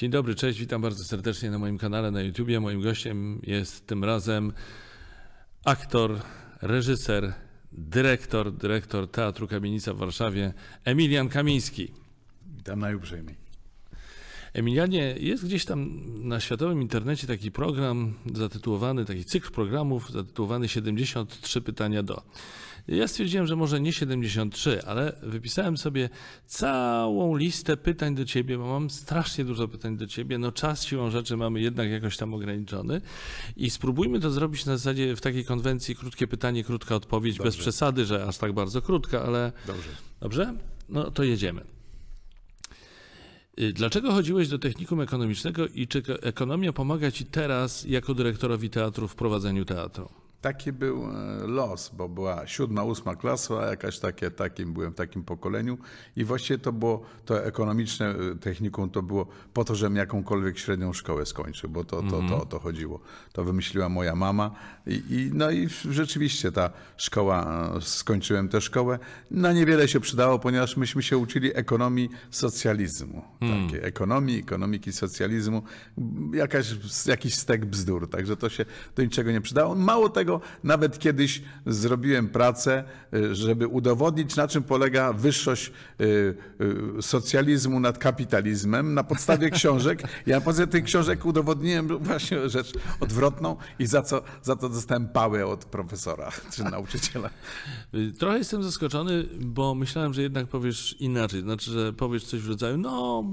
Dzień 0.00 0.10
dobry, 0.10 0.34
cześć, 0.34 0.58
witam 0.58 0.82
bardzo 0.82 1.04
serdecznie 1.04 1.50
na 1.50 1.58
moim 1.58 1.78
kanale 1.78 2.10
na 2.10 2.22
YouTubie. 2.22 2.60
Moim 2.60 2.82
gościem 2.82 3.40
jest 3.42 3.86
tym 3.86 4.04
razem 4.04 4.52
aktor, 5.64 6.20
reżyser, 6.62 7.32
dyrektor, 7.72 8.52
dyrektor 8.52 9.10
Teatru 9.10 9.48
Kamienica 9.48 9.94
w 9.94 9.96
Warszawie, 9.96 10.52
Emilian 10.84 11.28
Kamiński. 11.28 11.92
Witam 12.56 12.78
najuprzejmiej. 12.78 13.36
Emilianie, 14.52 15.14
jest 15.18 15.44
gdzieś 15.44 15.64
tam 15.64 16.00
na 16.28 16.40
światowym 16.40 16.82
internecie 16.82 17.26
taki 17.26 17.50
program 17.50 18.14
zatytułowany, 18.34 19.04
taki 19.04 19.24
cykl 19.24 19.50
programów 19.50 20.10
zatytułowany 20.10 20.68
73 20.68 21.60
pytania 21.60 22.02
do. 22.02 22.22
Ja 22.88 23.08
stwierdziłem, 23.08 23.46
że 23.46 23.56
może 23.56 23.80
nie 23.80 23.92
73, 23.92 24.82
ale 24.86 25.16
wypisałem 25.22 25.76
sobie 25.78 26.08
całą 26.46 27.36
listę 27.36 27.76
pytań 27.76 28.14
do 28.14 28.24
ciebie, 28.24 28.58
bo 28.58 28.66
mam 28.66 28.90
strasznie 28.90 29.44
dużo 29.44 29.68
pytań 29.68 29.96
do 29.96 30.06
ciebie. 30.06 30.38
No 30.38 30.52
czas 30.52 30.84
siłą 30.84 31.10
rzeczy 31.10 31.36
mamy 31.36 31.60
jednak 31.60 31.90
jakoś 31.90 32.16
tam 32.16 32.34
ograniczony 32.34 33.00
i 33.56 33.70
spróbujmy 33.70 34.20
to 34.20 34.30
zrobić 34.30 34.66
na 34.66 34.76
zasadzie 34.76 35.16
w 35.16 35.20
takiej 35.20 35.44
konwencji 35.44 35.96
krótkie 35.96 36.26
pytanie, 36.26 36.64
krótka 36.64 36.94
odpowiedź, 36.94 37.36
Dobrze. 37.36 37.48
bez 37.48 37.56
przesady, 37.56 38.04
że 38.04 38.26
aż 38.26 38.38
tak 38.38 38.52
bardzo 38.52 38.82
krótka, 38.82 39.22
ale 39.22 39.52
Dobrze. 39.66 39.90
dobrze? 40.20 40.54
No 40.88 41.10
to 41.10 41.22
jedziemy. 41.24 41.60
Y, 43.60 43.72
Dlaczego 43.72 44.12
chodziłeś 44.12 44.48
do 44.48 44.58
technikum 44.58 45.00
ekonomicznego 45.00 45.66
i 45.68 45.86
czy 45.86 46.02
ko- 46.02 46.22
ekonomia 46.22 46.72
pomaga 46.72 47.10
ci 47.10 47.24
teraz 47.24 47.84
jako 47.84 48.14
dyrektorowi 48.14 48.70
teatru 48.70 49.08
w 49.08 49.14
prowadzeniu 49.14 49.64
teatru? 49.64 50.08
Taki 50.40 50.72
był 50.72 51.04
e, 51.04 51.46
los, 51.46 51.90
bo 51.96 52.08
była 52.08 52.46
siódma, 52.46 52.84
ósma 52.84 53.16
klasa, 53.16 53.66
jakaś 53.70 53.98
takie, 53.98 54.30
takim 54.30 54.72
byłem 54.72 54.92
w 54.92 54.94
takim 54.94 55.24
pokoleniu 55.24 55.78
i 56.16 56.24
właściwie 56.24 56.58
to 56.58 56.72
było, 56.72 57.02
to 57.24 57.44
ekonomiczne 57.44 58.08
e, 58.08 58.34
technikum 58.40 58.90
to 58.90 59.02
było 59.02 59.26
po 59.54 59.64
to, 59.64 59.74
żebym 59.74 59.96
jakąkolwiek 59.96 60.58
średnią 60.58 60.92
szkołę 60.92 61.26
skończył, 61.26 61.70
bo 61.70 61.84
to, 61.84 62.02
to, 62.02 62.22
to 62.28 62.42
o 62.42 62.46
to 62.46 62.58
chodziło. 62.58 63.00
To 63.32 63.44
wymyśliła 63.44 63.88
moja 63.88 64.14
mama 64.14 64.50
i, 64.86 65.02
i, 65.10 65.30
no 65.34 65.50
i 65.50 65.68
rzeczywiście 65.90 66.52
ta 66.52 66.70
szkoła, 66.96 67.70
e, 67.76 67.80
skończyłem 67.80 68.48
tę 68.48 68.60
szkołę. 68.60 68.98
Na 69.30 69.52
niewiele 69.52 69.88
się 69.88 70.00
przydało, 70.00 70.38
ponieważ 70.38 70.76
myśmy 70.76 71.02
się 71.02 71.18
uczyli 71.18 71.56
ekonomii 71.56 72.10
socjalizmu. 72.30 73.22
Takiej 73.40 73.88
ekonomii, 73.88 74.38
ekonomiki 74.38 74.92
socjalizmu, 74.92 75.62
jakaś, 76.34 76.74
jakiś 77.06 77.34
stek 77.34 77.66
bzdur, 77.66 78.10
także 78.10 78.36
to 78.36 78.48
się 78.48 78.64
do 78.96 79.02
niczego 79.02 79.32
nie 79.32 79.40
przydało. 79.40 79.74
Mało 79.74 80.08
tego, 80.08 80.29
nawet 80.64 80.98
kiedyś 80.98 81.42
zrobiłem 81.66 82.28
pracę, 82.28 82.84
y, 83.14 83.34
żeby 83.34 83.66
udowodnić, 83.66 84.36
na 84.36 84.48
czym 84.48 84.62
polega 84.62 85.12
wyższość 85.12 85.72
y, 86.00 86.04
y, 86.98 87.02
socjalizmu 87.02 87.80
nad 87.80 87.98
kapitalizmem 87.98 88.94
na 88.94 89.04
podstawie 89.04 89.50
książek. 89.60 90.02
Ja 90.26 90.36
na 90.36 90.40
podstawie 90.40 90.66
tych 90.66 90.84
książek 90.84 91.26
udowodniłem 91.26 91.98
właśnie 91.98 92.48
rzecz 92.48 92.72
odwrotną 93.00 93.56
i 93.78 93.86
za 93.86 94.02
co, 94.02 94.22
za 94.42 94.56
to 94.56 94.68
dostałem 94.68 95.08
pałę 95.08 95.46
od 95.46 95.64
profesora 95.64 96.30
czy 96.52 96.64
nauczyciela. 96.64 97.30
Trochę 98.18 98.38
jestem 98.38 98.62
zaskoczony, 98.62 99.24
bo 99.40 99.74
myślałem, 99.74 100.14
że 100.14 100.22
jednak 100.22 100.46
powiesz 100.46 100.96
inaczej. 101.00 101.40
Znaczy, 101.40 101.70
że 101.70 101.92
powiesz 101.92 102.24
coś 102.24 102.40
w 102.40 102.48
rodzaju, 102.48 102.76
no 102.76 103.24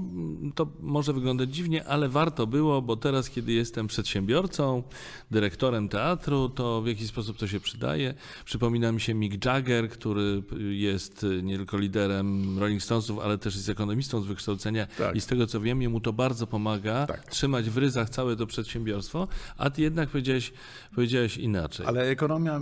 to 0.54 0.66
może 0.80 1.12
wyglądać 1.12 1.54
dziwnie, 1.54 1.84
ale 1.84 2.08
warto 2.08 2.46
było, 2.46 2.82
bo 2.82 2.96
teraz, 2.96 3.30
kiedy 3.30 3.52
jestem 3.52 3.86
przedsiębiorcą, 3.86 4.82
dyrektorem 5.30 5.88
teatru, 5.88 6.48
to 6.48 6.82
w 6.88 6.90
jaki 6.90 7.08
sposób 7.08 7.36
to 7.36 7.46
się 7.48 7.60
przydaje. 7.60 8.14
Przypomina 8.44 8.92
mi 8.92 9.00
się 9.00 9.14
Mick 9.14 9.44
Jagger, 9.44 9.88
który 9.88 10.42
jest 10.70 11.26
nie 11.42 11.56
tylko 11.56 11.78
liderem 11.78 12.58
Rolling 12.58 12.82
Stonesów, 12.82 13.18
ale 13.18 13.38
też 13.38 13.56
jest 13.56 13.68
ekonomistą 13.68 14.20
z 14.20 14.26
wykształcenia 14.26 14.86
Tak. 14.86 15.16
i 15.16 15.20
z 15.20 15.26
tego 15.26 15.46
co 15.46 15.60
wiem, 15.60 15.82
jemu 15.82 16.00
to 16.00 16.12
bardzo 16.12 16.46
pomaga 16.46 17.06
Tak. 17.06 17.24
trzymać 17.24 17.70
w 17.70 17.78
ryzach 17.78 18.10
całe 18.10 18.36
to 18.36 18.46
przedsiębiorstwo, 18.46 19.28
a 19.56 19.70
ty 19.70 19.82
jednak 19.82 20.08
powiedziałeś, 20.08 20.52
powiedziałeś 20.94 21.36
inaczej. 21.36 21.86
Ale 21.86 22.02
ekonomia, 22.02 22.56
e, 22.56 22.60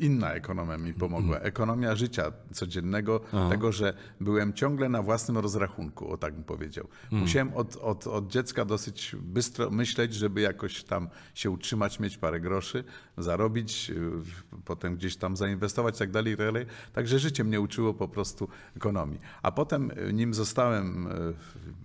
inna 0.00 0.32
ekonomia 0.32 0.78
mi 0.78 0.94
pomogła. 0.94 1.38
Ekonomia 1.38 1.96
życia 1.96 2.32
codziennego, 2.52 3.20
tego, 3.50 3.72
że 3.72 3.94
byłem 4.20 4.52
ciągle 4.52 4.88
na 4.88 5.02
własnym 5.02 5.38
rozrachunku, 5.38 6.12
o 6.12 6.16
tak 6.16 6.34
bym 6.34 6.44
powiedział. 6.44 6.88
Musiałem 7.10 7.52
od, 7.54 7.76
od, 7.76 8.06
od 8.06 8.28
dziecka 8.28 8.64
dosyć 8.64 9.16
bystro 9.20 9.70
myśleć, 9.70 10.14
żeby 10.14 10.40
jakoś 10.40 10.84
tam 10.84 11.08
się 11.34 11.50
utrzymać, 11.50 12.00
mieć 12.00 12.16
parę 12.18 12.40
groszy, 12.40 12.84
zarobić, 13.18 13.90
y, 13.90 14.62
potem 14.64 14.96
gdzieś 14.96 15.16
tam 15.16 15.36
zainwestować 15.36 15.98
tak 15.98 16.10
dalej, 16.10 16.36
tak 16.36 16.46
dalej. 16.46 16.66
Także 16.92 17.18
życie 17.18 17.44
mnie 17.44 17.60
uczyło 17.60 17.94
po 17.94 18.08
prostu 18.08 18.48
ekonomii. 18.76 19.18
A 19.42 19.52
potem, 19.52 19.90
y, 19.90 20.12
nim 20.12 20.34
zostałem, 20.34 21.06
y, 21.06 21.34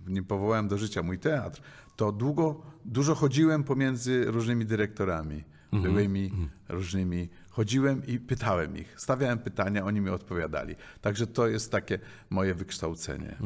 nim 0.06 0.24
powołałem 0.24 0.68
do 0.68 0.78
życia 0.78 1.02
mój 1.02 1.18
teatr, 1.18 1.62
to 1.96 2.12
długo, 2.12 2.60
dużo 2.84 3.14
chodziłem 3.14 3.64
pomiędzy 3.64 4.24
różnymi 4.24 4.66
dyrektorami 4.66 5.44
byłymi, 5.72 6.30
różnymi. 6.68 7.28
Chodziłem 7.50 8.06
i 8.06 8.18
pytałem 8.18 8.76
ich. 8.76 9.00
Stawiałem 9.00 9.38
pytania, 9.38 9.84
oni 9.84 10.00
mi 10.00 10.10
odpowiadali. 10.10 10.74
Także 11.00 11.26
to 11.26 11.48
jest 11.48 11.70
takie 11.72 11.98
moje 12.30 12.54
wykształcenie. 12.54 13.36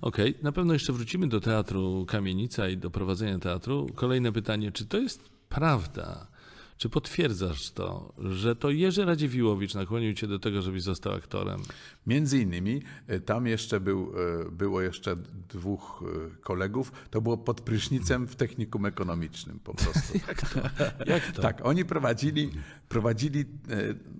Okej, 0.00 0.34
na 0.42 0.52
pewno 0.52 0.72
jeszcze 0.72 0.92
wrócimy 0.92 1.28
do 1.28 1.40
teatru 1.40 2.06
Kamienica 2.06 2.68
i 2.68 2.76
do 2.76 2.90
prowadzenia 2.90 3.38
teatru. 3.38 3.86
Kolejne 3.94 4.32
pytanie, 4.32 4.72
czy 4.72 4.86
to 4.86 4.98
jest 4.98 5.30
prawda? 5.48 6.26
Czy 6.76 6.88
potwierdzasz 6.88 7.70
to, 7.70 8.12
że 8.18 8.56
to 8.56 8.70
Jerzy 8.70 9.04
Radziwiłowicz 9.04 9.74
nakłonił 9.74 10.14
cię 10.14 10.26
do 10.26 10.38
tego, 10.38 10.62
żebyś 10.62 10.82
został 10.82 11.12
aktorem? 11.12 11.60
Między 12.06 12.38
innymi 12.38 12.82
e, 13.06 13.20
tam 13.20 13.46
jeszcze 13.46 13.80
był, 13.80 14.12
e, 14.46 14.50
było 14.50 14.80
jeszcze 14.80 15.16
dwóch 15.48 16.02
e, 16.02 16.36
kolegów. 16.40 16.92
To 17.10 17.20
było 17.20 17.36
pod 17.36 17.60
prysznicem 17.60 18.26
w 18.26 18.36
technikum 18.36 18.86
ekonomicznym 18.86 19.58
po 19.64 19.74
prostu. 19.74 20.18
Jak 20.28 20.50
to? 20.50 20.60
Jak 21.06 21.32
to? 21.32 21.42
Tak, 21.42 21.60
oni 21.66 21.84
prowadzili, 21.84 22.50
prowadzili 22.88 23.44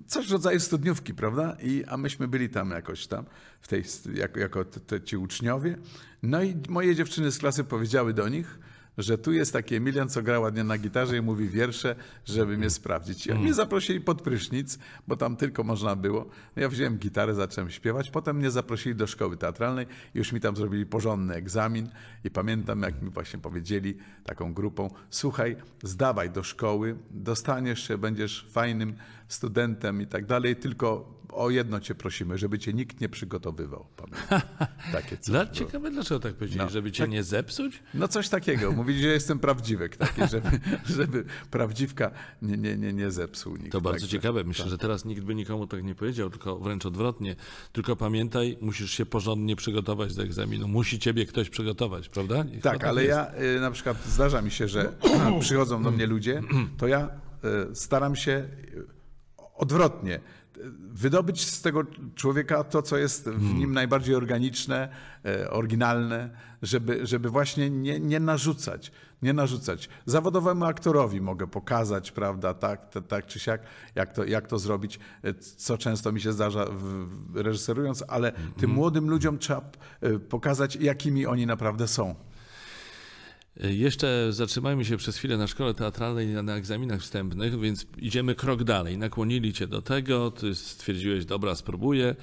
coś 0.07 0.29
w 0.29 0.33
rodzaju 0.33 0.61
studniówki, 0.61 1.15
prawda? 1.15 1.57
I, 1.63 1.85
a 1.85 1.97
myśmy 1.97 2.29
byli 2.29 2.49
tam 2.49 2.71
jakoś 2.71 3.07
tam, 3.07 3.25
w 3.61 3.69
tej, 3.69 3.85
jako, 4.15 4.41
jako 4.41 4.65
te, 4.65 4.81
te, 4.81 5.01
ci 5.01 5.17
uczniowie. 5.17 5.79
No 6.23 6.43
i 6.43 6.57
moje 6.69 6.95
dziewczyny 6.95 7.33
z 7.33 7.39
klasy 7.39 7.65
powiedziały 7.65 8.15
do 8.15 8.29
nich, 8.29 8.59
że 8.99 9.19
tu 9.19 9.33
jest 9.33 9.53
taki 9.53 9.75
Emilian, 9.75 10.09
co 10.09 10.23
gra 10.23 10.41
ładnie 10.41 10.65
na 10.65 10.79
gitarze 10.79 11.17
i 11.17 11.21
mówi 11.21 11.49
wiersze, 11.49 11.97
żeby 12.25 12.59
mnie 12.59 12.71
sprawdzić. 12.71 13.27
I 13.27 13.33
oni 13.33 13.43
mnie 13.43 13.55
zaprosili 13.55 14.01
pod 14.01 14.23
prysznic, 14.23 14.79
bo 15.09 15.17
tam 15.17 15.37
tylko 15.37 15.65
można 15.65 15.97
było. 15.97 16.27
No 16.57 16.63
ja 16.63 16.69
wziąłem 16.69 16.99
gitarę, 16.99 17.35
zacząłem 17.35 17.71
śpiewać. 17.71 18.11
Potem 18.11 18.37
mnie 18.37 18.51
zaprosili 18.51 18.95
do 18.95 19.07
szkoły 19.07 19.37
teatralnej 19.37 19.87
i 20.15 20.19
już 20.19 20.33
mi 20.33 20.41
tam 20.41 20.57
zrobili 20.57 20.87
porządny 20.87 21.35
egzamin. 21.35 21.89
I 22.25 22.31
pamiętam, 22.31 22.83
jak 22.83 23.03
mi 23.03 23.11
właśnie 23.11 23.39
powiedzieli 23.39 23.97
taką 24.25 24.55
grupą, 24.55 24.91
słuchaj, 25.11 25.57
zdawaj 25.83 26.31
do 26.31 26.43
szkoły, 26.43 26.97
dostaniesz 27.11 27.89
się, 27.89 27.99
będziesz 27.99 28.47
fajnym 28.51 28.97
studentem 29.29 30.03
i 30.03 30.07
tak 30.07 30.27
dalej, 30.27 30.57
tylko 30.57 31.15
o 31.33 31.51
jedno 31.51 31.81
cię 31.81 31.95
prosimy, 31.95 32.39
żeby 32.39 32.59
cię 32.59 32.73
nikt 32.73 33.01
nie 33.01 33.09
przygotowywał. 33.09 33.87
Pamiętam. 33.97 34.41
Takie 34.93 35.17
coś 35.17 35.27
Dla, 35.31 35.43
było. 35.45 35.55
ciekawe, 35.55 35.91
dlaczego 35.91 36.21
tak 36.21 36.35
powiedzieli, 36.35 36.61
No, 36.65 36.69
żeby 36.71 36.93
cię 36.93 37.03
tak. 37.03 37.11
nie 37.11 37.23
zepsuć? 37.23 37.83
No 37.95 38.09
coś 38.09 38.29
takiego. 38.29 38.73
Mówili, 38.73 39.03
że 39.03 39.09
jestem 39.09 39.39
prawdziwek 39.39 39.97
taki, 40.07 40.21
żeby, 40.31 40.49
żeby 40.87 41.25
prawdziwka 41.51 42.11
nie, 42.43 42.57
nie, 42.57 42.77
nie, 42.77 42.93
nie 42.93 43.11
zepsuł 43.11 43.57
nikt. 43.57 43.73
To 43.73 43.81
bardzo 43.81 44.07
ciekawe. 44.09 44.45
Myślę, 44.45 44.69
że 44.69 44.79
teraz 44.79 45.05
nikt 45.05 45.23
by 45.23 45.35
nikomu 45.35 45.67
tak 45.67 45.85
nie 45.85 45.95
powiedział, 45.95 46.31
tylko 46.31 46.59
wręcz 46.59 46.87
odwrotnie. 46.87 47.37
Tylko 47.73 47.97
pamiętaj, 47.97 48.59
musisz 48.61 48.91
się 48.91 49.07
porządnie 49.07 49.57
przygotować 49.57 50.15
do 50.15 50.23
egzaminu. 50.23 50.69
Musi 50.69 50.99
ciebie 50.99 51.27
ktoś 51.27 51.51
przygotować, 51.51 52.09
prawda? 52.09 52.45
I 52.53 52.59
Tak, 52.61 52.73
chyba 52.73 52.89
ale 52.89 53.05
jest. 53.05 53.11
ja 53.17 53.33
y, 53.57 53.61
na 53.61 53.71
przykład 53.71 54.05
zdarza 54.07 54.43
mi 54.43 54.51
się, 54.51 54.69
że 54.69 54.93
przychodzą 55.41 55.83
do 55.83 55.91
mnie 55.91 56.07
ludzie, 56.07 56.43
to 56.77 56.87
ja 56.87 57.09
y, 57.71 57.75
staram 57.77 58.17
się 58.17 58.49
odwrotnie 59.55 60.21
wydobyć 60.93 61.47
z 61.47 61.63
tego 61.63 61.85
człowieka 62.15 62.65
to, 62.65 62.83
co 62.83 62.97
jest 62.97 63.29
w 63.29 63.55
nim 63.55 63.73
najbardziej 63.73 64.15
organiczne, 64.15 64.89
y, 65.27 65.51
oryginalne, 65.51 66.31
żeby, 66.63 67.07
żeby 67.07 67.31
właśnie 67.31 67.71
nie, 67.71 68.01
nie 68.01 68.21
narzucać, 68.21 68.93
nie 69.23 69.33
narzucać. 69.33 69.89
Zawodowemu 70.07 70.65
aktorowi 70.65 71.21
mogę 71.21 71.47
pokazać, 71.47 72.13
prawda, 72.13 72.55
tak, 72.55 72.91
tak, 72.91 73.07
tak 73.07 73.27
czy 73.27 73.41
siak, 73.41 73.63
jak 73.95 74.13
to, 74.13 74.25
jak 74.25 74.47
to 74.47 74.59
zrobić, 74.59 74.99
y, 75.25 75.35
co 75.35 75.79
często 75.79 76.13
mi 76.13 76.21
się 76.21 76.33
zdarza 76.33 76.67
w, 76.71 77.07
reżyserując, 77.37 78.05
ale 78.09 78.33
tym 78.57 78.71
młodym 78.71 79.11
ludziom 79.11 79.39
trzeba 79.39 79.71
y, 80.05 80.19
pokazać, 80.19 80.77
jakimi 80.77 81.27
oni 81.27 81.47
naprawdę 81.47 81.89
są. 81.89 82.15
Jeszcze 83.57 84.33
zatrzymajmy 84.33 84.85
się 84.85 84.97
przez 84.97 85.17
chwilę 85.17 85.37
na 85.37 85.47
szkole 85.47 85.75
teatralnej 85.75 86.27
na, 86.27 86.43
na 86.43 86.57
egzaminach 86.57 87.01
wstępnych, 87.01 87.61
więc 87.61 87.87
idziemy 87.99 88.35
krok 88.35 88.65
dalej. 88.65 88.99
Nakłonili 88.99 89.53
cię 89.53 89.67
do 89.67 89.83
tego, 89.83 90.31
ty 90.31 90.55
stwierdziłeś, 90.55 91.25
dobra, 91.25 91.55
spróbuję 91.55 92.17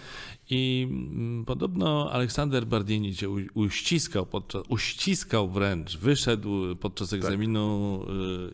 I 0.54 0.88
mm, 0.90 1.46
podobno 1.46 2.12
Aleksander 2.12 2.66
Bardini 2.66 3.16
cię 3.16 3.30
uściskał, 3.54 4.26
podczas, 4.26 4.64
uściskał 4.70 5.50
wręcz, 5.50 5.98
wyszedł 5.98 6.76
podczas 6.76 7.14
egzaminu 7.14 8.00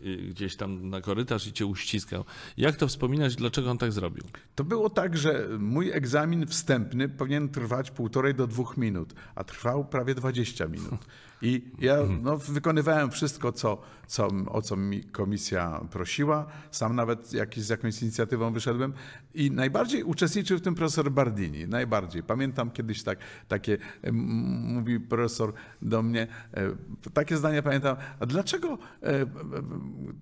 y, 0.03 0.07
y, 0.07 0.17
gdzieś 0.17 0.55
tam 0.55 0.89
na 0.89 1.01
korytarz 1.01 1.47
i 1.47 1.53
cię 1.53 1.65
uściskał. 1.65 2.23
Jak 2.57 2.75
to 2.75 2.87
wspominać, 2.87 3.35
dlaczego 3.35 3.71
on 3.71 3.77
tak 3.77 3.91
zrobił? 3.91 4.23
To 4.55 4.63
było 4.63 4.89
tak, 4.89 5.17
że 5.17 5.47
mój 5.59 5.91
egzamin 5.91 6.47
wstępny 6.47 7.09
powinien 7.09 7.49
trwać 7.49 7.91
półtorej 7.91 8.35
do 8.35 8.47
dwóch 8.47 8.77
minut, 8.77 9.13
a 9.35 9.43
trwał 9.43 9.85
prawie 9.85 10.15
20 10.15 10.67
minut. 10.67 10.99
I 11.41 11.61
ja 11.79 11.97
no, 12.21 12.37
wykonywałem 12.37 13.11
wszystko, 13.11 13.51
co, 13.51 13.81
co, 14.07 14.27
o 14.47 14.61
co 14.61 14.75
mi 14.75 15.03
komisja 15.03 15.81
prosiła. 15.91 16.45
Sam 16.71 16.95
nawet 16.95 17.33
jakiś, 17.33 17.63
z 17.63 17.69
jakąś 17.69 18.01
inicjatywą 18.01 18.53
wyszedłem. 18.53 18.93
I 19.33 19.51
najbardziej 19.51 20.03
uczestniczył 20.03 20.57
w 20.57 20.61
tym 20.61 20.75
profesor 20.75 21.11
Bardini. 21.11 21.67
Najbardziej. 21.87 22.23
Pamiętam 22.23 22.71
kiedyś 22.71 23.03
tak, 23.03 23.19
takie, 23.47 23.77
mówi 24.11 24.99
profesor 24.99 25.53
do 25.81 26.03
mnie, 26.03 26.27
e, 26.53 27.11
takie 27.13 27.37
zdanie 27.37 27.63
pamiętam, 27.63 27.97
a 28.19 28.25
dlaczego 28.25 28.77
e, 29.03 29.21
e, 29.21 29.25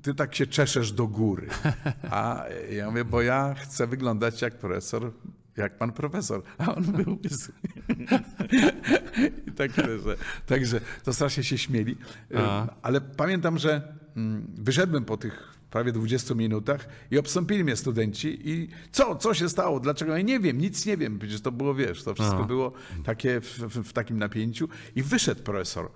ty 0.01 0.13
tak 0.13 0.35
się 0.35 0.47
czeszesz 0.47 0.91
do 0.91 1.07
góry? 1.07 1.47
A 2.11 2.45
ja 2.71 2.89
mówię, 2.89 3.05
bo 3.05 3.21
ja 3.21 3.53
chcę 3.53 3.87
wyglądać 3.87 4.41
jak 4.41 4.57
profesor 4.57 5.11
jak 5.57 5.77
pan 5.77 5.91
profesor, 5.91 6.43
a 6.57 6.75
on 6.75 6.83
był. 6.83 7.19
I 9.47 9.51
także, 9.51 9.99
że, 9.99 10.15
także 10.45 10.81
to 11.03 11.13
strasznie 11.13 11.43
się 11.43 11.57
śmieli. 11.57 11.97
A. 12.37 12.67
Ale 12.81 13.01
pamiętam, 13.01 13.57
że 13.57 13.93
mm, 14.15 14.47
wyszedłem 14.57 15.05
po 15.05 15.17
tych 15.17 15.55
prawie 15.75 15.91
20 15.91 16.35
minutach 16.35 16.87
i 17.11 17.17
obstąpili 17.17 17.63
mnie 17.63 17.75
studenci 17.75 18.49
i 18.49 18.67
co, 18.91 19.15
co 19.15 19.33
się 19.33 19.49
stało, 19.49 19.79
dlaczego, 19.79 20.17
ja 20.17 20.23
nie 20.23 20.39
wiem, 20.39 20.57
nic 20.57 20.85
nie 20.85 20.97
wiem, 20.97 21.19
przecież 21.19 21.41
to 21.41 21.51
było, 21.51 21.75
wiesz, 21.75 22.03
to 22.03 22.13
wszystko 22.13 22.35
Aha. 22.37 22.47
było 22.47 22.73
takie 23.05 23.41
w, 23.41 23.59
w, 23.59 23.89
w 23.89 23.93
takim 23.93 24.17
napięciu 24.17 24.69
i 24.95 25.03
wyszedł 25.03 25.43
profesor. 25.43 25.91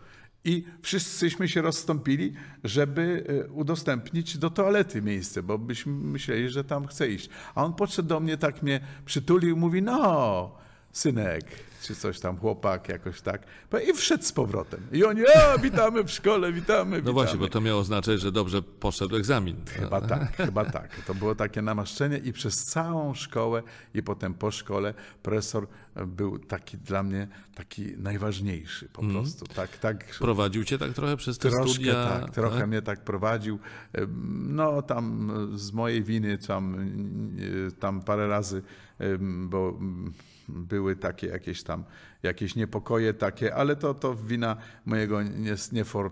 I 0.46 0.64
wszyscyśmy 0.82 1.48
się 1.48 1.62
rozstąpili, 1.62 2.34
żeby 2.64 3.24
e, 3.28 3.52
udostępnić 3.52 4.38
do 4.38 4.50
toalety 4.50 5.02
miejsce, 5.02 5.44
bo 5.44 5.58
byśmy 5.58 5.94
myśleli, 5.94 6.50
że 6.50 6.64
tam 6.64 6.88
chce 6.88 7.10
iść. 7.10 7.30
A 7.56 7.66
on 7.66 7.74
podszedł 7.74 8.10
do 8.10 8.20
mnie, 8.20 8.38
tak 8.38 8.64
mnie 8.64 8.80
przytulił, 9.06 9.58
mówi, 9.58 9.82
no, 9.82 10.58
synek, 10.92 11.46
czy 11.82 11.96
coś 11.96 12.20
tam, 12.20 12.38
chłopak, 12.38 12.90
jakoś 12.90 13.22
tak. 13.22 13.44
I 13.90 13.94
wszedł 13.94 14.24
z 14.24 14.32
powrotem. 14.32 14.80
I 14.92 15.04
oni, 15.04 15.22
o, 15.26 15.60
witamy 15.60 16.04
w 16.04 16.12
szkole, 16.12 16.52
witamy, 16.54 16.92
No 16.92 16.98
witamy. 16.98 17.14
właśnie, 17.14 17.40
bo 17.40 17.48
to 17.48 17.62
miało 17.62 17.80
oznaczać, 17.82 18.22
że 18.22 18.32
dobrze 18.32 18.62
poszedł 18.62 19.16
egzamin. 19.16 19.56
Chyba 19.70 20.02
tak, 20.02 20.36
chyba 20.46 20.66
tak. 20.66 20.96
To 21.08 21.16
było 21.16 21.36
takie 21.36 21.62
namaszczenie 21.62 22.18
i 22.18 22.34
przez 22.34 22.66
całą 22.66 23.14
szkołę 23.14 23.64
i 23.94 24.04
potem 24.04 24.34
po 24.34 24.52
szkole 24.52 24.94
profesor 25.24 25.68
był 26.08 26.40
taki 26.40 26.78
dla 26.78 27.04
mnie 27.04 27.28
taki 27.56 27.86
najważniejszy 27.98 28.90
po 28.94 29.02
prostu. 29.02 29.46
Tak, 29.46 29.78
tak. 29.78 30.06
Prowadził 30.20 30.64
cię 30.64 30.78
tak 30.78 30.94
trochę 30.94 31.18
przez 31.18 31.38
te 31.38 31.50
Troszkę 31.50 31.74
studia. 31.74 31.94
tak, 32.20 32.32
trochę 32.34 32.68
mnie 32.68 32.82
tak 32.82 33.04
prowadził. 33.04 33.60
No 34.48 34.82
tam 34.82 35.32
z 35.56 35.72
mojej 35.72 36.04
winy 36.04 36.38
tam, 36.38 36.92
tam 37.80 38.02
parę 38.02 38.28
razy, 38.28 38.62
bo 39.40 39.80
były 40.50 40.96
takie 40.96 41.28
jakieś 41.28 41.64
tam 41.64 41.84
jakieś 42.24 42.56
niepokoje 42.56 43.14
takie, 43.14 43.56
ale 43.56 43.76
to, 43.76 43.94
to 43.94 44.16
wina 44.16 44.58
mojego 44.86 45.24
nie, 45.24 45.56
niefor, 45.72 46.12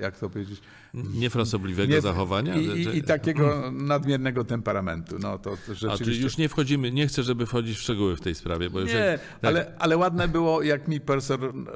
jak 0.00 0.18
to 0.18 0.30
powiedzieć, 0.30 0.60
Niefrasobliwego 0.94 1.94
nie- 1.94 2.00
zachowania. 2.00 2.54
I, 2.56 2.64
i, 2.66 2.98
i 2.98 3.02
nadmiernego 3.02 3.70
nadmiernego 3.72 4.44
temperamentu. 4.44 5.18
No 5.18 5.38
to, 5.38 5.50
to 5.50 5.56
A 5.56 5.64
czyli 5.64 5.90
rzeczywiście. 5.90 6.22
już 6.24 6.38
nie 6.38 6.48
wchodzimy, 6.48 6.92
nie 6.92 7.06
chcę, 7.06 7.22
żeby 7.22 7.46
wchodzić 7.46 7.76
w 7.78 7.80
szczegóły 7.80 8.16
w 8.16 8.20
tej 8.20 8.34
sprawie, 8.34 8.70
bo 8.70 8.80
już 8.80 8.90
Nie, 8.92 9.18
tak, 9.40 9.48
ale, 9.48 9.72
ale 9.78 9.96
ładne 9.96 10.28
było, 10.28 10.62
jak 10.62 10.88
mi 10.88 11.00
profesor 11.00 11.44
em, 11.44 11.66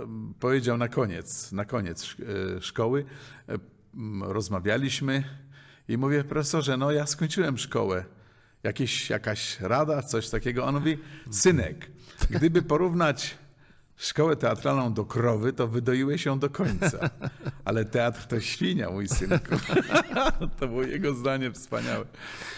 powiedział 0.41 0.79
na 0.79 0.89
koniec, 0.89 1.53
na 1.53 1.65
koniec 1.65 2.17
e, 2.57 2.61
szkoły, 2.61 3.05
e, 3.49 3.59
rozmawialiśmy 4.23 5.25
i 5.89 5.99
mówię, 5.99 6.25
profesorze, 6.25 6.77
no 6.77 6.93
ja 6.93 7.07
skończyłem 7.07 7.59
szkołę. 7.59 8.05
Jakieś, 8.63 9.11
jakaś 9.11 9.61
rada, 9.61 10.03
coś 10.03 10.29
takiego. 10.29 10.65
On 10.65 10.75
mówi, 10.75 10.99
synek, 11.31 11.91
gdyby 12.31 12.63
porównać 12.63 13.37
szkołę 13.97 14.37
teatralną 14.37 14.93
do 14.95 15.05
krowy, 15.05 15.53
to 15.53 15.69
wydoiłeś 15.69 16.25
ją 16.25 16.39
do 16.39 16.51
końca. 16.51 17.11
Ale 17.65 17.85
teatr 17.85 18.27
to 18.27 18.41
świnia, 18.41 18.91
mój 18.91 19.09
synku. 19.09 19.57
to 20.61 20.69
było 20.69 20.83
jego 20.83 21.15
zdanie 21.15 21.53
wspaniałe. 21.53 22.05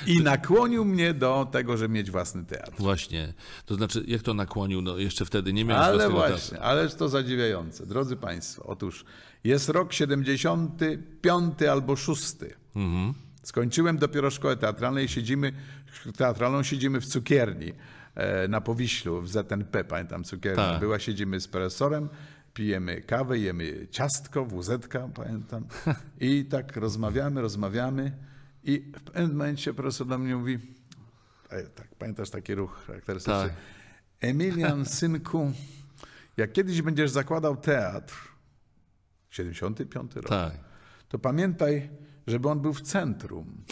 I 0.07 0.23
nakłonił 0.23 0.85
mnie 0.85 1.15
do 1.15 1.49
tego, 1.53 1.77
żeby 1.77 1.95
mieć 1.95 2.11
własny 2.11 2.45
teatr. 2.45 2.73
Właśnie. 2.79 3.35
To 3.67 3.75
znaczy, 3.75 4.05
jak 4.07 4.23
to 4.23 4.35
nakłonił? 4.35 4.83
No 4.83 4.99
jeszcze 4.99 5.25
wtedy 5.25 5.53
nie 5.53 5.65
miałeś 5.65 5.87
Ale 5.87 6.11
właśnie, 6.11 6.51
teatru. 6.51 6.71
ależ 6.71 6.95
to 6.95 7.09
zadziwiające. 7.09 7.87
Drodzy 7.87 8.17
Państwo, 8.17 8.63
otóż 8.67 9.05
jest 9.45 9.69
rok 9.69 9.93
75 9.93 11.63
albo 11.63 11.97
6. 11.97 12.35
Mhm. 12.77 13.15
Skończyłem 13.43 13.99
dopiero 13.99 14.31
szkołę 14.31 14.57
teatralną 14.57 15.01
i 15.01 15.09
siedzimy, 15.09 15.53
teatralną 16.17 16.63
siedzimy 16.63 17.01
w 17.01 17.07
cukierni 17.07 17.73
na 18.49 18.61
Powiślu, 18.61 19.23
w 19.23 19.29
ZNP, 19.29 19.85
pamiętam 19.85 20.25
cukiernia 20.25 20.71
Tak. 20.71 20.81
była, 20.81 20.99
siedzimy 20.99 21.41
z 21.41 21.49
profesorem, 21.49 22.09
pijemy 22.55 23.01
kawę, 23.03 23.39
jemy 23.39 23.87
ciastko, 23.91 24.45
wuzetka, 24.45 25.09
pamiętam. 25.15 25.67
I 26.21 26.45
tak 26.45 26.77
rozmawiamy, 26.77 27.43
rozmawiamy 27.43 28.13
i 28.65 28.93
w 28.97 29.03
pewnym 29.03 29.31
momencie 29.31 29.75
profesor 29.75 30.07
do 30.07 30.19
mnie 30.19 30.37
mówi, 30.37 30.59
e, 31.51 31.63
tak, 31.63 31.95
pamiętasz 31.95 32.31
taki 32.31 32.55
ruch 32.55 32.85
charakterystyczny? 32.87 33.43
Tak. 33.43 33.53
Emilian, 34.21 34.85
synku, 34.99 35.53
jak 36.37 36.53
kiedyś 36.53 36.83
będziesz 36.83 37.11
zakładał 37.11 37.57
teatr, 37.57 38.15
75 39.31 40.15
rok, 40.17 40.29
Tak. 40.29 40.53
to 41.09 41.19
pamiętaj, 41.19 41.91
żeby 42.27 42.49
on 42.49 42.61
był 42.61 42.75
w 42.75 42.81
centrum. 42.81 43.65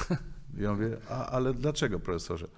I 0.58 0.60
ja 0.62 0.72
mówię, 0.72 0.96
a, 1.10 1.26
ale 1.26 1.54
dlaczego, 1.54 2.00
profesorze? 2.00 2.48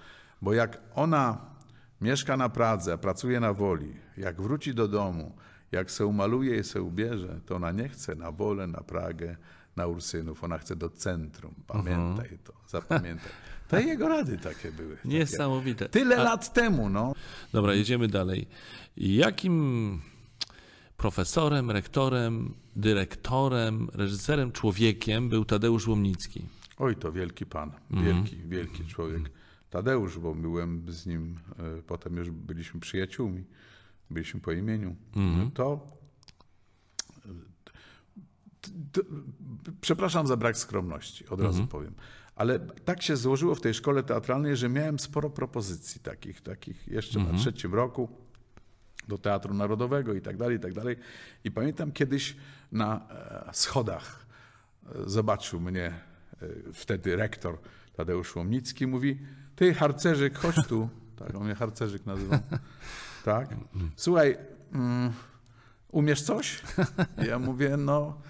Bo 0.42 0.52
jak 0.52 0.80
ona 0.94 1.57
mieszka 2.00 2.36
na 2.36 2.48
Pradze, 2.48 2.98
pracuje 2.98 3.40
na 3.40 3.52
Woli, 3.52 3.94
jak 4.16 4.42
wróci 4.42 4.74
do 4.74 4.88
domu, 4.88 5.32
jak 5.72 5.90
se 5.90 6.04
umaluje 6.04 6.58
i 6.58 6.64
se 6.64 6.82
ubierze, 6.82 7.40
to 7.46 7.56
ona 7.56 7.72
nie 7.72 7.88
chce 7.88 8.14
na 8.14 8.32
Wolę, 8.32 8.66
na 8.66 8.80
Pragę, 8.80 9.36
na 9.76 9.86
Ursynów, 9.86 10.44
ona 10.44 10.58
chce 10.58 10.76
do 10.76 10.90
centrum. 10.90 11.54
Pamiętaj 11.66 12.38
to, 12.44 12.52
zapamiętaj. 12.68 13.32
To 13.68 13.78
jego 13.78 14.08
rady 14.08 14.38
takie 14.38 14.72
były. 14.72 14.96
Takie. 14.96 15.08
Niesamowite. 15.08 15.88
Tyle 15.88 16.16
A- 16.16 16.22
lat 16.22 16.52
temu, 16.52 16.88
no. 16.88 17.12
Dobra, 17.52 17.74
jedziemy 17.74 18.08
dalej. 18.08 18.48
Jakim 18.96 20.00
profesorem, 20.96 21.70
rektorem, 21.70 22.54
dyrektorem, 22.76 23.88
reżyserem, 23.94 24.52
człowiekiem 24.52 25.28
był 25.28 25.44
Tadeusz 25.44 25.88
Łomnicki? 25.88 26.42
Oj, 26.78 26.96
to 26.96 27.12
wielki 27.12 27.46
pan, 27.46 27.70
wielki, 27.90 28.36
wielki 28.36 28.84
człowiek. 28.86 29.30
Tadeusz, 29.70 30.18
bo 30.18 30.34
byłem 30.34 30.92
z 30.92 31.06
nim, 31.06 31.38
e, 31.58 31.82
potem 31.82 32.16
już 32.16 32.30
byliśmy 32.30 32.80
przyjaciółmi, 32.80 33.44
byliśmy 34.10 34.40
po 34.40 34.52
imieniu. 34.52 34.96
To, 35.54 35.86
to, 38.92 39.00
przepraszam 39.80 40.26
za 40.26 40.36
brak 40.36 40.58
skromności, 40.58 41.28
od 41.28 41.40
razu 41.40 41.66
powiem. 41.66 41.94
Ale 42.36 42.58
tak 42.58 43.02
się 43.02 43.16
złożyło 43.16 43.54
w 43.54 43.60
tej 43.60 43.74
szkole 43.74 44.02
teatralnej, 44.02 44.56
że 44.56 44.68
miałem 44.68 44.98
sporo 44.98 45.30
propozycji 45.30 46.00
takich, 46.00 46.40
takich 46.40 46.88
jeszcze 46.88 47.18
na 47.18 47.38
trzecim 47.38 47.74
roku 47.74 48.08
do 49.08 49.18
Teatru 49.18 49.54
Narodowego 49.54 50.14
i 50.14 50.20
tak 50.20 50.36
dalej, 50.36 50.56
i 50.56 50.60
tak 50.60 50.72
dalej. 50.72 50.96
I 51.44 51.50
pamiętam 51.50 51.92
kiedyś 51.92 52.36
na 52.72 53.08
e, 53.10 53.50
schodach 53.52 54.26
e, 54.86 55.08
zobaczył 55.10 55.60
mnie 55.60 55.86
e, 55.86 55.92
wtedy 56.72 57.16
rektor 57.16 57.58
Tadeusz 57.92 58.36
Łomnicki, 58.36 58.86
mówi, 58.86 59.18
ty 59.58 59.74
harcerzyk, 59.74 60.38
chodź 60.38 60.66
tu. 60.68 60.88
Tak, 61.18 61.34
on 61.34 61.44
mnie 61.44 61.54
harcerzyk 61.54 62.06
nazywał. 62.06 62.38
Tak. 63.24 63.48
Słuchaj, 63.96 64.36
mm, 64.72 65.12
umiesz 65.88 66.22
coś? 66.22 66.62
Ja 67.28 67.38
mówię, 67.38 67.76
no 67.76 68.20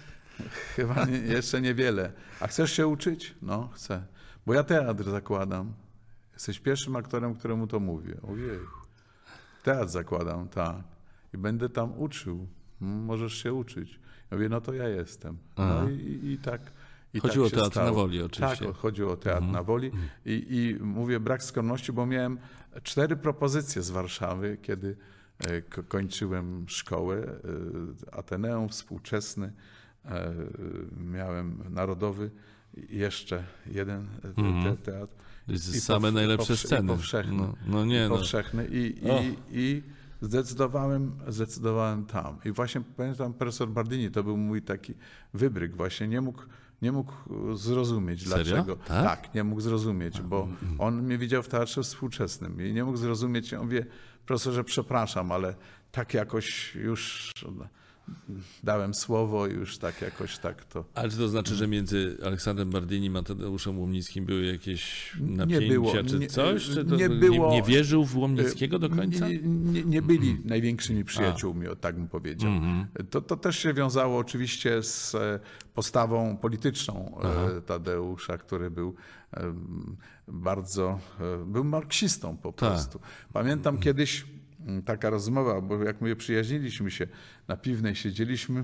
chyba 0.75 1.05
nie, 1.05 1.17
jeszcze 1.17 1.61
niewiele. 1.61 2.11
A 2.39 2.47
chcesz 2.47 2.71
się 2.71 2.87
uczyć? 2.87 3.35
No, 3.41 3.69
chcę. 3.73 4.03
Bo 4.45 4.53
ja 4.53 4.63
teatr 4.63 5.03
zakładam. 5.03 5.73
Jesteś 6.33 6.59
pierwszym 6.59 6.95
aktorem, 6.95 7.35
któremu 7.35 7.67
to 7.67 7.79
mówię. 7.79 8.15
Ojej. 8.31 8.59
Teatr 9.63 9.89
zakładam, 9.89 10.47
tak. 10.47 10.83
I 11.33 11.37
będę 11.37 11.69
tam 11.69 11.99
uczył. 11.99 12.47
Możesz 12.79 13.33
się 13.33 13.53
uczyć. 13.53 13.99
Ja 14.31 14.37
mówię, 14.37 14.49
no 14.49 14.61
to 14.61 14.73
ja 14.73 14.87
jestem. 14.87 15.37
No 15.57 15.89
i, 15.89 15.93
i, 15.93 16.31
i 16.31 16.37
tak. 16.37 16.61
I 17.13 17.19
Chodziło 17.19 17.45
tak 17.49 17.53
o 17.53 17.61
teatr 17.61 17.71
stało. 17.71 17.87
na 17.87 17.93
Woli 17.93 18.21
oczywiście. 18.21 18.53
Mhm. 18.55 18.71
Tak, 18.73 18.81
chodziło 18.81 19.11
o 19.13 19.17
teatr 19.17 19.45
na 19.47 19.63
Woli. 19.63 19.91
I, 20.25 20.45
I 20.79 20.83
mówię 20.83 21.19
brak 21.19 21.43
skromności, 21.43 21.93
bo 21.93 22.05
miałem 22.05 22.37
cztery 22.83 23.15
propozycje 23.15 23.81
z 23.81 23.89
Warszawy, 23.89 24.57
kiedy 24.61 24.95
e, 25.39 25.61
ko- 25.61 25.83
kończyłem 25.83 26.65
szkołę. 26.67 27.17
e, 27.17 28.13
Ateneum 28.17 28.69
współczesny, 28.69 29.53
e, 30.05 30.33
miałem 30.97 31.63
narodowy 31.69 32.31
i 32.77 32.97
jeszcze 32.97 33.43
jeden 33.71 34.07
te, 34.21 34.33
te, 34.75 34.91
teatr. 34.91 35.13
I 35.47 35.59
Same 35.59 36.11
najlepsze 36.11 36.53
powsz- 36.53 36.63
i 36.63 36.67
sceny. 36.67 36.87
powszechny. 36.87 37.33
No, 37.37 37.53
no 37.67 37.85
nie, 37.85 38.05
I 38.05 38.09
no. 38.09 38.15
powszechny. 38.17 38.67
I, 38.71 39.09
Och. 39.09 39.23
i, 39.23 39.35
i 39.51 39.83
zdecydowałem, 40.21 41.11
zdecydowałem 41.27 42.05
tam. 42.05 42.37
I 42.45 42.51
właśnie 42.51 42.81
pamiętam, 42.97 43.33
profesor 43.33 43.69
Bardini 43.69 44.11
to 44.11 44.23
był 44.23 44.37
mój 44.37 44.61
taki 44.61 44.93
wybryk, 45.33 45.75
właśnie 45.75 46.07
nie 46.07 46.21
mógł, 46.21 46.41
nie 46.81 46.91
mógł 46.91 47.13
zrozumieć 47.55 48.27
Serio? 48.27 48.43
dlaczego. 48.43 48.75
Tak? 48.75 49.33
nie 49.33 49.43
mógł 49.43 49.61
zrozumieć, 49.61 50.21
bo 50.21 50.43
mm, 50.43 50.81
on 50.81 51.01
mnie 51.01 51.17
widział 51.17 51.43
w 51.43 51.47
teatrze 51.47 51.83
współczesnym 51.83 52.61
i 52.65 52.73
nie 52.73 52.83
mógł 52.83 52.97
zrozumieć. 52.97 53.51
Ja 53.51 53.63
mówię, 53.63 53.85
profesorze, 54.25 54.63
przepraszam, 54.63 55.31
ale 55.31 55.55
tak 55.91 56.13
jakoś 56.13 56.75
już 56.75 57.31
dałem 58.63 58.93
słowo 58.93 59.47
i 59.47 59.53
już 59.53 59.77
tak 59.77 60.01
jakoś 60.01 60.37
tak 60.37 60.65
to. 60.65 60.85
Ale 60.93 61.09
czy 61.09 61.17
to 61.17 61.27
znaczy, 61.29 61.55
że 61.55 61.67
między 61.67 62.17
Aleksandrem 62.25 62.69
Bardini 62.69 63.05
i 63.05 63.09
Mateuszem 63.09 63.79
Łomnickim 63.79 64.25
były 64.25 64.45
jakieś 64.45 65.13
Nie 65.21 65.37
napięcia, 65.37 65.67
było. 65.67 65.93
czy 66.03 66.19
Nie- 66.19 66.27
coś? 66.27 66.65
Czy 66.65 66.85
to 66.85 66.95
nie 66.95 66.97
nie, 66.97 67.09
było- 67.09 67.51
nie 67.51 67.63
wierzył 67.63 68.05
w 68.05 68.17
Łomnickiego 68.17 68.79
do 68.79 68.89
końca? 68.89 69.27
Nie, 69.29 69.39
nie, 69.43 69.83
nie 69.83 70.01
byli 70.01 70.37
największymi 70.45 71.05
przyjaciółmi, 71.05 71.67
o 71.67 71.75
tak 71.75 71.95
bym 71.95 72.07
powiedział. 72.07 72.51
To, 73.09 73.21
to 73.21 73.37
też 73.37 73.59
się 73.59 73.73
wiązało 73.73 74.17
oczywiście 74.17 74.83
z 74.83 75.15
e, 75.15 75.39
postawą 75.73 76.37
polityczną 76.37 77.21
e, 77.57 77.61
Tadeusza, 77.61 78.37
który 78.37 78.71
był 78.71 78.95
bardzo, 80.27 80.99
e, 81.19 81.45
był 81.45 81.63
marksistą 81.63 82.37
po 82.37 82.53
prostu. 82.53 82.99
Pamiętam 83.33 83.77
kiedyś 83.77 84.21
m, 84.21 84.38
taka 84.85 85.09
rozmowa, 85.09 85.61
bo 85.61 85.83
jak 85.83 86.01
mówię, 86.01 86.15
przyjaźniliśmy 86.15 86.91
się, 86.91 87.07
na 87.47 87.57
Piwnej 87.57 87.95
siedzieliśmy, 87.95 88.63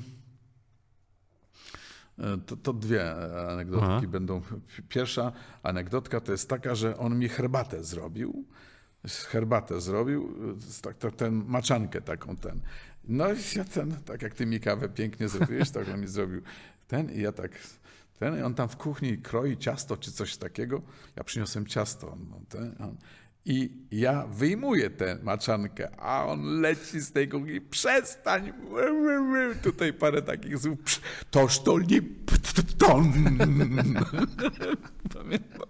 E, 2.19 2.38
To, 2.38 2.57
to 2.57 2.74
dwie 2.74 3.15
anegdotki 3.51 3.85
Aha. 3.85 4.07
będą. 4.07 4.41
Pierwsza 4.89 5.31
anegdotka 5.63 6.21
to 6.21 6.31
jest 6.31 6.50
taka, 6.50 6.75
że 6.75 6.97
on 6.97 7.19
mi 7.19 7.29
herbatę 7.29 7.83
zrobił. 7.83 8.45
Herbatę 9.07 9.81
zrobił, 9.81 10.35
z 10.59 10.81
tak, 10.81 10.97
ten 11.17 11.43
maczankę 11.47 12.01
taką 12.01 12.35
ten. 12.35 12.62
No 13.03 13.33
i 13.33 13.38
ja 13.55 13.63
ten, 13.63 13.91
tak 14.05 14.21
jak 14.21 14.33
ty 14.33 14.45
mi 14.45 14.59
kawę 14.59 14.89
pięknie 14.89 15.29
zrobiłeś, 15.29 15.69
tak 15.71 15.89
on 15.93 16.01
mi 16.01 16.07
zrobił 16.07 16.41
ten 16.88 17.12
i 17.12 17.21
ja 17.21 17.31
tak 17.31 17.51
ten 18.19 18.39
i 18.39 18.41
on 18.41 18.53
tam 18.53 18.69
w 18.69 18.77
kuchni 18.77 19.17
kroi 19.17 19.57
ciasto 19.57 19.97
czy 19.97 20.12
coś 20.12 20.38
takiego. 20.38 20.81
Ja 21.15 21.24
przyniosłem 21.24 21.65
ciasto. 21.65 22.12
On, 22.12 22.45
ten, 22.50 22.75
on, 22.79 22.97
i 23.45 23.69
ja 23.91 24.27
wyjmuję 24.27 24.89
tę 24.89 25.17
maczankę, 25.23 25.99
a 25.99 26.25
on 26.25 26.61
leci 26.61 26.99
z 27.01 27.11
tej 27.11 27.29
kuchni. 27.29 27.61
Przestań! 27.61 28.53
Tutaj 29.63 29.93
parę 29.93 30.21
takich 30.21 30.57
słów. 30.57 30.77
Toż 31.31 31.59
to 31.59 31.79
nie 31.79 32.01
ton. 32.77 33.13
Pamiętam. 35.13 35.61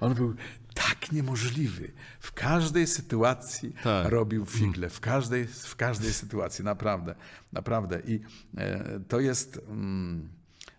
On 0.00 0.14
był 0.14 0.34
tak 0.74 1.12
niemożliwy. 1.12 1.92
W 2.20 2.32
każdej 2.32 2.86
sytuacji 2.86 3.74
Tak. 3.82 4.08
robił 4.08 4.46
figle. 4.46 4.88
W 4.90 5.00
każdej, 5.00 5.46
w 5.46 5.76
każdej 5.76 6.12
sytuacji, 6.12 6.64
naprawdę. 6.64 7.14
Naprawdę. 7.52 8.00
I 8.06 8.20
e, 8.56 9.00
to 9.08 9.20
jest... 9.20 9.60
Mm, 9.68 10.28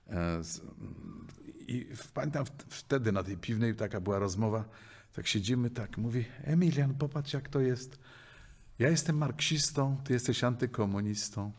e, 0.09 0.43
z- 0.43 0.61
I 1.67 1.87
pamiętam 2.13 2.45
wtedy 2.69 3.11
na 3.11 3.23
tej 3.23 3.37
piwnej 3.37 3.75
taka 3.75 4.01
była 4.01 4.19
rozmowa, 4.19 4.65
tak 5.13 5.27
siedzimy, 5.27 5.69
tak, 5.69 5.97
mówi, 5.97 6.25
Emilian, 6.43 6.93
popatrz 6.93 7.33
jak 7.33 7.49
to 7.49 7.59
jest. 7.59 7.99
Ja 8.79 8.89
jestem 8.89 9.17
marksistą, 9.17 9.97
ty 10.03 10.13
jesteś 10.13 10.43
antykomunistą. 10.43 11.51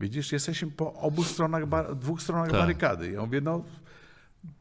Widzisz, 0.00 0.32
jesteśmy 0.32 0.70
po 0.70 0.94
obu 0.94 1.24
stronach, 1.24 1.62
dwóch 1.96 2.22
stronach 2.22 2.50
Tak. 2.50 2.60
barykady. 2.60 3.10
Ja 3.10 3.20
mówię, 3.20 3.40
no 3.40 3.64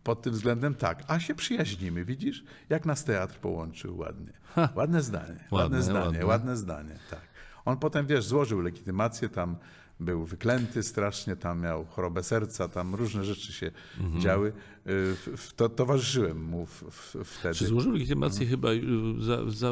pod 0.04 0.22
tym 0.22 0.34
względem 0.34 0.76
tak. 0.76 1.04
A 1.08 1.20
się 1.20 1.36
przyjaźnimy, 1.36 2.06
widzisz? 2.06 2.44
Jak 2.70 2.86
nas 2.86 3.04
teatr 3.04 3.40
połączył 3.40 3.98
ładnie. 3.98 4.34
Ładne 4.76 5.02
zdanie, 5.02 5.28
ładne, 5.28 5.48
Ładne, 5.52 5.82
zdanie, 5.84 6.00
ładne. 6.06 6.26
ładne 6.26 6.58
zdanie, 6.58 6.96
tak. 7.10 7.22
On 7.66 7.78
potem, 7.78 8.08
wiesz, 8.08 8.26
złożył 8.26 8.60
legitymację, 8.62 9.30
tam 9.30 9.56
był 10.02 10.26
wyklęty 10.26 10.84
strasznie, 10.84 11.36
tam 11.36 11.62
miał 11.62 11.86
chorobę 11.86 12.24
serca, 12.24 12.68
tam 12.68 12.96
różne 12.96 13.26
rzeczy 13.26 13.54
się 13.54 13.72
Mhm. 14.00 14.22
działy. 14.22 14.54
Y, 14.88 15.16
To, 15.56 15.70
towarzyszyłem 15.70 16.44
mu 16.44 16.66
w, 16.66 16.84
w, 16.92 17.16
wtedy. 17.26 17.56
Czy 17.56 17.66
złożył 17.66 17.92
legitymację 17.92 18.48
chyba 18.48 18.72
y, 18.72 18.82
za, 19.20 19.52
za 19.52 19.72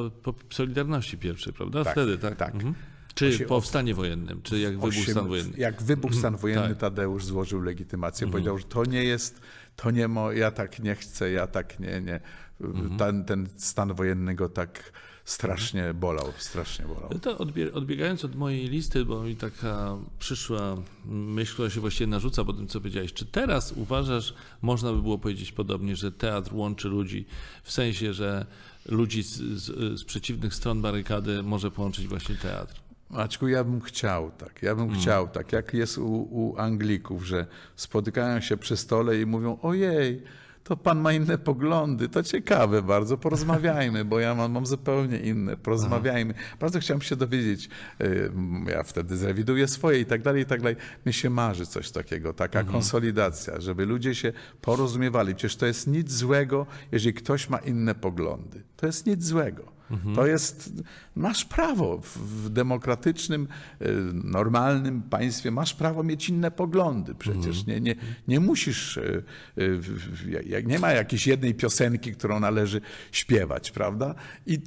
Solidarności 0.54 1.18
pierwszej, 1.18 1.54
prawda? 1.54 1.84
Tak, 1.84 1.94
Wtedy, 1.94 2.18
tak? 2.18 2.36
tak. 2.38 2.56
Mhm. 2.56 2.74
Czy 3.16 3.40
po 3.40 3.62
stanie 3.62 3.96
wojennym, 3.96 4.42
czy 4.42 4.60
jak 4.60 4.74
wybuchł 4.80 5.12
stan 5.12 5.28
wojenny? 5.28 5.54
Jak 5.58 5.82
wybuchł 5.84 6.14
stan 6.14 6.38
wojenny, 6.38 6.62
tak. 6.62 6.72
Mhm. 6.72 6.92
Tadeusz 6.96 7.26
złożył 7.26 7.62
legitymację. 7.62 8.28
Powiedział, 8.32 8.58
że 8.58 8.64
to 8.64 8.86
nie 8.86 9.04
jest, 9.04 9.42
to 9.76 9.92
nie 9.92 10.08
mo, 10.08 10.32
ja 10.32 10.52
tak 10.52 10.80
nie 10.80 10.96
chcę, 10.96 11.32
ja 11.32 11.48
tak 11.48 11.80
nie, 11.80 12.02
nie. 12.02 12.20
Mhm. 12.62 12.98
Ten, 12.98 13.26
ten 13.26 13.48
stan 13.58 13.94
wojenny 13.94 14.36
go 14.36 14.50
tak 14.50 14.92
strasznie 15.30 15.94
bolał, 15.94 16.34
strasznie 16.38 16.86
bolał. 16.86 17.10
To 17.22 17.36
odbie- 17.38 17.72
odbiegając 17.74 18.26
od 18.26 18.36
mojej 18.36 18.68
listy, 18.70 19.06
bo 19.06 19.24
mi 19.24 19.36
taka 19.36 19.96
przyszła 20.20 20.78
myśl, 21.06 21.54
która 21.54 21.70
się 21.70 21.80
właściwie 21.82 22.08
narzuca 22.08 22.46
po 22.46 22.54
tym, 22.54 22.68
co 22.68 22.80
powiedziałeś. 22.80 23.14
Czy 23.14 23.26
teraz 23.26 23.72
uważasz, 23.72 24.34
można 24.62 24.94
by 24.94 25.02
było 25.02 25.18
powiedzieć 25.18 25.52
podobnie, 25.52 25.96
że 25.96 26.12
teatr 26.12 26.54
łączy 26.54 26.88
ludzi 26.88 27.26
w 27.64 27.72
sensie, 27.72 28.14
że 28.14 28.46
ludzi 28.86 29.24
z, 29.24 29.38
z, 29.38 30.00
z 30.00 30.04
przeciwnych 30.04 30.54
stron 30.56 30.82
barykady 30.82 31.44
może 31.44 31.72
połączyć 31.72 32.08
właśnie 32.08 32.36
teatr? 32.36 32.76
Maćku, 33.10 33.48
ja 33.48 33.64
bym 33.64 33.82
chciał 33.82 34.32
tak, 34.32 34.64
ja 34.64 34.76
bym 34.76 34.86
Mm. 34.90 35.00
chciał 35.00 35.28
tak, 35.28 35.52
jak 35.54 35.74
jest 35.74 35.98
u, 35.98 36.12
u 36.14 36.58
Anglików, 36.58 37.26
że 37.26 37.46
spotykają 37.76 38.42
się 38.42 38.58
przy 38.58 38.78
stole 38.78 39.22
i 39.22 39.26
mówią, 39.26 39.58
ojej, 39.62 40.24
to 40.70 40.78
pan 40.78 41.00
ma 41.00 41.14
inne 41.14 41.38
poglądy, 41.38 42.10
to 42.10 42.24
ciekawe 42.24 42.82
bardzo, 42.82 43.18
porozmawiajmy, 43.18 44.06
bo 44.06 44.20
ja 44.20 44.36
mam, 44.36 44.52
mam 44.52 44.66
zupełnie 44.66 45.18
inne, 45.18 45.58
porozmawiajmy. 45.58 46.34
Bardzo 46.60 46.80
chciałem 46.80 47.02
się 47.02 47.16
dowiedzieć, 47.16 47.70
y, 48.02 48.32
ja 48.68 48.84
wtedy 48.84 49.18
zrewiduję 49.18 49.68
swoje 49.68 50.00
i 50.00 50.06
tak 50.06 50.22
dalej, 50.22 50.44
i 50.44 50.46
tak 50.46 50.62
dalej. 50.62 50.76
Mi 51.06 51.14
się 51.14 51.30
marzy 51.30 51.66
coś 51.66 51.92
takiego, 51.92 52.34
taka 52.34 52.64
konsolidacja, 52.64 53.62
żeby 53.62 53.86
ludzie 53.86 54.16
się 54.16 54.34
porozumiewali. 54.62 55.36
Przecież 55.36 55.56
to 55.56 55.66
jest 55.66 55.88
nic 55.88 56.12
złego, 56.12 56.66
jeżeli 56.92 57.14
ktoś 57.14 57.50
ma 57.50 57.58
inne 57.58 57.96
poglądy. 57.96 58.64
To 58.78 58.86
jest 58.86 59.06
nic 59.06 59.24
złego. 59.24 59.79
To 60.16 60.28
jest, 60.28 60.74
masz 61.16 61.46
prawo 61.46 62.02
w, 62.16 62.50
demokratycznym, 62.50 63.48
y, 63.82 63.88
normalnym 64.14 65.02
państwie, 65.02 65.52
masz 65.52 65.74
prawo 65.74 66.04
mieć 66.04 66.30
inne 66.30 66.52
poglądy 66.52 67.16
przecież. 67.16 67.66
Nie, 67.66 67.82
nie, 67.82 67.96
nie 68.28 68.40
musisz, 68.40 68.98
y, 68.98 69.24
y, 69.58 70.64
nie 70.66 70.80
ma 70.80 70.92
jakiejś 70.92 71.28
jednej 71.28 71.56
piosenki, 71.56 72.12
którą 72.14 72.40
należy 72.40 72.82
śpiewać, 73.12 73.72
prawda? 73.72 74.16
I 74.48 74.60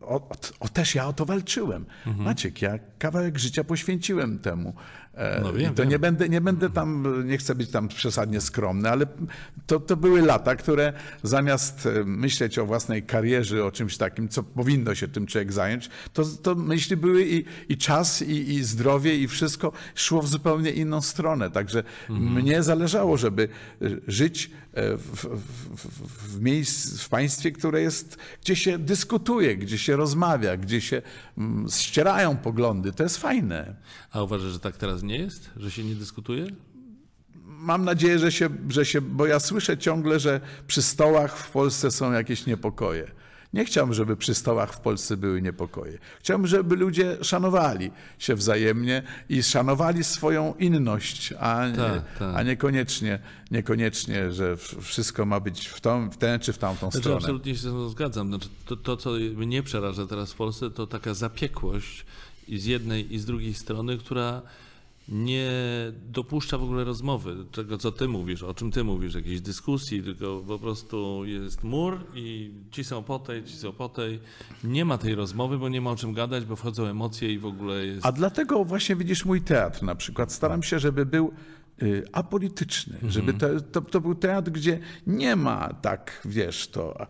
o, 0.00 0.28
o, 0.60 0.68
też 0.68 0.94
ja 0.94 1.06
o 1.06 1.12
to 1.12 1.24
walczyłem. 1.24 1.86
Maciek, 2.16 2.62
ja 2.62 2.78
kawałek 2.98 3.38
życia 3.38 3.64
poświęciłem 3.64 4.38
temu. 4.38 4.74
E, 5.14 5.40
No 5.42 5.52
I 5.52 5.56
wiem, 5.58 5.74
to 5.74 5.82
wiem. 5.82 5.90
nie 5.90 5.98
będę, 5.98 6.28
nie 6.28 6.40
będę 6.40 6.70
tam, 6.70 7.06
nie 7.26 7.38
chcę 7.38 7.54
być 7.54 7.70
tam 7.70 7.88
przesadnie 7.88 8.40
skromny, 8.40 8.90
ale 8.90 9.06
to, 9.66 9.80
to 9.80 9.96
były 9.96 10.22
lata, 10.22 10.56
które 10.56 10.92
zamiast 11.22 11.86
e, 11.86 12.04
myśleć 12.04 12.58
o 12.58 12.66
własnej 12.66 13.02
karierze, 13.02 13.64
o 13.64 13.70
czymś 13.72 13.96
takim, 13.96 14.07
co 14.30 14.42
powinno 14.42 14.94
się 14.94 15.08
tym 15.08 15.26
człowiek 15.26 15.52
zająć, 15.52 15.90
to, 16.12 16.24
to 16.24 16.54
myśli 16.54 16.96
były 16.96 17.28
i, 17.28 17.44
i 17.68 17.76
czas, 17.76 18.22
i, 18.22 18.54
i 18.54 18.64
zdrowie, 18.64 19.16
i 19.16 19.28
wszystko 19.28 19.72
szło 19.94 20.22
w 20.22 20.28
zupełnie 20.28 20.70
inną 20.70 21.00
stronę. 21.00 21.50
Także 21.50 21.82
mnie 22.08 22.62
zależało, 22.62 23.16
żeby 23.16 23.48
e, 23.82 23.88
żyć 24.06 24.50
e, 24.72 24.96
w, 24.96 25.24
w, 25.24 25.38
w, 25.76 26.36
w, 26.36 26.40
miejsc, 26.40 27.00
w 27.00 27.08
państwie, 27.08 27.52
które 27.52 27.82
jest, 27.82 28.18
gdzie 28.42 28.56
się 28.56 28.78
dyskutuje, 28.78 29.56
gdzie 29.56 29.78
się 29.78 29.96
rozmawia, 29.96 30.56
gdzie 30.56 30.80
się 30.80 31.02
mm, 31.38 31.66
ścierają 31.70 32.36
poglądy. 32.36 32.92
To 32.92 33.02
jest 33.02 33.16
fajne. 33.16 33.74
A 34.10 34.22
uważasz, 34.22 34.52
że 34.52 34.60
tak 34.60 34.76
teraz 34.76 35.02
nie 35.02 35.18
jest? 35.18 35.50
Że 35.56 35.70
się 35.70 35.84
nie 35.84 35.94
dyskutuje? 35.94 36.46
Mam 37.44 37.84
nadzieję, 37.84 38.18
że 38.18 38.32
się, 38.32 38.48
że 38.68 38.86
się, 38.86 39.00
bo 39.00 39.26
ja 39.26 39.40
słyszę 39.40 39.78
ciągle, 39.78 40.20
że 40.20 40.40
przy 40.66 40.82
stołach 40.82 41.36
w 41.36 41.50
Polsce 41.50 41.90
są 41.90 42.12
jakieś 42.12 42.46
niepokoje. 42.46 43.10
Nie 43.52 43.64
chciałbym, 43.64 43.94
żeby 43.94 44.16
przy 44.16 44.34
stołach 44.34 44.72
w 44.72 44.80
Polsce 44.80 45.16
były 45.16 45.42
niepokoje. 45.42 45.98
Chciałbym, 46.20 46.46
żeby 46.46 46.76
ludzie 46.76 47.16
szanowali 47.22 47.90
się 48.18 48.34
wzajemnie 48.34 49.02
i 49.28 49.42
szanowali 49.42 50.04
swoją 50.04 50.54
inność, 50.58 51.34
a, 51.40 51.68
nie, 51.68 51.76
Tak, 51.76 52.18
tak. 52.18 52.36
a 52.36 52.42
niekoniecznie, 52.42 53.18
niekoniecznie, 53.50 54.32
że 54.32 54.56
wszystko 54.80 55.26
ma 55.26 55.40
być 55.40 55.68
w, 55.68 55.80
tą, 55.80 56.10
w 56.10 56.16
tę 56.16 56.38
czy 56.38 56.52
w 56.52 56.58
tamtą 56.58 56.80
Znaczy, 56.86 56.98
stronę. 56.98 57.16
absolutnie 57.16 57.54
się 57.54 57.60
z 57.60 57.62
tym 57.62 57.88
zgadzam. 57.90 58.28
Znaczy, 58.28 58.48
to, 58.66 58.76
to, 58.76 58.96
co 58.96 59.10
mnie 59.36 59.62
przeraża 59.62 60.06
teraz 60.06 60.32
w 60.32 60.36
Polsce, 60.36 60.70
to 60.70 60.86
taka 60.86 61.14
zapiekłość 61.14 62.04
i 62.48 62.58
z 62.58 62.64
jednej 62.64 63.14
i 63.14 63.18
z 63.18 63.24
drugiej 63.24 63.54
strony, 63.54 63.98
która 63.98 64.42
nie 65.08 65.50
dopuszcza 66.08 66.58
w 66.58 66.62
ogóle 66.62 66.84
rozmowy, 66.84 67.36
tego 67.52 67.78
co 67.78 67.92
ty 67.92 68.08
mówisz, 68.08 68.42
o 68.42 68.54
czym 68.54 68.70
ty 68.70 68.84
mówisz, 68.84 69.14
jakiejś 69.14 69.40
dyskusji, 69.40 70.02
tylko 70.02 70.42
po 70.46 70.58
prostu 70.58 71.24
jest 71.24 71.64
mur 71.64 71.98
i 72.14 72.54
ci 72.70 72.84
są 72.84 73.02
po 73.02 73.18
tej, 73.18 73.44
ci 73.44 73.56
są 73.56 73.72
po 73.72 73.88
tej. 73.88 74.20
Nie 74.64 74.84
ma 74.84 74.98
tej 74.98 75.14
rozmowy, 75.14 75.58
bo 75.58 75.68
nie 75.68 75.80
ma 75.80 75.90
o 75.90 75.96
czym 75.96 76.12
gadać, 76.12 76.44
bo 76.44 76.56
wchodzą 76.56 76.86
emocje 76.86 77.32
i 77.32 77.38
w 77.38 77.46
ogóle 77.46 77.86
jest... 77.86 78.06
A 78.06 78.12
dlatego 78.12 78.64
właśnie 78.64 78.96
widzisz 78.96 79.24
mój 79.24 79.42
teatr 79.42 79.82
na 79.82 79.94
przykład. 79.94 80.32
Staram 80.32 80.62
się, 80.62 80.78
żeby 80.78 81.06
był 81.06 81.32
y, 81.82 82.04
apolityczny, 82.12 82.98
żeby 83.08 83.34
to, 83.34 83.46
to, 83.60 83.80
to 83.80 84.00
był 84.00 84.14
teatr, 84.14 84.50
gdzie 84.50 84.78
nie 85.06 85.36
ma 85.36 85.68
tak, 85.82 86.20
wiesz, 86.24 86.68
to, 86.68 87.06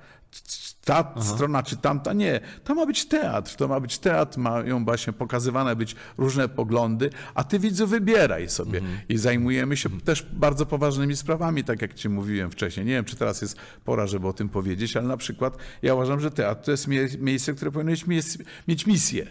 ta 0.88 1.14
strona 1.20 1.62
czy 1.62 1.76
tamta. 1.76 2.12
Nie, 2.12 2.40
to 2.64 2.74
ma 2.74 2.86
być 2.86 3.06
teatr, 3.06 3.56
to 3.56 3.68
ma 3.68 3.80
być 3.80 3.98
teatr, 3.98 4.38
mają 4.38 4.84
właśnie 4.84 5.12
pokazywane 5.12 5.76
być 5.76 5.96
różne 6.18 6.48
poglądy, 6.48 7.10
a 7.34 7.44
ty 7.44 7.58
widzu 7.58 7.86
wybieraj 7.86 8.48
sobie. 8.48 8.80
I 9.08 9.18
zajmujemy 9.18 9.76
się 9.76 10.00
też 10.00 10.26
bardzo 10.32 10.66
poważnymi 10.66 11.16
sprawami, 11.16 11.64
tak 11.64 11.82
jak 11.82 11.94
ci 11.94 12.08
mówiłem 12.08 12.50
wcześniej. 12.50 12.86
Nie 12.86 12.92
wiem, 12.92 13.04
czy 13.04 13.16
teraz 13.16 13.42
jest 13.42 13.56
pora, 13.84 14.06
żeby 14.06 14.28
o 14.28 14.32
tym 14.32 14.48
powiedzieć, 14.48 14.96
ale 14.96 15.08
na 15.08 15.16
przykład 15.16 15.56
ja 15.82 15.94
uważam, 15.94 16.20
że 16.20 16.30
teatr 16.30 16.64
to 16.64 16.70
jest 16.70 16.88
mie- 16.88 17.18
miejsce, 17.18 17.54
które 17.54 17.70
powinno 17.70 17.92
mieć, 18.06 18.38
mieć 18.68 18.86
misję. 18.86 19.26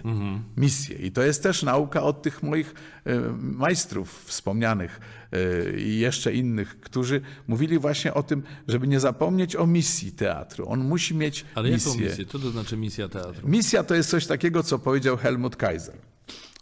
Misję. 0.58 0.96
I 0.98 1.12
to 1.12 1.22
jest 1.22 1.44
też 1.44 1.64
nauka 1.64 2.04
od 2.04 2.22
tych 2.22 2.44
moich 2.44 2.74
e, 3.06 3.20
majstrów 3.42 4.24
wspomnianych 4.26 5.00
e, 5.32 5.80
i 5.80 6.00
jeszcze 6.00 6.34
innych, 6.34 6.80
którzy 6.80 7.22
mówili 7.48 7.80
właśnie 7.80 8.14
o 8.14 8.24
tym, 8.24 8.44
żeby 8.68 8.88
nie 8.88 9.00
zapomnieć 9.00 9.56
o 9.56 9.68
misji 9.68 10.12
teatru. 10.12 10.70
On 10.70 10.80
musi 10.80 11.16
mieć 11.16 11.46
Ale 11.56 11.72
misję. 11.72 11.92
jaką 11.92 12.04
misję? 12.04 12.26
Co 12.26 12.40
to 12.40 12.52
znaczy 12.52 12.78
misja 12.78 13.10
teatru? 13.10 13.48
Misja 13.48 13.84
to 13.84 13.96
jest 13.96 14.10
coś 14.10 14.28
takiego, 14.28 14.64
co 14.64 14.80
powiedział 14.80 15.18
Helmut 15.18 15.56
Kaiser. 15.56 15.96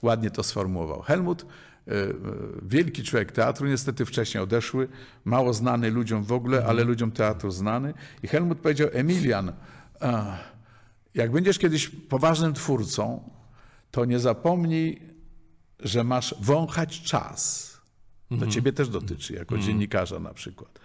Ładnie 0.01 0.31
to 0.31 0.43
sformułował. 0.43 1.01
Helmut, 1.01 1.45
e, 1.87 1.91
e, 1.91 2.13
wielki 2.61 3.03
człowiek 3.03 3.31
teatru, 3.31 3.67
niestety 3.67 4.05
wcześniej 4.05 4.43
odeszły, 4.43 4.87
mało 5.25 5.53
znany 5.53 5.91
ludziom 5.91 6.23
w 6.23 6.31
ogóle, 6.31 6.65
ale 6.65 6.83
ludziom 6.83 7.11
teatru 7.11 7.51
znany. 7.51 7.93
I 8.23 8.27
Helmut 8.27 8.57
powiedział, 8.57 8.89
Emilian, 8.91 9.51
jak 11.13 11.31
będziesz 11.31 11.59
kiedyś 11.59 11.89
poważnym 11.89 12.53
twórcą, 12.53 13.29
to 13.91 14.05
nie 14.05 14.19
zapomnij, 14.19 15.01
że 15.79 16.03
masz 16.03 16.35
wąchać 16.41 17.01
czas. 17.01 17.65
To 18.39 18.47
ciebie 18.47 18.73
też 18.73 18.89
dotyczy, 18.89 19.33
jako 19.33 19.57
dziennikarza 19.57 20.19
na 20.19 20.33
przykład. 20.33 20.79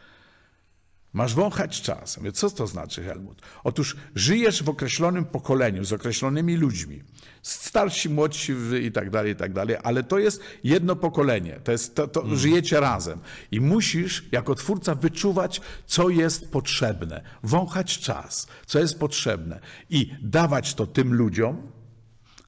Masz 1.12 1.34
wąchać 1.34 1.82
czas. 1.82 2.16
Mówię, 2.16 2.32
co 2.32 2.50
to 2.50 2.66
znaczy, 2.66 3.04
Helmut? 3.04 3.42
Otóż 3.64 3.96
żyjesz 4.14 4.62
w 4.62 4.68
określonym 4.68 5.24
pokoleniu, 5.24 5.84
z 5.84 5.92
określonymi 5.92 6.56
ludźmi. 6.56 7.02
Starsi, 7.42 8.08
młodsi 8.08 8.52
i 8.82 8.92
tak 8.92 9.10
dalej, 9.10 9.32
i 9.32 9.36
tak 9.36 9.52
dalej, 9.52 9.76
ale 9.82 10.02
to 10.02 10.18
jest 10.18 10.42
jedno 10.64 10.96
pokolenie. 10.96 11.60
To 11.64 11.72
jest, 11.72 11.94
to, 11.94 12.08
to 12.08 12.36
Żyjecie 12.36 12.80
razem. 12.80 13.20
I 13.50 13.60
musisz 13.60 14.24
jako 14.32 14.54
twórca 14.54 14.94
wyczuwać, 14.94 15.60
co 15.86 16.08
jest 16.08 16.50
potrzebne. 16.52 17.22
Wąchać 17.42 17.98
czas, 17.98 18.46
co 18.66 18.78
jest 18.78 18.98
potrzebne. 18.98 19.60
I 19.90 20.14
dawać 20.22 20.74
to 20.74 20.86
tym 20.86 21.14
ludziom, 21.14 21.72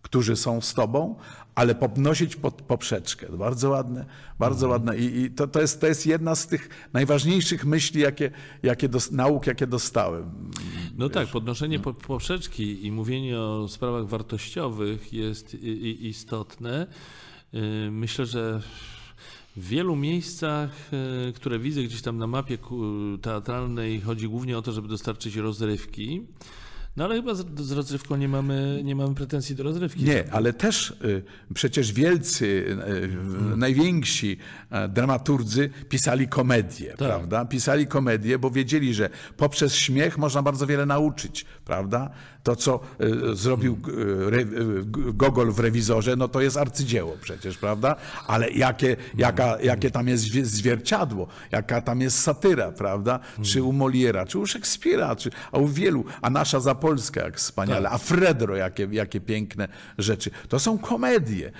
którzy 0.03 0.37
są 0.37 0.61
z 0.61 0.75
tobą, 0.75 1.17
ale 1.55 1.75
podnosić 1.75 2.37
pod 2.37 2.55
poprzeczkę. 2.63 3.27
To 3.27 3.37
Bardzo 3.37 3.71
ładne, 3.71 4.05
bardzo 4.39 4.69
ładne. 4.69 4.99
I, 4.99 5.21
i 5.21 5.31
to, 5.31 5.47
to, 5.47 5.61
jest, 5.61 5.81
to 5.81 5.87
jest 5.87 6.07
jedna 6.07 6.35
z 6.35 6.47
tych 6.47 6.69
najważniejszych 6.93 7.65
myśli, 7.65 8.01
jakie, 8.01 8.31
jakie 8.63 8.89
dos, 8.89 9.11
nauk, 9.11 9.47
jakie 9.47 9.67
dostałem. 9.67 10.31
No 10.99 11.09
tak, 11.09 11.29
podnoszenie 11.29 11.79
po- 11.79 11.95
poprzeczki 11.95 12.87
i 12.87 12.93
mówienie 12.93 13.39
o 13.41 13.69
sprawach 13.69 14.07
wartościowych 14.07 15.13
jest 15.13 15.55
i- 15.55 15.67
i- 15.69 16.07
istotne. 16.09 16.87
Yy, 17.53 17.91
Myślę, 17.91 18.27
że 18.27 18.61
w 19.57 19.69
wielu 19.69 19.97
miejscach, 19.97 20.71
yy, 21.27 21.33
które 21.33 21.59
widzę 21.59 21.83
gdzieś 21.83 22.03
tam 22.03 22.19
na 22.19 22.27
mapie 22.27 22.59
teatralnej, 23.23 24.01
chodzi 24.01 24.29
głównie 24.29 24.59
o 24.59 24.63
to, 24.63 24.73
żeby 24.73 24.89
dostarczyć 24.89 25.37
rozrywki. 25.37 26.23
No 26.97 27.05
ale 27.05 27.15
chyba 27.15 27.35
z, 27.35 27.61
z 27.61 27.73
rozrywką 27.73 28.17
nie 28.17 28.29
mamy, 28.29 28.81
nie 28.85 28.97
mamy 28.97 29.15
pretensji 29.15 29.55
do 29.55 29.63
rozrywki. 29.63 30.05
Nie, 30.05 30.25
ale 30.33 30.53
też 30.53 30.91
y, 31.05 31.23
przecież 31.55 31.93
wielcy, 31.93 32.47
y, 33.53 33.57
najwięksi 33.57 34.37
e, 34.71 34.89
dramaturdzy 34.89 35.71
pisali 35.89 36.29
komedie, 36.29 36.95
prawda? 36.99 37.45
Pisali 37.45 37.87
komedie, 37.87 38.39
bo 38.39 38.51
wiedzieli, 38.51 38.95
że 38.95 39.11
poprzez 39.37 39.75
śmiech 39.75 40.19
można 40.19 40.43
bardzo 40.43 40.67
wiele 40.67 40.87
nauczyć, 40.87 41.47
prawda? 41.65 42.11
To, 42.43 42.57
co 42.57 42.81
y, 43.33 43.37
zrobił 43.37 43.79
y, 43.89 43.91
y, 44.37 44.85
Gogol 45.15 45.53
w 45.53 45.59
Rewizorze, 45.59 46.17
no 46.17 46.29
to 46.29 46.41
jest 46.41 46.57
arcydzieło 46.57 47.17
przecież, 47.23 47.59
prawda? 47.59 47.97
Ale 48.27 48.51
jakie, 48.51 48.97
jaka, 49.17 49.61
jakie 49.61 49.91
tam 49.91 50.09
jest 50.09 50.25
zwie- 50.25 50.45
zwierciadło, 50.45 51.27
jaka 51.53 51.81
tam 51.81 52.01
jest 52.01 52.19
satyra, 52.19 52.73
prawda? 52.73 53.21
Czy 53.43 53.63
u 53.63 53.73
Moliera, 53.73 54.27
czy 54.27 54.39
u 54.39 54.47
Szekspira, 54.47 55.17
czy, 55.17 55.31
a 55.53 55.59
u 55.59 55.69
wielu, 55.69 56.05
a 56.23 56.31
nasza 56.31 56.61
Zapolska 56.61 57.21
jak 57.25 57.37
wspaniale, 57.37 57.91
a 57.91 57.99
Fredro, 57.99 58.57
jakie, 58.57 58.89
jakie 58.91 59.21
piękne 59.21 59.69
rzeczy. 59.99 60.31
To 60.49 60.59
są 60.59 60.79
komedie. 60.79 61.53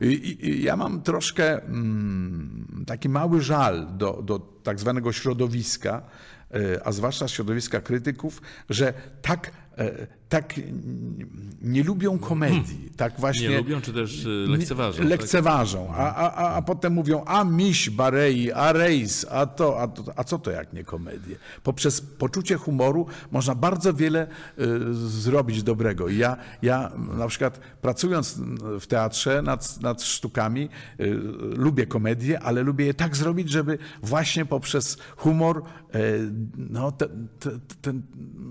I- 0.00 0.06
i- 0.06 0.62
Ja 0.62 0.76
mam 0.76 1.02
troszkę 1.02 1.62
mm, 1.62 2.84
taki 2.86 3.08
mały 3.08 3.40
żal 3.40 3.86
do, 3.96 4.22
do 4.22 4.38
tak 4.38 4.80
zwanego 4.80 5.12
środowiska, 5.12 6.02
a 6.84 6.92
zwłaszcza 6.92 7.28
środowiska 7.28 7.80
krytyków, 7.80 8.42
że 8.70 8.92
tak, 9.22 9.50
uh, 9.78 10.06
tak 10.34 10.54
nie 11.62 11.82
lubią 11.82 12.18
komedii. 12.18 12.90
Tak 12.96 13.20
właśnie 13.20 13.48
Nie 13.48 13.58
lubią, 13.58 13.80
czy 13.80 13.92
też 13.92 14.24
yy, 14.24 14.46
lekceważą. 14.48 14.98
tak? 14.98 15.08
lekceważą, 15.08 15.92
a, 15.94 16.14
a, 16.14 16.34
a, 16.34 16.54
a 16.54 16.62
potem 16.62 16.92
mówią, 16.92 17.22
a 17.26 17.44
miś 17.44 17.90
Barei, 17.90 18.52
a 18.52 18.72
rejs, 18.72 19.26
a 19.30 19.46
to, 19.46 19.80
a 19.80 19.88
to, 19.88 20.04
a 20.16 20.24
co 20.24 20.38
to 20.38 20.50
jak 20.50 20.72
nie 20.72 20.84
komedie? 20.84 21.36
Poprzez 21.62 22.00
poczucie 22.00 22.56
humoru 22.56 23.06
można 23.32 23.54
bardzo 23.54 23.94
wiele 23.94 24.26
y, 24.58 24.94
zrobić 24.94 25.62
dobrego. 25.62 26.08
I 26.08 26.16
ja, 26.16 26.36
ja 26.62 26.92
na 27.18 27.26
przykład 27.28 27.60
pracując 27.82 28.38
w 28.80 28.86
teatrze 28.86 29.42
nad, 29.42 29.80
nad 29.80 30.02
sztukami, 30.02 30.68
y, 31.00 31.14
lubię 31.56 31.86
komedię, 31.86 32.40
ale 32.40 32.62
lubię 32.62 32.86
je 32.86 32.94
tak 32.94 33.16
zrobić, 33.16 33.50
żeby 33.50 33.78
właśnie 34.02 34.44
poprzez 34.44 34.98
humor 35.16 35.62
y, 35.94 36.30
no, 36.56 36.92
ten, 36.92 37.28
ten, 37.40 37.60
ten, 37.82 38.02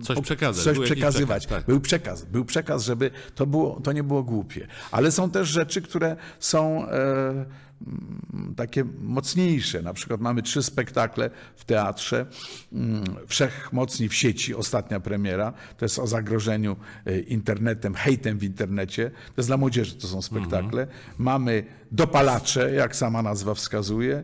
Coś 0.04 0.22
przekazać, 0.22 0.63
Coś 0.63 0.80
przekazywać. 0.80 1.46
przekaz, 1.48 1.65
tak. 1.65 1.73
Był 1.74 1.82
przekaz, 1.82 2.26
był 2.26 2.46
przekaz, 2.46 2.84
żeby 2.84 3.12
to, 3.36 3.46
było, 3.46 3.80
to 3.84 3.92
nie 3.92 4.04
było 4.04 4.24
głupie. 4.24 4.68
Ale 4.92 5.12
są 5.12 5.30
też 5.30 5.50
rzeczy, 5.50 5.82
które 5.82 6.16
są 6.40 6.88
e, 6.88 7.46
mm, 7.88 8.54
takie 8.56 8.84
mocniejsze. 9.02 9.82
Na 9.82 9.94
przykład 9.94 10.22
mamy 10.22 10.42
trzy 10.42 10.64
spektakle 10.64 11.30
w 11.56 11.66
teatrze, 11.66 12.26
mm, 12.74 13.04
Wszechmocni 13.28 14.10
w 14.10 14.14
sieci, 14.14 14.56
ostatnia 14.56 15.00
premiera. 15.00 15.54
To 15.78 15.86
jest 15.86 16.00
o 16.00 16.08
zagrożeniu 16.08 16.76
e, 17.06 17.20
internetem, 17.20 17.94
hejtem 17.96 18.38
w 18.38 18.44
internecie. 18.44 19.10
To 19.10 19.34
jest 19.38 19.50
dla 19.50 19.58
młodzieży, 19.58 19.96
to 19.96 20.08
są 20.08 20.22
spektakle. 20.22 20.88
Mamy 21.18 21.64
Dopalacze, 21.92 22.74
jak 22.74 22.96
sama 22.96 23.22
nazwa 23.22 23.54
wskazuje 23.54 24.24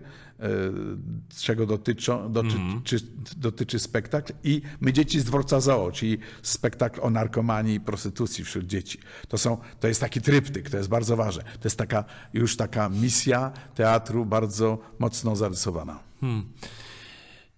czego 1.37 1.65
dotyczą, 1.65 2.31
dotyczy, 2.31 2.57
czy, 2.83 2.99
dotyczy 3.37 3.79
spektakl 3.79 4.33
i 4.43 4.61
My 4.79 4.93
dzieci 4.93 5.19
z 5.19 5.23
dworca 5.23 5.59
zoo, 5.59 5.91
czyli 5.91 6.17
spektakl 6.41 7.01
o 7.01 7.09
narkomanii 7.09 7.75
i 7.75 7.79
prostytucji 7.79 8.43
wśród 8.43 8.65
dzieci. 8.65 8.99
To, 9.27 9.37
są, 9.37 9.57
to 9.79 9.87
jest 9.87 10.01
taki 10.01 10.21
tryptyk, 10.21 10.69
to 10.69 10.77
jest 10.77 10.89
bardzo 10.89 11.15
ważne. 11.15 11.43
To 11.43 11.63
jest 11.63 11.77
taka, 11.77 12.05
już 12.33 12.57
taka 12.57 12.89
misja 12.89 13.51
teatru 13.75 14.25
bardzo 14.25 14.79
mocno 14.99 15.35
zarysowana. 15.35 15.99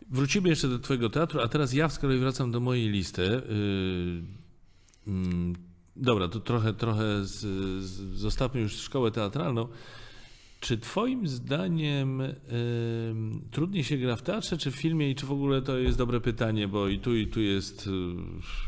Wrócimy 0.09 0.49
jeszcze 0.49 0.67
do 0.67 0.79
Twojego 0.79 1.09
teatru, 1.09 1.41
a 1.41 1.47
teraz 1.47 1.73
ja 1.73 1.89
z 1.89 1.99
kolei 1.99 2.19
wracam 2.19 2.51
do 2.51 2.59
mojej 2.59 2.89
listy. 2.89 3.21
Yy, 3.21 4.23
mm, 5.07 5.55
dobra, 5.95 6.27
to 6.27 6.39
trochę, 6.39 6.73
trochę 6.73 7.25
z, 7.25 7.39
z, 7.83 8.17
zostawmy 8.17 8.61
już 8.61 8.73
szkołę 8.73 9.11
teatralną. 9.11 9.67
Czy 10.61 10.77
Twoim 10.77 11.27
zdaniem 11.27 12.19
yy, 12.19 12.35
trudniej 13.51 13.83
się 13.83 13.97
gra 13.97 14.15
w 14.15 14.21
teatrze, 14.21 14.57
czy 14.57 14.71
w 14.71 14.75
filmie, 14.75 15.11
i 15.11 15.15
czy 15.15 15.25
w 15.25 15.31
ogóle 15.31 15.61
to 15.61 15.77
jest 15.77 15.97
dobre 15.97 16.21
pytanie, 16.21 16.67
bo 16.67 16.87
i 16.87 16.99
tu, 16.99 17.15
i 17.15 17.27
tu 17.27 17.41
jest 17.41 17.87
yy, 17.87 17.93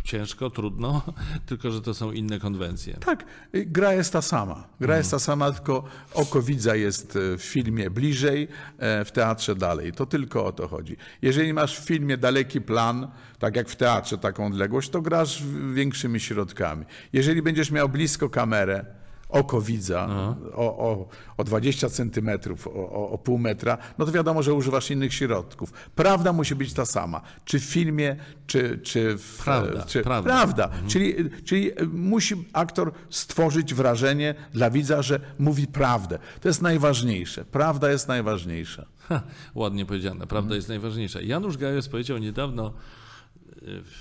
ciężko, 0.03 0.49
trudno, 0.49 1.01
tylko 1.45 1.71
że 1.71 1.81
to 1.81 1.93
są 1.93 2.11
inne 2.11 2.39
konwencje. 2.39 2.97
Tak, 3.05 3.25
y, 3.55 3.65
gra 3.65 3.93
jest 3.93 4.13
ta 4.13 4.21
sama. 4.21 4.67
Gra 4.79 4.97
jest 4.97 5.11
ta 5.11 5.19
sama, 5.19 5.51
tylko 5.51 5.83
oko 6.13 6.41
widza 6.41 6.75
jest 6.75 7.15
e, 7.15 7.37
w 7.37 7.43
filmie 7.43 7.89
bliżej, 7.89 8.47
e, 8.77 9.05
w 9.05 9.11
teatrze 9.11 9.55
dalej. 9.55 9.91
To 9.91 10.05
tylko 10.05 10.45
o 10.45 10.51
to 10.51 10.67
chodzi. 10.67 10.97
Jeżeli 11.21 11.53
masz 11.53 11.79
w 11.79 11.85
filmie 11.85 12.17
daleki 12.17 12.61
plan, 12.61 13.07
tak 13.39 13.55
jak 13.55 13.69
w 13.69 13.75
teatrze 13.75 14.17
taką 14.17 14.47
odległość, 14.47 14.89
to 14.89 15.01
grasz 15.01 15.43
większymi 15.73 16.19
środkami. 16.19 16.85
Jeżeli 17.13 17.41
będziesz 17.41 17.71
miał 17.71 17.89
blisko 17.89 18.29
kamerę, 18.29 19.02
oko 19.33 19.61
widza 19.61 20.07
o, 20.55 20.77
o, 20.77 21.07
o 21.37 21.43
20 21.43 21.89
centymetrów, 21.89 22.67
o, 22.67 22.71
o, 22.71 23.09
o 23.09 23.17
pół 23.17 23.37
metra, 23.37 23.77
no 23.97 24.05
to 24.05 24.11
wiadomo, 24.11 24.43
że 24.43 24.53
używasz 24.53 24.91
innych 24.91 25.13
środków. 25.13 25.71
Prawda 25.95 26.33
musi 26.33 26.55
być 26.55 26.73
ta 26.73 26.85
sama. 26.85 27.21
Czy 27.45 27.59
w 27.59 27.63
filmie, 27.63 28.15
czy, 28.47 28.79
czy 28.83 29.17
w... 29.17 29.41
Prawda, 29.43 29.85
czy, 29.85 30.01
prawda. 30.01 30.29
prawda. 30.29 30.69
Czyli, 30.87 31.15
czyli 31.45 31.71
musi 31.91 32.35
aktor 32.53 32.91
stworzyć 33.09 33.73
wrażenie 33.73 34.35
dla 34.53 34.69
widza, 34.69 35.01
że 35.01 35.19
mówi 35.39 35.67
prawdę. 35.67 36.19
To 36.41 36.47
jest 36.47 36.61
najważniejsze. 36.61 37.45
Prawda 37.45 37.91
jest 37.91 38.07
najważniejsza. 38.07 38.85
Ha, 38.99 39.21
ładnie 39.55 39.85
powiedziane, 39.85 40.27
prawda 40.27 40.55
jest 40.55 40.69
najważniejsza. 40.69 41.21
Janusz 41.21 41.57
Gajos 41.57 41.89
powiedział 41.89 42.17
niedawno 42.17 42.67
e, 42.67 42.71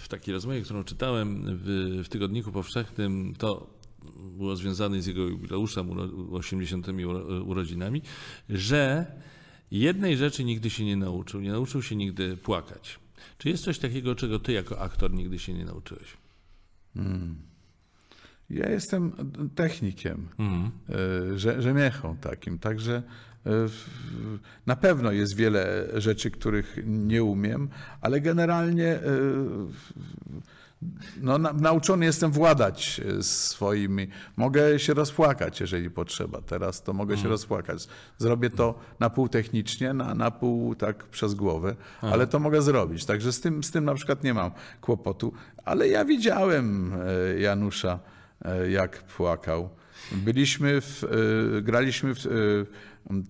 w 0.05 0.09
takiej 0.09 0.35
rozmowie, 0.35 0.63
którą 0.63 0.85
czytałem 0.85 1.45
w, 1.47 2.01
w 2.05 2.09
Tygodniku 2.09 2.53
Powszechnym, 2.53 3.35
to 3.39 3.82
było 4.37 4.57
związane 4.57 5.03
z 5.03 5.07
jego 5.07 5.23
jubileuszem, 5.23 5.89
uro- 5.91 6.35
80. 6.37 6.87
uro- 6.87 7.43
urodzinami, 7.45 8.03
że 8.49 9.07
jednej 9.71 10.17
rzeczy 10.17 10.45
nigdy 10.45 10.71
się 10.71 10.85
nie 10.85 10.97
nauczył. 10.97 11.41
Nie 11.41 11.51
nauczył 11.53 11.83
się 11.83 11.97
nigdy 11.97 12.37
płakać. 12.37 12.99
Czy 13.39 13.49
jest 13.49 13.65
coś 13.65 13.79
takiego, 13.79 14.15
czego 14.15 14.39
ty 14.39 14.53
jako 14.53 14.81
aktor 14.81 15.13
nigdy 15.13 15.39
się 15.39 15.55
nie 15.55 15.65
nauczyłeś? 15.65 16.17
Ja 18.51 18.71
jestem 18.71 19.13
technikiem, 19.55 20.29
Mhm. 20.39 20.71
e, 20.89 21.35
rze- 21.37 21.63
rzemiechą 21.63 22.17
takim, 22.17 22.59
także 22.59 23.03
e, 23.47 23.51
na 24.67 24.77
pewno 24.77 25.13
jest 25.13 25.37
wiele 25.37 25.89
rzeczy, 25.97 26.31
których 26.31 26.77
nie 26.87 27.25
umiem, 27.25 27.69
ale 28.01 28.21
generalnie 28.21 28.87
e, 28.89 29.01
no, 31.21 31.39
na, 31.39 31.53
nauczony 31.53 32.05
jestem 32.05 32.31
władać 32.31 33.01
e, 33.19 33.23
swoimi. 33.23 34.09
Mogę 34.37 34.79
się 34.79 34.95
rozpłakać, 34.95 35.61
jeżeli 35.61 35.91
potrzeba. 35.91 36.41
Teraz 36.41 36.83
to 36.83 36.93
mogę 36.93 37.19
się 37.19 37.29
rozpłakać. 37.29 37.89
Zrobię 38.19 38.51
to 38.51 38.79
na 39.01 39.11
pół 39.11 39.29
technicznie, 39.29 39.93
na, 39.93 40.15
na 40.15 40.31
pół 40.31 40.75
tak 40.75 41.05
przez 41.05 41.35
głowę, 41.35 41.77
ale 42.01 42.27
to 42.27 42.39
mogę 42.39 42.63
zrobić. 42.63 43.05
Także 43.05 43.33
z 43.33 43.41
tym, 43.41 43.65
z 43.65 43.71
tym 43.71 43.85
na 43.85 43.95
przykład 43.95 44.25
nie 44.25 44.35
mam 44.35 44.51
kłopotu. 44.81 45.33
Ale 45.65 45.89
ja 45.89 46.05
widziałem 46.05 46.95
e, 46.95 47.41
Janusza, 47.41 47.99
e, 48.45 48.71
jak 48.71 49.03
płakał. 49.03 49.69
Byliśmy, 50.13 50.81
w, 50.81 51.05
graliśmy, 51.63 52.15
w, 52.15 52.27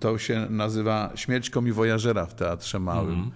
to 0.00 0.18
się 0.18 0.46
nazywa 0.50 1.12
Śmierć 1.14 1.50
komiwojażera 1.50 2.26
w 2.26 2.34
Teatrze 2.34 2.78
Małym. 2.78 3.30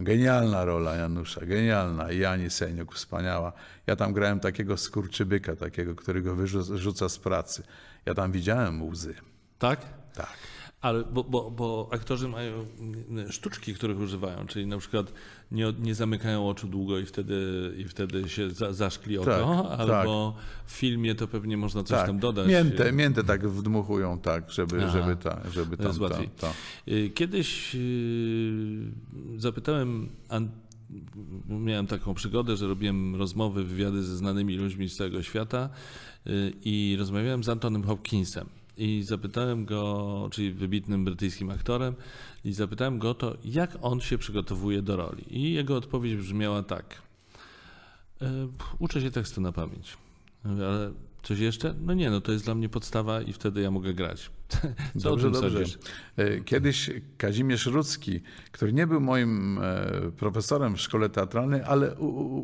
Genialna 0.00 0.64
rola 0.64 0.94
Janusza, 0.94 1.46
genialna. 1.46 2.12
I 2.12 2.18
Jani 2.18 2.50
Seniuk, 2.50 2.94
wspaniała. 2.94 3.52
Ja 3.86 3.96
tam 3.96 4.12
grałem 4.12 4.40
takiego 4.40 4.76
skurczybyka, 4.76 5.56
takiego, 5.56 5.94
którego 5.94 6.34
wyrzuca 6.34 7.08
z 7.08 7.18
pracy. 7.18 7.62
Ja 8.06 8.14
tam 8.14 8.32
widziałem 8.32 8.82
łzy. 8.82 9.14
Tak? 9.58 9.80
Tak. 10.14 10.49
Ale 10.80 11.04
bo, 11.04 11.24
bo, 11.24 11.50
bo 11.50 11.88
aktorzy 11.92 12.28
mają 12.28 12.66
sztuczki, 13.30 13.74
których 13.74 13.98
używają, 13.98 14.46
czyli 14.46 14.66
na 14.66 14.78
przykład 14.78 15.12
nie, 15.52 15.72
nie 15.80 15.94
zamykają 15.94 16.48
oczu 16.48 16.68
długo 16.68 16.98
i 16.98 17.06
wtedy, 17.06 17.72
i 17.78 17.84
wtedy 17.84 18.28
się 18.28 18.50
za, 18.50 18.72
zaszkli 18.72 19.18
oko, 19.18 19.66
Tak, 19.68 19.80
albo 19.80 20.34
w 20.66 20.72
filmie 20.72 21.14
to 21.14 21.28
pewnie 21.28 21.56
można 21.56 21.82
coś 21.82 21.98
tak. 21.98 22.06
tam 22.06 22.18
dodać. 22.18 22.48
Miętę, 22.48 22.92
miętę 22.92 23.24
tak 23.24 23.48
wdmuchują, 23.48 24.18
tak, 24.18 24.50
żeby, 24.50 24.82
Aha. 24.84 24.90
żeby, 24.92 25.16
ta, 25.16 25.40
żeby 25.52 25.76
To 25.76 25.82
tam 25.82 25.86
jest 25.86 25.98
ta, 25.98 26.04
łatwiej. 26.04 26.28
ta. 26.40 26.52
Y, 26.88 27.10
Kiedyś 27.14 27.74
y, 27.74 28.92
zapytałem, 29.36 30.08
miałem 31.48 31.86
taką 31.86 32.14
przygodę, 32.14 32.56
że 32.56 32.66
robiłem 32.66 33.16
rozmowy, 33.16 33.64
wywiady 33.64 34.02
ze 34.02 34.16
znanymi 34.16 34.56
ludźmi 34.56 34.88
z 34.88 34.96
całego 34.96 35.22
świata 35.22 35.68
y, 36.26 36.52
i 36.64 36.96
rozmawiałem 36.98 37.44
z 37.44 37.48
Antonem 37.48 37.82
Hopkinsem. 37.84 38.46
I 38.80 39.02
zapytałem 39.02 39.64
go, 39.64 40.28
czyli 40.32 40.52
wybitnym 40.52 41.04
brytyjskim 41.04 41.50
aktorem, 41.50 41.94
i 42.44 42.52
zapytałem 42.52 42.98
go 42.98 43.14
to, 43.14 43.36
jak 43.44 43.76
on 43.82 44.00
się 44.00 44.18
przygotowuje 44.18 44.82
do 44.82 44.96
roli. 44.96 45.24
I 45.38 45.52
jego 45.52 45.76
odpowiedź 45.76 46.16
brzmiała 46.16 46.62
tak. 46.62 47.02
"E, 48.22 48.48
Uczę 48.78 49.00
się 49.00 49.10
tekstu 49.10 49.40
na 49.40 49.52
pamięć. 49.52 49.96
Ale 50.44 50.92
coś 51.22 51.38
jeszcze? 51.38 51.74
No 51.80 51.94
nie, 51.94 52.10
no 52.10 52.20
to 52.20 52.32
jest 52.32 52.44
dla 52.44 52.54
mnie 52.54 52.68
podstawa 52.68 53.22
i 53.22 53.32
wtedy 53.32 53.60
ja 53.60 53.70
mogę 53.70 53.94
grać. 53.94 54.30
Co 55.00 55.10
Dobrze, 55.10 55.30
dobrze. 55.30 55.64
E, 56.16 56.40
Kiedyś 56.40 56.90
Kazimierz 57.16 57.66
Rudzki, 57.66 58.20
który 58.52 58.72
nie 58.72 58.86
był 58.86 59.00
moim 59.00 59.58
e, 59.62 59.86
profesorem 60.16 60.76
w 60.76 60.80
szkole 60.80 61.08
teatralnej, 61.08 61.60
ale 61.66 61.94
u, 61.94 62.06
u, 62.06 62.38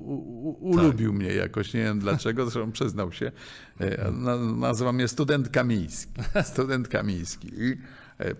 u, 0.48 0.70
ulubił 0.70 1.12
mnie 1.12 1.28
jakoś, 1.32 1.74
nie 1.74 1.82
wiem 1.82 1.98
dlaczego, 1.98 2.50
zresztą 2.50 2.72
przyznał 2.72 3.12
się. 3.12 3.32
E, 3.80 4.10
na- 4.10 4.36
Nazywa 4.36 4.92
mnie 4.92 5.08
student 5.08 5.48
Kamiński. 5.48 6.12
Student 6.52 6.88
Kamiński. 6.88 7.48
I 7.54 7.76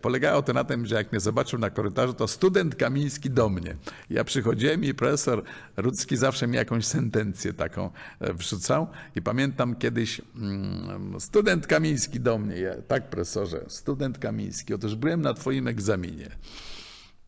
polegało 0.00 0.42
to 0.42 0.52
na 0.52 0.64
tym, 0.64 0.86
że 0.86 0.94
jak 0.94 1.12
mnie 1.12 1.20
zobaczył 1.20 1.58
na 1.58 1.70
korytarzu, 1.70 2.14
to 2.14 2.28
student 2.28 2.74
Kamiński 2.74 3.30
do 3.30 3.48
mnie. 3.48 3.76
Ja 4.10 4.24
przychodziłem 4.24 4.84
i 4.84 4.94
profesor 4.94 5.42
Rudzki 5.76 6.16
zawsze 6.16 6.46
mi 6.46 6.56
jakąś 6.56 6.86
sentencję 6.86 7.52
taką 7.52 7.90
e, 8.20 8.34
wrzucał 8.34 8.86
i 9.16 9.22
pamiętam 9.22 9.74
kiedyś 9.74 10.20
mm, 10.36 11.20
student 11.20 11.66
Kamiński 11.66 12.20
do 12.20 12.38
mnie. 12.38 12.56
Ja, 12.60 12.82
tak 12.88 13.10
profesorze, 13.10 13.64
student 13.68 14.18
Kamiński, 14.18 14.74
otóż 14.74 14.94
byłem 14.94 15.22
na 15.22 15.34
twoim 15.34 15.68
egzaminie. 15.68 16.30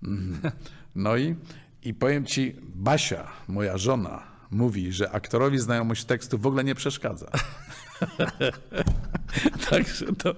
No 0.95 1.17
i, 1.17 1.37
i 1.83 1.95
powiem 1.95 2.27
ci, 2.27 2.57
Basia, 2.63 3.27
moja 3.49 3.79
żona, 3.79 4.23
mówi, 4.51 4.93
że 4.93 5.11
aktorowi 5.11 5.59
znajomość 5.59 6.05
tekstu 6.05 6.39
w 6.39 6.47
ogóle 6.47 6.65
nie 6.65 6.75
przeszkadza. 6.75 7.31
Także 9.71 10.07
to, 10.07 10.35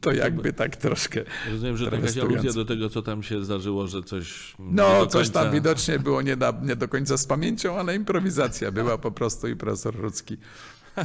to 0.00 0.12
jakby 0.12 0.52
tak 0.52 0.76
troszkę. 0.76 1.24
Rozumiem, 1.50 1.76
że 1.76 1.90
to 1.90 1.96
jakaś 1.96 2.18
aluzja 2.18 2.52
do 2.52 2.64
tego, 2.64 2.88
co 2.90 3.02
tam 3.02 3.22
się 3.22 3.44
zdarzyło, 3.44 3.86
że 3.86 4.02
coś. 4.02 4.54
No, 4.58 5.00
do 5.00 5.06
coś 5.06 5.30
tam 5.30 5.44
końca- 5.44 5.52
widocznie 5.52 5.98
było 5.98 6.22
nie, 6.22 6.36
na, 6.36 6.52
nie 6.62 6.76
do 6.76 6.88
końca 6.88 7.16
z 7.16 7.26
pamięcią, 7.26 7.78
ale 7.78 7.96
improwizacja 7.96 8.72
była 8.72 8.98
po 8.98 9.10
prostu 9.10 9.48
i 9.48 9.56
profesor 9.56 9.96
Rudzki, 9.96 10.36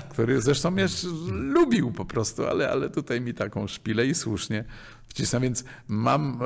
który 0.09 0.41
zresztą 0.41 0.71
mnie 0.71 0.87
lubił 1.31 1.91
po 1.91 2.05
prostu, 2.05 2.45
ale, 2.45 2.71
ale 2.71 2.89
tutaj 2.89 3.21
mi 3.21 3.33
taką 3.33 3.67
szpilę 3.67 4.05
i 4.05 4.15
słusznie 4.15 4.63
wcisnął, 5.07 5.41
więc 5.41 5.63
mam, 5.87 6.39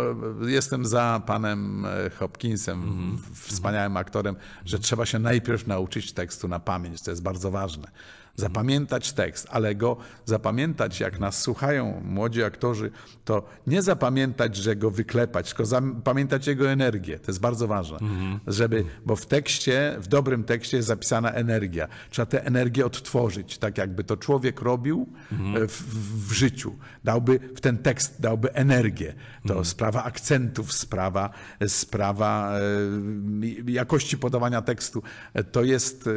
e, 0.43 0.51
jestem 0.51 0.85
za 0.85 1.21
panem 1.25 1.85
e, 1.85 2.09
Hopkinsem, 2.09 3.17
wspaniałym 3.33 3.97
aktorem, 3.97 4.35
że 4.65 4.79
trzeba 4.79 5.05
się 5.05 5.19
najpierw 5.19 5.67
nauczyć 5.67 6.13
tekstu 6.13 6.47
na 6.47 6.59
pamięć, 6.59 7.01
to 7.01 7.11
jest 7.11 7.23
bardzo 7.23 7.51
ważne. 7.51 7.91
Zapamiętać 8.39 9.13
tekst, 9.13 9.47
ale 9.51 9.75
go 9.75 9.97
zapamiętać, 10.25 10.99
jak 10.99 11.19
nas 11.19 11.41
słuchają 11.41 12.01
młodzi 12.05 12.43
aktorzy, 12.43 12.91
to 13.25 13.43
nie 13.67 13.81
zapamiętać, 13.81 14.55
że 14.55 14.75
go 14.75 14.91
wyklepać, 14.91 15.47
tylko 15.49 15.65
zapamiętać 15.65 16.47
jego 16.47 16.69
energię. 16.69 17.19
To 17.19 17.31
jest 17.31 17.39
bardzo 17.39 17.67
ważne, 17.67 17.97
żeby, 18.47 18.85
bo 19.05 19.15
w 19.15 19.25
tekście, 19.25 19.95
w 19.99 20.07
dobrym 20.07 20.43
tekście 20.43 20.77
jest 20.77 20.87
zapisana 20.87 21.31
energia. 21.31 21.87
Trzeba 22.09 22.25
tę 22.25 22.45
energię 22.45 22.85
odtworzyć, 22.85 23.57
tak 23.57 23.77
jakby 23.77 24.03
to 24.03 24.17
człowiek 24.17 24.61
robił 24.61 25.07
e, 25.31 25.67
w, 25.67 25.83
w, 26.27 26.31
życiu. 26.33 26.75
Dałby 27.03 27.39
w 27.55 27.61
ten 27.61 27.77
tekst, 27.77 28.21
dałby 28.21 28.53
energię. 28.53 29.13
To 29.47 29.65
sprawa 29.65 30.03
akcentów, 30.03 30.73
sprawa, 30.73 31.29
sprawa 31.67 32.51
e, 33.67 33.71
jakości 33.71 34.17
podawania 34.17 34.61
tekstu. 34.61 35.03
E, 35.33 35.43
To 35.43 35.63
jest, 35.63 36.09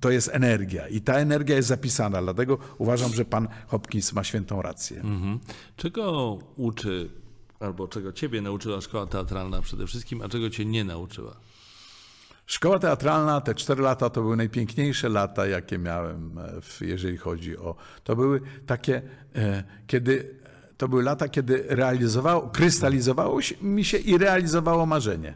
to 0.00 0.10
jest 0.10 0.30
energia 0.32 0.88
i 0.88 1.00
ta 1.00 1.14
energia 1.24 1.56
jest 1.56 1.68
zapisana. 1.68 2.22
Dlatego 2.22 2.58
uważam, 2.78 3.14
że 3.14 3.24
pan 3.24 3.48
Hopkins 3.66 4.12
ma 4.12 4.24
świętą 4.24 4.62
rację. 4.62 5.00
Mhm. 5.00 5.38
Czego 5.76 6.38
uczy, 6.56 7.10
albo 7.60 7.88
czego 7.88 8.12
ciebie 8.12 8.42
nauczyła 8.42 8.80
szkoła 8.80 9.06
teatralna 9.06 9.62
przede 9.62 9.86
wszystkim, 9.86 10.22
a 10.22 10.28
czego 10.28 10.50
cię 10.50 10.64
nie 10.64 10.84
nauczyła? 10.84 11.36
Szkoła 12.46 12.78
teatralna, 12.78 13.40
te 13.40 13.54
cztery 13.54 13.82
lata 13.82 14.10
to 14.10 14.22
były 14.22 14.36
najpiękniejsze 14.36 15.08
lata, 15.08 15.46
jakie 15.46 15.78
miałem, 15.78 16.38
e, 16.38 16.60
w, 16.60 16.80
jeżeli 16.80 17.16
chodzi 17.16 17.56
o. 17.58 17.74
To 18.04 18.16
były 18.16 18.40
takie, 18.66 19.02
e, 19.34 19.64
kiedy. 19.86 20.44
To 20.76 20.88
były 20.88 21.02
lata, 21.02 21.28
kiedy 21.28 21.64
realizowało, 21.68 22.48
krystalizowało 22.48 23.40
mi 23.62 23.84
się 23.84 23.98
i 23.98 24.18
realizowało 24.18 24.86
marzenie. 24.86 25.34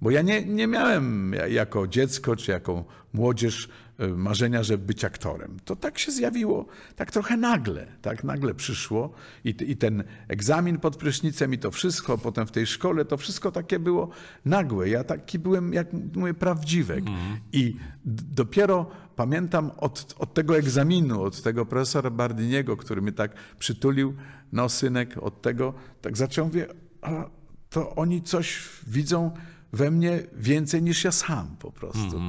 Bo 0.00 0.10
ja 0.10 0.22
nie, 0.22 0.44
nie 0.44 0.66
miałem 0.66 1.32
ja- 1.32 1.46
jako 1.46 1.86
dziecko 1.86 2.36
czy 2.36 2.50
jako 2.50 2.84
młodzież 3.12 3.68
e, 3.98 4.08
marzenia, 4.08 4.62
żeby 4.62 4.84
być 4.86 5.04
aktorem. 5.04 5.56
To 5.64 5.76
tak 5.76 5.98
się 5.98 6.12
zjawiło, 6.12 6.66
tak 6.96 7.10
trochę 7.10 7.36
nagle, 7.36 7.86
tak 8.02 8.24
nagle 8.24 8.54
przyszło 8.54 9.12
i, 9.44 9.54
i 9.66 9.76
ten 9.76 10.04
egzamin 10.28 10.78
pod 10.78 10.96
prysznicem 10.96 11.54
i 11.54 11.58
to 11.58 11.70
wszystko, 11.70 12.18
potem 12.18 12.46
w 12.46 12.50
tej 12.50 12.66
szkole, 12.66 13.04
to 13.04 13.16
wszystko 13.16 13.52
takie 13.52 13.78
było 13.78 14.08
nagłe. 14.44 14.88
Ja 14.88 15.04
taki 15.04 15.38
byłem, 15.38 15.72
jak 15.72 15.88
mówię, 16.14 16.34
prawdziwek. 16.34 17.04
I 17.52 17.76
d- 18.04 18.22
dopiero 18.34 18.90
pamiętam 19.16 19.70
od, 19.76 20.14
od 20.18 20.34
tego 20.34 20.56
egzaminu, 20.58 21.22
od 21.22 21.42
tego 21.42 21.66
profesora 21.66 22.10
Bardiniego, 22.10 22.76
który 22.76 23.02
mnie 23.02 23.12
tak 23.12 23.34
przytulił, 23.58 24.14
no 24.52 24.68
synek, 24.68 25.14
od 25.20 25.42
tego, 25.42 25.74
tak 26.02 26.16
zaczął, 26.16 26.46
mówię, 26.46 26.66
a 27.02 27.24
to 27.70 27.94
oni 27.94 28.22
coś 28.22 28.68
widzą 28.86 29.30
we 29.72 29.90
mnie 29.90 30.22
więcej 30.36 30.82
niż 30.82 31.04
ja 31.04 31.12
sam 31.12 31.56
po 31.58 31.72
prostu. 31.72 32.20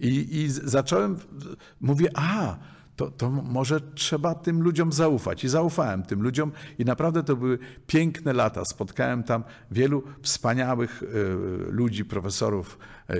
I, 0.00 0.36
I 0.42 0.48
z- 0.50 0.64
zacząłem, 0.64 1.16
mówię, 1.80 2.08
a 2.14 2.56
to, 2.98 3.10
to 3.10 3.30
może 3.30 3.80
trzeba 3.80 4.34
tym 4.34 4.62
ludziom 4.62 4.92
zaufać. 4.92 5.44
I 5.44 5.48
zaufałem 5.48 6.02
tym 6.02 6.22
ludziom 6.22 6.52
i 6.78 6.84
naprawdę 6.84 7.22
to 7.22 7.36
były 7.36 7.58
piękne 7.86 8.32
lata. 8.32 8.64
Spotkałem 8.64 9.22
tam 9.22 9.44
wielu 9.70 10.02
wspaniałych 10.22 11.02
e, 11.02 11.06
ludzi, 11.72 12.04
profesorów, 12.04 12.78
e, 13.10 13.14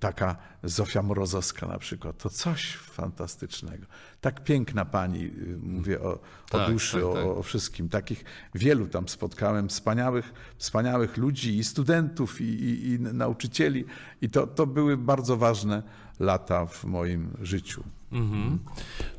taka 0.00 0.36
Zofia 0.64 1.02
Morozowska 1.02 1.66
na 1.66 1.78
przykład. 1.78 2.18
To 2.18 2.30
coś 2.30 2.76
fantastycznego. 2.76 3.86
Tak 4.20 4.44
piękna 4.44 4.84
pani, 4.84 5.24
e, 5.24 5.30
mówię 5.62 6.00
o, 6.00 6.12
o 6.12 6.18
Tak, 6.50 6.70
duszy, 6.70 6.96
tak, 6.96 7.04
o, 7.04 7.12
tak. 7.12 7.24
o 7.24 7.42
wszystkim. 7.42 7.88
Takich 7.88 8.24
wielu 8.54 8.86
tam 8.86 9.08
spotkałem, 9.08 9.68
wspaniałych, 9.68 10.32
wspaniałych 10.58 11.16
ludzi 11.16 11.58
i 11.58 11.64
studentów, 11.64 12.40
i, 12.40 12.44
i, 12.44 12.90
i 12.90 13.00
nauczycieli. 13.00 13.84
I 14.22 14.30
to, 14.30 14.46
to 14.46 14.66
były 14.66 14.96
bardzo 14.96 15.36
ważne 15.36 15.82
lata 16.20 16.66
w 16.66 16.84
moim 16.84 17.30
życiu. 17.42 17.84
Mhm. 18.12 18.58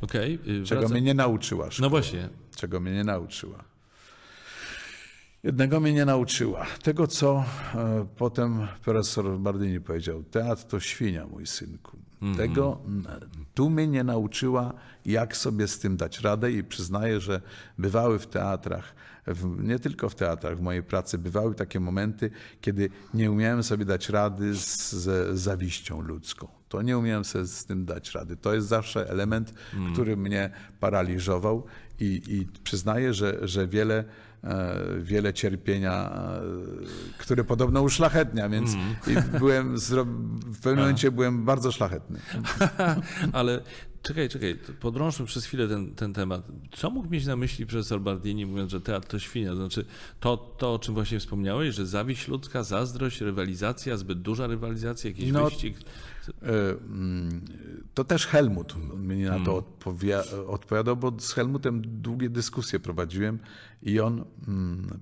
Okej. 0.01 0.39
y, 0.61 0.63
Czego 0.65 0.89
mnie 0.89 1.01
nie 1.01 1.13
nauczyła 1.13 1.65
No 1.65 1.71
szkoła. 1.71 1.89
właśnie. 1.89 2.29
Czego 2.55 2.79
mnie 2.79 2.91
nie 2.93 3.03
nauczyła. 3.03 3.63
Jednego 5.43 5.79
mnie 5.79 5.93
nie 5.93 6.05
nauczyła. 6.05 6.65
Tego, 6.83 7.07
co 7.07 7.43
e, 7.75 8.05
potem 8.17 8.67
profesor 8.83 9.39
Bardini 9.39 9.81
powiedział. 9.81 10.23
Teatr 10.23 10.63
to 10.63 10.79
świnia, 10.79 11.27
mój 11.27 11.47
synku. 11.47 11.97
Tego 12.37 12.79
mm, 12.87 13.05
tu 13.53 13.69
mnie 13.69 13.87
nie 13.87 14.03
nauczyła, 14.03 14.73
jak 15.05 15.37
sobie 15.37 15.67
z 15.67 15.79
tym 15.79 15.97
dać 15.97 16.19
radę 16.19 16.51
i 16.51 16.63
przyznaję, 16.63 17.19
że 17.19 17.41
bywały 17.77 18.19
w 18.19 18.27
teatrach, 18.27 18.93
w, 19.27 19.63
nie 19.63 19.79
tylko 19.79 20.10
w 20.10 20.15
teatrach, 20.15 20.57
w 20.57 20.62
mojej 20.62 20.84
pracy, 20.84 21.17
bywały 21.17 21.55
takie 21.55 21.79
momenty, 21.79 22.29
kiedy 22.62 22.89
nie 23.13 23.31
umiałem 23.31 23.63
sobie 23.63 23.86
dać 23.86 24.10
rady 24.10 24.55
z, 24.55 24.91
ze 24.91 25.38
zawiścią 25.38 26.01
ludzką. 26.01 26.47
To 26.69 26.81
nie 26.81 26.97
umiałem 26.97 27.25
sobie 27.25 27.45
z 27.45 27.65
tym 27.65 27.86
dać 27.86 28.12
rady. 28.12 28.38
To 28.38 28.53
jest 28.53 28.67
zawsze 28.67 29.10
element, 29.10 29.53
który 29.93 30.17
mnie 30.17 30.49
paraliżował 30.79 31.65
i, 31.99 32.21
i 32.27 32.47
przyznaję, 32.63 33.13
że, 33.13 33.47
że 33.47 33.67
wiele, 33.67 34.03
e, 34.43 34.77
wiele 35.01 35.34
cierpienia, 35.34 36.12
e, 36.12 36.41
które 37.17 37.43
podobno 37.43 37.81
uszlachetnia, 37.81 38.49
więc 38.49 38.71
i 39.07 39.38
byłem, 39.39 39.77
w 40.45 40.60
pewnym 40.62 40.79
momencie 40.79 41.12
byłem 41.12 41.45
bardzo 41.45 41.71
szlachetny. 41.71 42.19
Ale 43.34 43.62
czekaj, 44.01 44.29
czekaj, 44.29 44.57
podrążmy 44.79 45.25
przez 45.25 45.45
chwilę 45.45 45.67
ten, 45.67 45.95
ten 45.95 46.13
temat. 46.13 46.47
Co 46.71 46.89
mógł 46.89 47.09
mieć 47.09 47.25
na 47.25 47.35
myśli 47.35 47.65
profesor 47.65 48.01
Bardini, 48.01 48.45
mówiąc, 48.45 48.71
że 48.71 48.81
teatr 48.81 49.07
to 49.07 49.19
świnia? 49.19 49.49
To 49.49 49.55
znaczy, 49.55 49.85
to, 50.19 50.37
to 50.37 50.73
o 50.73 50.79
czym 50.79 50.93
właśnie 50.93 51.19
wspomniałeś, 51.19 51.75
że 51.75 51.85
zawiść 51.85 52.27
ludzka, 52.27 52.63
zazdrość, 52.63 53.21
rywalizacja, 53.21 53.97
zbyt 53.97 54.21
duża 54.21 54.47
rywalizacja, 54.47 55.09
jakiś 55.09 55.31
No, 55.31 55.45
wyścig. 55.45 55.77
E, 55.77 56.69
mm, 56.71 57.41
To 57.93 58.03
też 58.03 58.27
Helmut 58.27 58.75
mnie 58.97 59.29
na 59.29 59.39
to 59.45 59.57
odpowia- 59.61 60.23
odpowiadał, 60.47 60.97
bo 60.97 61.13
z 61.19 61.33
Helmutem 61.33 61.81
długie 62.01 62.29
dyskusje 62.29 62.79
prowadziłem 62.79 63.39
i 63.83 63.99
on 63.99 64.25
mm, 64.47 64.99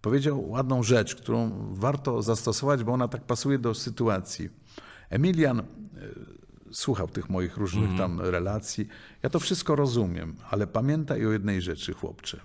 powiedział 0.00 0.50
ładną 0.50 0.82
rzecz, 0.82 1.14
którą 1.14 1.66
warto 1.74 2.22
zastosować, 2.22 2.84
bo 2.84 2.92
ona 2.92 3.08
tak 3.08 3.24
pasuje 3.24 3.58
do 3.58 3.74
sytuacji. 3.74 4.48
Emilian 5.10 5.60
e, 5.60 5.64
słuchał 6.74 7.08
tych 7.08 7.30
moich 7.30 7.56
różnych 7.56 7.98
tam 7.98 8.20
relacji. 8.20 8.88
Ja 9.22 9.30
to 9.30 9.40
wszystko 9.40 9.76
rozumiem, 9.76 10.36
ale 10.50 10.66
pamiętaj 10.66 11.26
o 11.26 11.32
jednej 11.32 11.62
rzeczy, 11.62 11.92
chłopcze. 11.92 12.40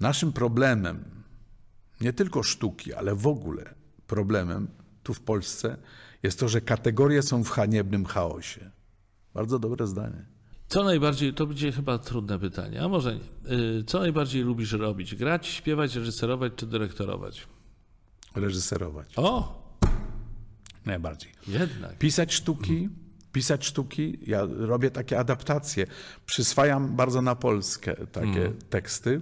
Naszym 0.00 0.32
problemem, 0.32 1.04
nie 2.00 2.12
tylko 2.12 2.42
sztuki, 2.42 2.94
ale 2.94 3.14
w 3.14 3.26
ogóle 3.26 3.74
problemem 4.06 4.68
tu 5.02 5.14
w 5.14 5.20
Polsce 5.20 5.76
jest 6.22 6.40
to, 6.40 6.48
że 6.48 6.60
kategorie 6.60 7.22
są 7.22 7.44
w 7.44 7.50
haniebnym 7.50 8.04
chaosie. 8.04 8.70
Bardzo 9.34 9.58
dobre 9.58 9.86
zdanie. 9.86 10.24
Co 10.68 10.84
najbardziej, 10.84 11.34
to 11.34 11.46
będzie 11.46 11.72
chyba 11.72 11.98
trudne 11.98 12.38
pytanie, 12.38 12.82
a 12.82 12.88
może 12.88 13.14
nie. 13.16 13.52
Y, 13.80 13.84
Co 13.84 14.00
najbardziej 14.00 14.42
lubisz 14.42 14.72
robić? 14.72 15.14
Grać, 15.14 15.46
śpiewać, 15.46 15.94
reżyserować 15.94 16.52
czy 16.56 16.66
dyrektorować? 16.66 17.46
Reżyserować. 18.34 19.12
O, 19.16 19.64
Najbardziej. 20.86 21.32
jednak. 21.48 21.98
Pisać 21.98 22.34
sztuki, 22.34 22.88
pisać 23.34 23.66
sztuki. 23.66 24.18
Ja 24.26 24.46
robię 24.58 24.90
takie 24.90 25.18
adaptacje. 25.18 25.86
Przyswajam 26.26 26.96
bardzo 26.96 27.22
na 27.22 27.34
Polskę 27.34 27.94
takie 28.12 28.52
teksty. 28.70 29.20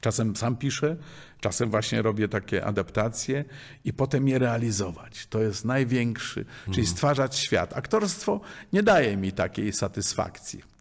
Czasem 0.00 0.36
sam 0.36 0.56
piszę, 0.56 0.96
czasem 1.40 1.70
właśnie 1.70 2.02
robię 2.02 2.28
takie 2.28 2.64
adaptacje 2.64 3.44
i 3.84 3.92
potem 3.92 4.28
je 4.28 4.38
realizować. 4.38 5.26
To 5.26 5.42
jest 5.42 5.64
największy, 5.64 6.44
czyli 6.70 6.86
stwarzać 6.86 7.36
świat. 7.36 7.76
Aktorstwo 7.76 8.40
nie 8.72 8.82
daje 8.82 9.16
mi 9.16 9.32
takiej 9.32 9.72
satysfakcji. 9.72 10.77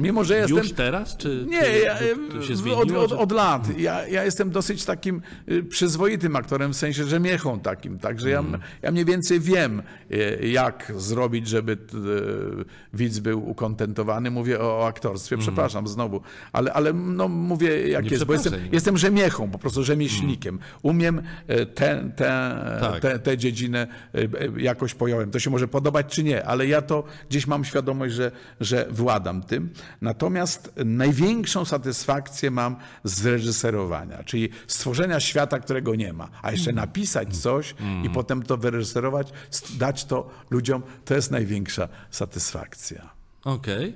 Mimo, 0.00 0.24
że 0.24 0.36
jestem. 0.36 0.56
Już 0.58 0.72
teraz? 0.72 1.16
Czy, 1.16 1.44
Nie, 1.48 1.62
czy 1.62 1.78
ja, 1.78 1.98
się 1.98 2.52
od, 2.52 2.58
zmieniło? 2.58 3.00
od, 3.02 3.10
że- 3.10 3.18
od 3.18 3.32
lat. 3.32 3.78
Ja, 3.78 4.08
ja 4.08 4.24
jestem 4.24 4.50
dosyć 4.50 4.84
takim 4.84 5.22
y, 5.48 5.62
przyzwoitym 5.64 6.36
aktorem, 6.36 6.72
w 6.72 6.76
sensie 6.76 7.04
rzemiechą 7.04 7.60
takim. 7.60 7.98
Także 7.98 8.30
ja, 8.30 8.44
ja 8.82 8.90
mniej 8.90 9.04
więcej 9.04 9.40
wiem, 9.40 9.82
y, 10.12 10.38
jak 10.48 10.92
zrobić, 10.96 11.48
żeby 11.48 11.76
t- 11.76 11.96
y, 11.96 12.64
widz 12.94 13.18
był 13.18 13.50
ukontentowany. 13.50 14.30
Mówię 14.30 14.60
o, 14.60 14.78
o 14.78 14.86
aktorstwie, 14.86 15.38
przepraszam 15.38 15.88
znowu, 15.88 16.20
ale, 16.52 16.72
ale 16.72 16.92
no, 16.92 17.28
mówię 17.28 17.88
jak 17.88 18.04
Nie 18.04 18.10
jest, 18.10 18.24
bo 18.24 18.32
jestem, 18.32 18.52
przepraszaj. 18.52 18.74
jestem 18.74 18.98
rzemiechą, 18.98 19.50
po 19.50 19.58
prostu 19.58 19.84
rzemieślnikiem. 19.84 20.58
Umiem 20.82 21.18
y, 21.50 21.66
tę 21.66 22.10
te, 22.16 22.58
Tak. 22.80 23.00
te, 23.00 23.18
tę 23.18 23.38
dziedzinę 23.38 23.86
y, 24.14 24.28
jakoś 24.56 24.94
pojąłem. 24.94 25.30
To 25.30 25.38
się 25.38 25.50
może 25.50 25.68
podobać 25.68 26.06
czy 26.06 26.22
nie, 26.22 26.44
ale 26.46 26.66
ja 26.66 26.82
to 26.82 27.04
gdzieś 27.30 27.46
mam 27.46 27.64
świadomość, 27.64 28.14
że, 28.14 28.30
że 28.60 28.86
władam 28.90 29.42
tym. 29.42 29.67
Natomiast 30.00 30.72
największą 30.84 31.64
satysfakcję 31.64 32.50
mam 32.50 32.76
z 33.04 33.26
reżyserowania, 33.26 34.24
czyli 34.24 34.48
stworzenia 34.66 35.20
świata, 35.20 35.58
którego 35.58 35.94
nie 35.94 36.12
ma, 36.12 36.28
a 36.42 36.52
jeszcze 36.52 36.72
napisać 36.72 37.36
coś 37.36 37.74
i 38.04 38.10
potem 38.10 38.42
to 38.42 38.56
wyreżyserować, 38.56 39.32
dać 39.78 40.04
to 40.04 40.30
ludziom, 40.50 40.82
to 41.04 41.14
jest 41.14 41.30
największa 41.30 41.88
satysfakcja. 42.10 43.10
Okej, 43.44 43.94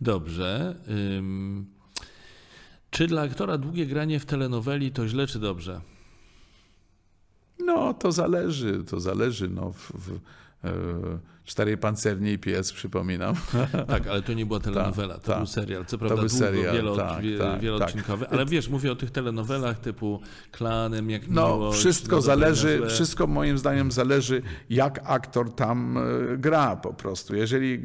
dobrze. 0.00 0.76
Ym, 1.18 1.66
czy 2.90 3.06
dla 3.06 3.22
aktora 3.22 3.58
długie 3.58 3.86
granie 3.86 4.20
w 4.20 4.26
telenoweli 4.26 4.92
to 4.92 5.08
źle 5.08 5.26
czy 5.26 5.38
dobrze? 5.38 5.80
No, 7.58 7.94
to 7.94 8.12
zależy, 8.12 8.84
to 8.84 9.00
zależy. 9.00 9.48
No, 9.48 9.72
w, 9.72 9.92
w, 9.94 10.10
e, 10.64 10.70
Czterej 11.44 11.78
pancerni 11.78 12.30
i 12.30 12.38
pies, 12.38 12.72
przypominam. 12.72 13.34
Tak, 13.88 14.06
ale 14.06 14.22
to 14.22 14.32
nie 14.32 14.46
była 14.46 14.60
telenowela, 14.60 15.14
to 15.14 15.20
tak. 15.20 15.36
był 15.36 15.46
serial. 15.46 15.86
Co 15.86 15.98
prawda 15.98 16.16
był 16.16 16.28
długo, 16.28 16.44
serial, 16.44 16.74
wielo, 16.74 16.96
tak, 16.96 17.22
wie, 17.22 17.38
tak, 17.38 17.60
wieloodcinkowy, 17.60 18.28
ale 18.28 18.46
wiesz, 18.46 18.68
mówię 18.68 18.92
o 18.92 18.96
tych 18.96 19.10
telenowelach 19.10 19.78
typu 19.78 20.20
Klanem, 20.52 21.10
jak 21.10 21.28
No, 21.28 21.56
miłość, 21.56 21.78
wszystko 21.78 22.16
no, 22.16 22.22
zależy, 22.22 22.82
wszystko 22.88 23.26
moim 23.26 23.58
zdaniem 23.58 23.92
zależy, 23.92 24.42
jak 24.70 25.00
aktor 25.04 25.54
tam 25.54 25.98
e, 25.98 26.02
gra 26.38 26.76
po 26.76 26.94
prostu. 26.94 27.34
Jeżeli, 27.36 27.80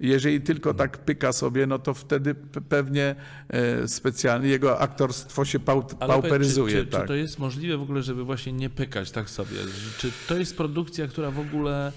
jeżeli 0.00 0.40
tylko 0.40 0.74
tak 0.74 0.98
pyka 0.98 1.32
sobie, 1.32 1.66
no 1.66 1.78
to 1.78 1.94
wtedy 1.94 2.34
pe- 2.34 2.60
pewnie 2.68 3.14
e, 3.48 3.88
specjalnie 3.88 4.48
jego 4.48 4.78
aktorstwo 4.80 5.44
się 5.44 5.58
pauperyzuje. 6.06 6.74
Czy, 6.74 6.84
czy, 6.84 6.90
tak. 6.90 7.02
czy 7.02 7.08
to 7.08 7.14
jest 7.14 7.38
możliwe 7.38 7.76
w 7.76 7.82
ogóle, 7.82 8.02
żeby 8.02 8.24
właśnie 8.24 8.52
nie 8.52 8.70
pykać 8.70 9.10
tak 9.10 9.30
sobie? 9.30 9.56
Czy 9.98 10.12
to 10.28 10.36
jest 10.36 10.56
produkcja, 10.56 11.08
która 11.08 11.30
w 11.30 11.38
ogóle 11.38 11.92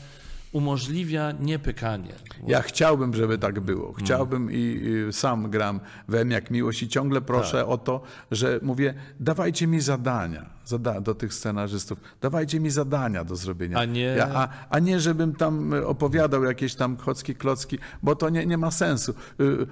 umożliwia 0.54 1.32
niepykanie? 1.40 2.14
Ja 2.48 2.62
chciałbym, 2.62 3.14
żeby 3.14 3.38
tak 3.38 3.60
było. 3.60 3.94
Chciałbym 3.94 4.52
i, 4.52 4.56
i 4.56 5.14
sam 5.14 5.50
gram 5.50 5.80
we 6.08 6.20
M 6.22 6.32
jak 6.32 6.52
miłość 6.52 6.84
i 6.84 6.88
ciągle 6.88 7.22
proszę 7.22 7.58
Tak. 7.58 7.68
o 7.68 7.78
to, 7.78 8.02
że 8.32 8.60
mówię, 8.62 8.94
dawajcie 9.20 9.68
mi 9.68 9.82
zadania 9.82 10.50
zada 10.66 11.02
do 11.02 11.16
tych 11.16 11.34
scenarzystów, 11.34 12.00
dawajcie 12.22 12.60
mi 12.60 12.70
zadania 12.70 13.24
do 13.24 13.36
zrobienia. 13.36 13.78
A 13.78 13.86
nie- 13.86 14.02
Ja, 14.02 14.30
a, 14.34 14.48
a 14.70 14.80
nie, 14.80 15.00
żebym 15.00 15.36
tam 15.36 15.74
opowiadał 15.86 16.44
jakieś 16.44 16.76
tam 16.76 16.98
chocki, 16.98 17.36
klocki, 17.36 17.78
bo 18.04 18.16
to 18.16 18.30
nie, 18.30 18.46
nie 18.46 18.58
ma 18.58 18.72
sensu. 18.72 19.14
Y, 19.40 19.68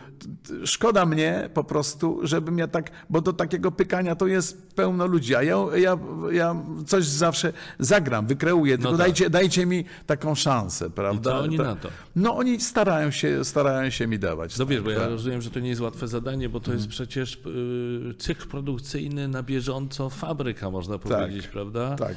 Szkoda 0.65 1.05
mnie 1.05 1.49
po 1.53 1.63
prostu, 1.63 2.19
żebym 2.23 2.57
ja 2.57 2.67
tak, 2.67 2.91
bo 3.09 3.21
do 3.21 3.33
takiego 3.33 3.71
pykania 3.71 4.15
to 4.15 4.27
jest 4.27 4.73
pełno 4.75 5.05
ludzi, 5.05 5.35
a 5.35 5.43
ja, 5.43 5.57
ja, 5.75 5.97
ja 6.31 6.55
coś 6.87 7.05
zawsze 7.05 7.53
zagram, 7.79 8.27
wykreuję, 8.27 8.77
tylko 8.77 8.89
tak. 8.91 8.97
dajcie, 8.99 9.29
dajcie 9.29 9.65
mi 9.65 9.85
taką 10.05 10.35
szansę, 10.35 10.89
prawda? 10.89 11.31
co 11.31 11.39
oni 11.39 11.57
na 11.57 11.75
to? 11.75 11.89
No 12.15 12.35
oni 12.35 12.59
starają 12.61 13.11
się, 13.11 13.45
starają 13.45 13.89
się 13.89 14.07
mi 14.07 14.19
dawać. 14.19 14.57
No 14.57 14.65
wiesz, 14.65 14.81
bo 14.81 14.89
ja 14.89 14.99
tak. 14.99 15.09
rozumiem, 15.09 15.41
że 15.41 15.49
to 15.49 15.59
nie 15.59 15.69
jest 15.69 15.81
łatwe 15.81 16.07
zadanie, 16.07 16.49
bo 16.49 16.59
to 16.59 16.73
jest 16.73 16.87
przecież 16.87 17.35
y, 17.35 18.15
cykl 18.17 18.47
produkcyjny 18.47 19.27
na 19.27 19.43
bieżąco, 19.43 20.09
fabryka 20.09 20.69
można 20.81 20.97
powiedzieć, 20.97 21.47
prawda? 21.47 21.95
Tak. 21.95 22.15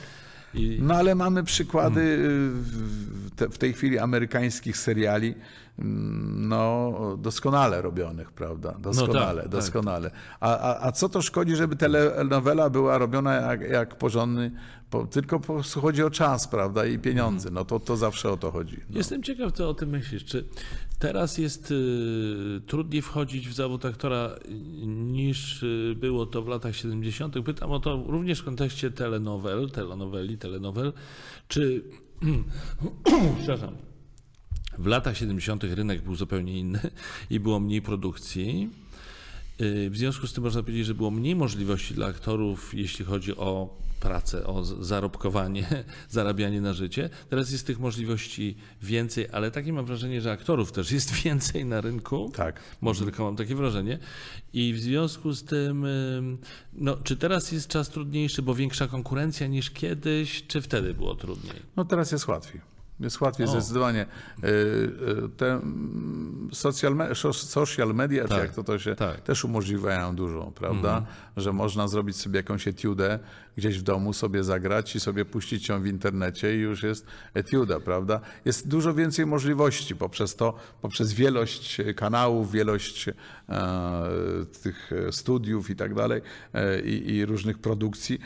I, 0.55 0.79
No 0.83 0.95
ale 0.95 1.15
mamy 1.15 1.45
przykłady 1.45 2.01
y, 2.01 2.51
w, 2.53 3.31
te, 3.37 3.49
w 3.49 3.59
tej 3.59 3.73
chwili 3.73 3.99
amerykańskich 3.99 4.77
seriali, 4.77 5.35
no 5.79 6.95
doskonale 7.19 7.83
robionych, 7.83 8.33
prawda? 8.33 8.75
Doskonale, 8.79 9.43
tak. 9.43 9.51
doskonale. 9.51 10.11
A, 10.41 10.59
a, 10.59 10.87
a 10.87 10.93
co 10.93 11.09
to 11.09 11.23
szkodzi, 11.23 11.57
żeby 11.57 11.77
telenowela 11.77 12.71
była 12.71 12.99
robiona 12.99 13.35
jak, 13.35 13.61
jak 13.61 13.99
porządny, 13.99 14.51
po, 14.91 15.07
tylko 15.07 15.41
po 15.41 15.63
chodzi 15.81 16.03
o 16.03 16.11
czas, 16.11 16.49
prawda? 16.49 16.87
I 16.87 16.99
pieniądze. 16.99 17.51
No 17.51 17.65
to, 17.65 17.81
to 17.81 17.97
zawsze 17.97 18.31
o 18.31 18.37
to 18.37 18.51
chodzi. 18.51 18.77
No. 18.91 18.99
Jestem 18.99 19.23
ciekaw, 19.23 19.53
co 19.53 19.69
o 19.69 19.75
tym 19.75 19.89
myślisz. 19.89 20.25
Czy 20.25 20.45
teraz 20.99 21.39
jest 21.39 21.71
y, 21.71 22.61
trudniej 22.67 23.03
wchodzić 23.03 23.49
w 23.49 23.55
zawód 23.55 23.85
aktora 23.85 24.31
niż 24.87 25.63
y, 25.63 25.97
było 26.01 26.27
to 26.27 26.43
w 26.43 26.49
latach 26.49 26.77
70.? 26.77 27.35
Pytam 27.45 27.71
o 27.71 27.81
to 27.81 28.05
również 28.07 28.41
w 28.41 28.45
kontekście 28.45 28.91
telenowel, 28.91 29.71
telenoweli, 29.71 30.39
telenowel. 30.39 30.93
Czy, 31.49 31.85
przepraszam, 33.39 33.77
w 34.79 34.87
latach 34.87 35.17
70. 35.17 35.65
rynek 35.65 36.03
był 36.03 36.15
zupełnie 36.15 36.59
inny 36.59 36.81
i 37.31 37.41
było 37.41 37.61
mniej 37.61 37.83
produkcji. 37.83 38.71
Y, 39.61 39.91
W 39.91 39.97
związku 39.97 40.27
z 40.27 40.33
tym 40.33 40.45
można 40.45 40.63
powiedzieć, 40.63 40.87
że 40.87 40.95
było 40.95 41.11
mniej 41.11 41.37
możliwości 41.37 41.95
dla 41.95 42.07
aktorów, 42.07 42.75
jeśli 42.75 43.05
chodzi 43.05 43.37
o 43.37 43.85
pracę, 44.01 44.47
o 44.47 44.65
zarobkowanie, 44.65 45.85
zarabianie 46.11 46.61
na 46.61 46.73
życie. 46.73 47.11
Teraz 47.31 47.51
jest 47.51 47.67
tych 47.67 47.81
możliwości 47.81 48.57
więcej, 48.83 49.29
ale 49.33 49.51
takie 49.51 49.73
mam 49.73 49.87
wrażenie, 49.87 50.21
że 50.21 50.33
aktorów 50.33 50.73
też 50.73 50.93
jest 50.93 51.13
więcej 51.25 51.65
na 51.65 51.81
rynku. 51.81 52.33
Tak. 52.35 52.61
Może 52.81 53.05
tylko 53.05 53.25
mam 53.25 53.37
takie 53.37 53.55
wrażenie. 53.55 53.99
I 54.53 54.73
w 54.73 54.81
związku 54.81 55.33
z 55.33 55.45
tym, 55.45 55.85
ym, 55.85 56.39
no, 56.73 56.97
czy 56.97 57.17
teraz 57.17 57.53
jest 57.53 57.69
czas 57.69 57.89
trudniejszy, 57.89 58.43
bo 58.43 58.55
większa 58.55 58.87
konkurencja 58.87 59.47
niż 59.47 59.71
kiedyś, 59.71 60.47
czy 60.47 60.61
wtedy 60.63 60.95
było 60.95 61.15
trudniej? 61.15 61.57
no 61.77 61.85
teraz 61.85 62.13
jest 62.13 62.29
łatwiej. 62.29 62.74
Jest 63.01 63.21
łatwiej 63.21 63.47
O. 63.47 63.51
zdecydowanie. 63.51 64.07
Y, 64.45 64.47
y, 64.47 65.29
Te 65.37 65.53
mm, 65.53 66.49
social, 66.53 66.95
me- 66.97 67.15
social 67.33 67.95
media, 67.95 68.23
czy 68.23 68.29
Tak, 68.29 68.39
jak 68.39 68.55
to, 68.55 68.65
to 68.65 68.79
się 68.79 68.97
tak. 68.97 69.21
też 69.21 69.45
umożliwiają 69.45 70.17
dużo, 70.17 70.53
prawda? 70.55 71.07
Że 71.37 71.53
można 71.53 71.89
zrobić 71.89 72.17
sobie 72.17 72.37
jakąś 72.37 72.69
etiudę 72.69 73.19
gdzieś 73.57 73.79
w 73.79 73.83
domu, 73.83 74.13
sobie 74.13 74.45
zagrać 74.45 74.97
i 74.97 75.01
sobie 75.01 75.25
puścić 75.25 75.69
ją 75.69 75.83
w 75.83 75.87
internecie 75.87 76.57
i 76.57 76.59
już 76.61 76.83
jest 76.83 77.07
etiuda, 77.35 77.81
prawda? 77.81 78.21
Jest 78.45 78.69
dużo 78.69 78.95
więcej 78.95 79.27
możliwości 79.27 79.97
poprzez 79.97 80.37
to, 80.37 80.55
poprzez 80.83 81.13
wielość 81.13 81.81
kanałów, 81.97 82.53
wielość 82.53 83.09
e, 83.09 83.15
tych 84.63 84.91
studiów 85.11 85.71
i 85.71 85.77
tak 85.77 85.95
dalej 85.95 86.21
e, 86.55 86.81
i, 86.81 87.15
i 87.15 87.27
różnych 87.27 87.59
produkcji. 87.59 88.19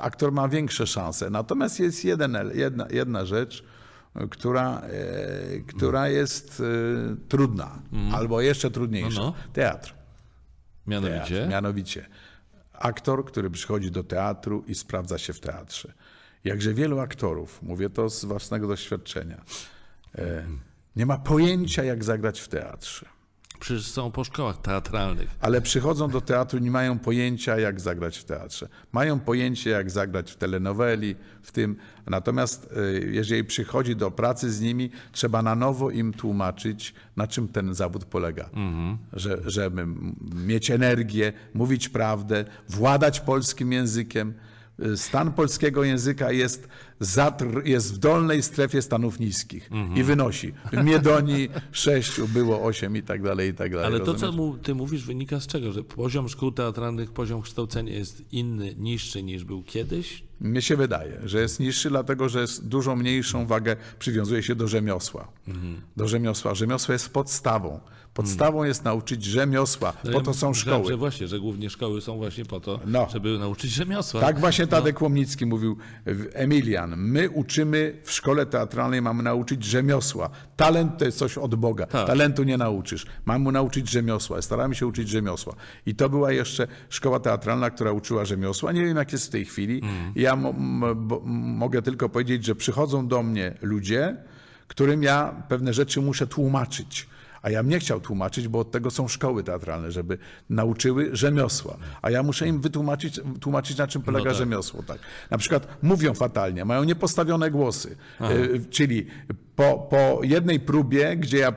Aktor 0.00 0.32
ma 0.32 0.48
większe 0.48 0.86
szanse. 0.86 1.30
Natomiast 1.30 1.80
jest 1.80 2.04
jeden, 2.04 2.36
jedna, 2.54 2.86
jedna 2.90 3.24
rzecz, 3.24 3.64
która, 4.30 4.80
e, 4.80 5.60
która 5.60 6.08
jest 6.08 6.60
e, 6.60 7.16
trudna, 7.28 7.82
albo 8.12 8.40
jeszcze 8.40 8.70
trudniejsza. 8.70 9.20
No, 9.20 9.34
Teatr. 9.52 9.94
Mianowicie. 10.86 11.34
Teatr. 11.34 11.50
Mianowicie 11.50 12.06
aktor, 12.78 13.24
który 13.24 13.50
przychodzi 13.50 13.90
do 13.90 14.04
teatru 14.04 14.64
i 14.66 14.74
sprawdza 14.74 15.18
się 15.18 15.32
w 15.32 15.40
teatrze. 15.40 15.92
Jakże 16.44 16.74
wielu 16.74 17.00
aktorów, 17.00 17.62
mówię 17.62 17.90
to 17.90 18.10
z 18.10 18.24
własnego 18.24 18.68
doświadczenia, 18.68 19.44
e, 20.18 20.46
nie 20.96 21.06
ma 21.06 21.18
pojęcia, 21.18 21.84
jak 21.84 22.04
zagrać 22.04 22.40
w 22.40 22.48
teatrze. 22.48 23.06
Przecież 23.60 23.86
są 23.86 24.10
po 24.10 24.24
szkołach 24.24 24.60
teatralnych. 24.60 25.30
Ale 25.40 25.60
przychodzą 25.60 26.10
do 26.10 26.20
teatru, 26.20 26.58
nie 26.58 26.70
mają 26.70 26.98
pojęcia, 26.98 27.58
jak 27.58 27.80
zagrać 27.80 28.18
w 28.18 28.24
teatrze. 28.24 28.68
Mają 28.92 29.20
pojęcie, 29.20 29.70
jak 29.70 29.90
zagrać 29.90 30.32
w 30.32 30.36
telenoweli, 30.36 31.16
w 31.42 31.52
tym. 31.52 31.76
Natomiast 32.06 32.72
e, 32.76 32.98
jeżeli 32.98 33.44
przychodzi 33.44 33.96
do 33.96 34.10
pracy 34.10 34.52
z 34.52 34.60
nimi, 34.60 34.90
trzeba 35.12 35.42
na 35.42 35.54
nowo 35.54 35.90
im 35.90 36.12
tłumaczyć, 36.12 36.94
na 37.16 37.26
czym 37.26 37.48
ten 37.48 37.74
zawód 37.74 38.04
polega. 38.04 38.50
Że, 39.12 39.38
żeby 39.46 39.86
mieć 40.46 40.70
energię, 40.70 41.32
mówić 41.54 41.88
prawdę, 41.88 42.44
władać 42.68 43.20
polskim 43.20 43.72
językiem. 43.72 44.34
E, 44.82 44.96
Stan 44.96 45.32
polskiego 45.32 45.84
języka 45.84 46.32
jest, 46.32 46.68
zatr, 47.00 47.46
jest 47.64 47.94
w 47.94 47.98
dolnej 47.98 48.42
strefie 48.42 48.82
stanów 48.82 49.20
niskich 49.20 49.70
i 49.94 50.02
wynosi. 50.02 50.52
W 50.72 50.84
Miedonii 50.84 51.48
sześciu 51.72 52.28
było 52.28 52.62
osiem 52.62 52.96
i 52.96 53.02
tak 53.02 53.22
dalej, 53.22 53.50
i 53.50 53.54
tak 53.54 53.72
dalej. 53.72 53.86
Ale 53.86 54.00
to, 54.00 54.12
rozumiesz? 54.12 54.20
co 54.20 54.36
mu, 54.36 54.56
ty 54.58 54.74
mówisz, 54.74 55.04
wynika 55.04 55.40
z 55.40 55.46
czego? 55.46 55.72
Że 55.72 55.84
poziom 55.84 56.28
szkół 56.28 56.52
teatralnych, 56.52 57.12
poziom 57.12 57.42
kształcenia 57.42 57.92
jest 57.92 58.22
inny, 58.32 58.74
niższy 58.78 59.22
niż 59.22 59.44
był 59.44 59.62
kiedyś? 59.62 60.24
Mnie 60.40 60.62
się 60.62 60.76
wydaje, 60.76 61.20
że 61.24 61.40
jest 61.40 61.60
niższy, 61.60 61.88
dlatego 61.88 62.28
że 62.28 62.40
jest 62.40 62.68
dużo 62.68 62.96
mniejszą 62.96 63.46
wagę 63.46 63.76
przywiązuje 63.98 64.42
się 64.42 64.54
do 64.54 64.68
rzemiosła. 64.68 65.28
Do 65.96 66.08
rzemiosła. 66.08 66.54
Rzemiosło 66.54 66.92
jest 66.92 67.08
podstawą. 67.08 67.80
Podstawą 68.22 68.64
jest 68.64 68.84
nauczyć 68.84 69.24
rzemiosła. 69.24 69.92
No 70.04 70.12
Po 70.12 70.18
ja 70.18 70.24
to 70.24 70.34
są 70.34 70.54
szkoły. 70.54 70.88
Że 70.88 70.96
właśnie, 70.96 71.28
że 71.28 71.40
głównie 71.40 71.70
szkoły 71.70 72.00
są 72.00 72.16
właśnie 72.16 72.44
po 72.44 72.60
to, 72.60 72.80
No. 72.86 73.08
żeby 73.12 73.38
nauczyć 73.38 73.70
rzemiosła. 73.70 74.20
Tak 74.20 74.40
właśnie 74.40 74.66
Tadek 74.66 75.02
Łomnicki 75.02 75.46
mówił, 75.46 75.76
Emilian, 76.32 76.94
my 76.96 77.30
uczymy 77.30 78.00
w 78.04 78.12
szkole 78.12 78.46
teatralnej, 78.46 79.02
mamy 79.02 79.22
nauczyć 79.22 79.64
rzemiosła. 79.64 80.30
Talent 80.56 80.98
to 80.98 81.04
jest 81.04 81.18
coś 81.18 81.38
od 81.38 81.54
Boga. 81.54 81.86
Tak. 81.86 82.06
Talentu 82.06 82.42
nie 82.44 82.56
nauczysz. 82.56 83.06
Mamy 83.26 83.44
mu 83.44 83.52
nauczyć 83.52 83.90
rzemiosła. 83.90 84.42
Staramy 84.42 84.74
się 84.74 84.86
uczyć 84.86 85.08
rzemiosła. 85.08 85.54
I 85.86 85.94
to 85.94 86.08
była 86.08 86.32
jeszcze 86.32 86.66
szkoła 86.88 87.20
teatralna, 87.20 87.70
która 87.70 87.92
uczyła 87.92 88.24
rzemiosła. 88.24 88.72
Nie 88.72 88.84
wiem, 88.84 88.96
jak 88.96 89.12
jest 89.12 89.26
w 89.26 89.30
tej 89.30 89.44
chwili. 89.44 89.82
Ja 90.16 90.36
mo- 90.36 90.50
m- 90.50 90.82
bo- 91.08 91.22
m- 91.24 91.30
mogę 91.34 91.82
tylko 91.82 92.08
powiedzieć, 92.08 92.44
że 92.44 92.54
przychodzą 92.54 93.08
do 93.08 93.22
mnie 93.22 93.54
ludzie, 93.62 94.16
którym 94.68 95.02
ja 95.02 95.42
pewne 95.48 95.72
rzeczy 95.74 96.00
muszę 96.00 96.26
tłumaczyć. 96.26 97.08
A 97.48 97.50
ja 97.50 97.62
bym 97.62 97.70
nie 97.70 97.78
chciał 97.78 98.00
tłumaczyć, 98.00 98.48
bo 98.48 98.58
od 98.58 98.70
tego 98.70 98.90
są 98.90 99.08
szkoły 99.08 99.44
teatralne, 99.44 99.92
żeby 99.92 100.18
nauczyły 100.50 101.16
rzemiosła. 101.16 101.76
A 102.02 102.10
ja 102.10 102.22
muszę 102.22 102.48
im 102.48 102.60
wytłumaczyć, 102.60 103.20
tłumaczyć, 103.40 103.76
na 103.78 103.86
czym 103.86 104.02
polega 104.02 104.30
tak. 104.30 104.34
rzemiosło. 104.38 104.82
Tak. 104.82 104.98
Na 105.30 105.38
przykład 105.38 105.68
mówią 105.82 106.14
fatalnie, 106.14 106.64
mają 106.64 106.84
niepostawione 106.84 107.50
głosy. 107.50 107.96
Y, 108.20 108.64
Czyli 108.70 109.06
po, 109.56 109.86
po 109.90 110.20
jednej 110.22 110.60
próbie, 110.60 111.16
gdzie 111.16 111.38
ja 111.38 111.52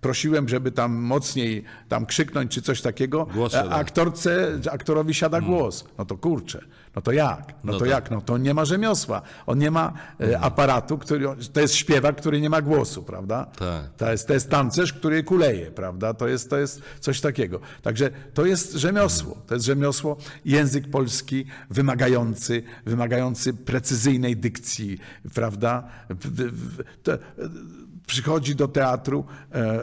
prosiłem, 0.00 0.48
żeby 0.48 0.72
tam 0.72 0.94
mocniej 0.94 1.64
tam 1.88 2.06
krzyknąć 2.06 2.52
czy 2.54 2.62
coś 2.62 2.82
takiego, 2.82 3.26
Głos 3.34 3.54
a 3.54 3.62
siada. 3.62 3.76
aktorce, 3.76 4.60
aktorowi 4.70 5.14
siada 5.14 5.40
głos. 5.40 5.84
No 5.98 6.04
to 6.04 6.16
kurczę, 6.16 6.64
no 6.98 7.02
to 7.02 7.12
jak? 7.12 7.48
No, 7.48 7.72
No 7.72 7.72
to 7.72 7.78
tak. 7.78 7.88
jak? 7.88 8.10
No 8.10 8.20
to 8.20 8.38
nie 8.38 8.54
ma 8.54 8.64
rzemiosła. 8.64 9.22
On 9.46 9.58
nie 9.58 9.70
ma 9.70 9.92
e, 10.20 10.40
aparatu, 10.40 10.98
który, 10.98 11.26
to 11.52 11.60
jest 11.60 11.74
śpiewak, 11.74 12.16
który 12.16 12.40
nie 12.40 12.50
ma 12.50 12.62
głosu, 12.62 13.02
prawda? 13.02 13.44
Tak. 13.44 13.94
To 13.96 14.10
jest, 14.12 14.26
to 14.26 14.34
jest 14.34 14.50
tancerz, 14.50 14.92
który 14.92 15.22
kuleje, 15.24 15.70
prawda? 15.70 16.14
To 16.14 16.28
jest, 16.28 16.50
to 16.50 16.58
jest 16.58 16.82
coś 17.00 17.20
takiego. 17.20 17.60
Także 17.82 18.10
to 18.34 18.46
jest 18.46 18.72
rzemiosło. 18.72 19.38
To 19.46 19.54
jest 19.54 19.66
rzemiosło, 19.66 20.16
język 20.44 20.90
polski 20.90 21.44
wymagający, 21.70 22.62
wymagający 22.86 23.54
precyzyjnej 23.54 24.36
dykcji, 24.36 24.98
prawda? 25.34 25.88
To, 27.02 27.12
przychodzi 28.12 28.54
do 28.54 28.68
teatru 28.68 29.24
e, 29.52 29.80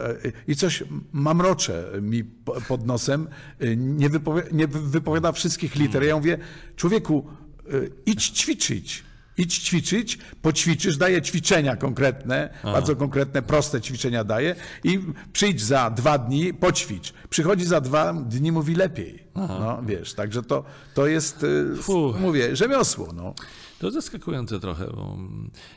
i 0.48 0.56
coś 0.56 0.84
mamrocze 1.12 1.84
mi 2.02 2.24
po- 2.24 2.60
pod 2.68 2.86
nosem, 2.86 3.28
e, 3.60 3.76
nie, 3.76 4.08
wypowie, 4.10 4.42
nie 4.52 4.66
wy- 4.68 4.80
wypowiada 4.90 5.32
wszystkich 5.32 5.74
liter. 5.76 6.02
Ja 6.04 6.16
mówię, 6.16 6.38
człowieku, 6.76 7.26
e, 7.66 7.70
idź 8.06 8.28
ćwiczyć. 8.30 9.06
Idź 9.38 9.58
ćwiczyć, 9.58 10.18
poćwiczysz, 10.42 10.96
daję 10.96 11.22
ćwiczenia 11.22 11.76
konkretne, 11.76 12.50
bardzo 12.64 12.96
konkretne, 12.96 13.42
proste 13.42 13.80
ćwiczenia 13.80 14.24
daję 14.24 14.54
i 14.84 15.00
przyjdź 15.32 15.62
za 15.62 15.90
dwa 15.90 16.18
dni, 16.18 16.54
poćwicz. 16.54 17.12
Przychodzi 17.30 17.64
za 17.64 17.80
dwa 17.80 18.12
dni, 18.12 18.52
mówi 18.52 18.74
lepiej. 18.74 19.22
No, 19.34 19.82
wiesz, 19.86 20.14
także 20.14 20.42
to, 20.42 20.64
to 20.94 21.06
jest, 21.06 21.44
e, 21.74 21.82
Fu. 21.82 22.14
mówię, 22.20 22.56
rzemiosło. 22.56 23.12
No. 23.12 23.34
To 23.78 23.90
zaskakujące 23.90 24.60
trochę, 24.60 24.86
bo, 24.86 25.18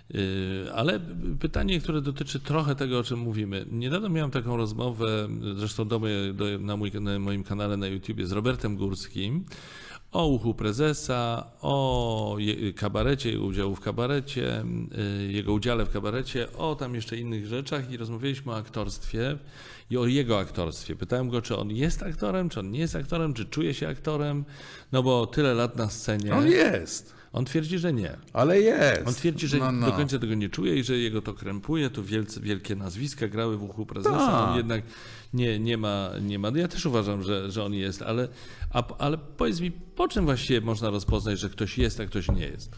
yy, 0.09 0.73
ale 0.75 0.99
pytanie, 1.39 1.79
które 1.79 2.01
dotyczy 2.01 2.39
trochę 2.39 2.75
tego, 2.75 2.99
o 2.99 3.03
czym 3.03 3.19
mówimy. 3.19 3.65
Niedawno 3.71 4.09
miałem 4.09 4.31
taką 4.31 4.57
rozmowę, 4.57 5.27
zresztą 5.55 5.87
do 5.87 5.99
do, 6.33 6.45
na, 6.59 6.77
mój, 6.77 6.91
na 6.91 7.19
moim 7.19 7.43
kanale 7.43 7.77
na 7.77 7.87
YouTubie 7.87 8.27
z 8.27 8.31
Robertem 8.31 8.75
Górskim 8.75 9.45
o 10.11 10.27
uchu 10.27 10.53
prezesa, 10.53 11.51
o 11.61 12.35
je, 12.39 12.73
kabarecie, 12.73 13.29
jego 13.29 13.45
udziału 13.45 13.75
w 13.75 13.79
kabarecie, 13.79 14.63
yy, 15.21 15.31
jego 15.31 15.53
udziale 15.53 15.85
w 15.85 15.89
kabarecie, 15.89 16.53
o 16.57 16.75
tam 16.75 16.95
jeszcze 16.95 17.17
innych 17.17 17.47
rzeczach 17.47 17.91
i 17.91 17.97
rozmawialiśmy 17.97 18.51
o 18.51 18.55
aktorstwie 18.55 19.37
i 19.89 19.97
o 19.97 20.05
jego 20.05 20.39
aktorstwie. 20.39 20.95
Pytałem 20.95 21.29
go, 21.29 21.41
czy 21.41 21.57
on 21.57 21.71
jest 21.71 22.03
aktorem, 22.03 22.49
czy 22.49 22.59
on 22.59 22.71
nie 22.71 22.79
jest 22.79 22.95
aktorem, 22.95 23.33
czy 23.33 23.45
czuje 23.45 23.73
się 23.73 23.87
aktorem, 23.87 24.45
no 24.91 25.03
bo 25.03 25.27
tyle 25.27 25.53
lat 25.53 25.75
na 25.75 25.89
scenie. 25.89 26.35
On 26.35 26.47
jest, 26.47 27.18
On 27.33 27.45
twierdzi, 27.45 27.79
że 27.79 27.93
nie. 27.93 28.17
ale 28.33 28.61
jest. 28.61 29.07
On 29.07 29.13
twierdzi, 29.13 29.47
że 29.47 29.57
No, 29.57 29.71
no. 29.71 29.85
do 29.87 29.91
końca 29.93 30.19
tego 30.19 30.33
nie 30.35 30.49
czuje 30.49 30.75
i 30.75 30.83
że 30.83 30.97
jego 30.97 31.21
to 31.21 31.33
krępuje, 31.33 31.89
tu 31.89 32.03
wielce, 32.03 32.41
wielkie 32.41 32.75
nazwiska 32.75 33.27
grały 33.27 33.57
w 33.57 33.63
uchu 33.63 33.85
prezesa, 33.85 34.17
Tak. 34.17 34.49
on 34.49 34.57
jednak 34.57 34.81
nie, 35.33 35.59
nie, 35.59 35.77
ma, 35.77 36.09
nie 36.21 36.39
ma. 36.39 36.51
Ja 36.55 36.67
też 36.67 36.85
uważam, 36.85 37.23
że, 37.23 37.51
że 37.51 37.63
on 37.63 37.73
jest, 37.73 38.01
ale, 38.01 38.27
a, 38.73 38.83
ale 38.97 39.17
powiedz 39.17 39.59
mi, 39.59 39.71
po 39.71 40.07
czym 40.07 40.25
właściwie 40.25 40.61
można 40.61 40.89
rozpoznać, 40.89 41.39
że 41.39 41.49
ktoś 41.49 41.77
jest, 41.77 41.99
a 41.99 42.05
ktoś 42.05 42.31
nie 42.31 42.45
jest? 42.47 42.71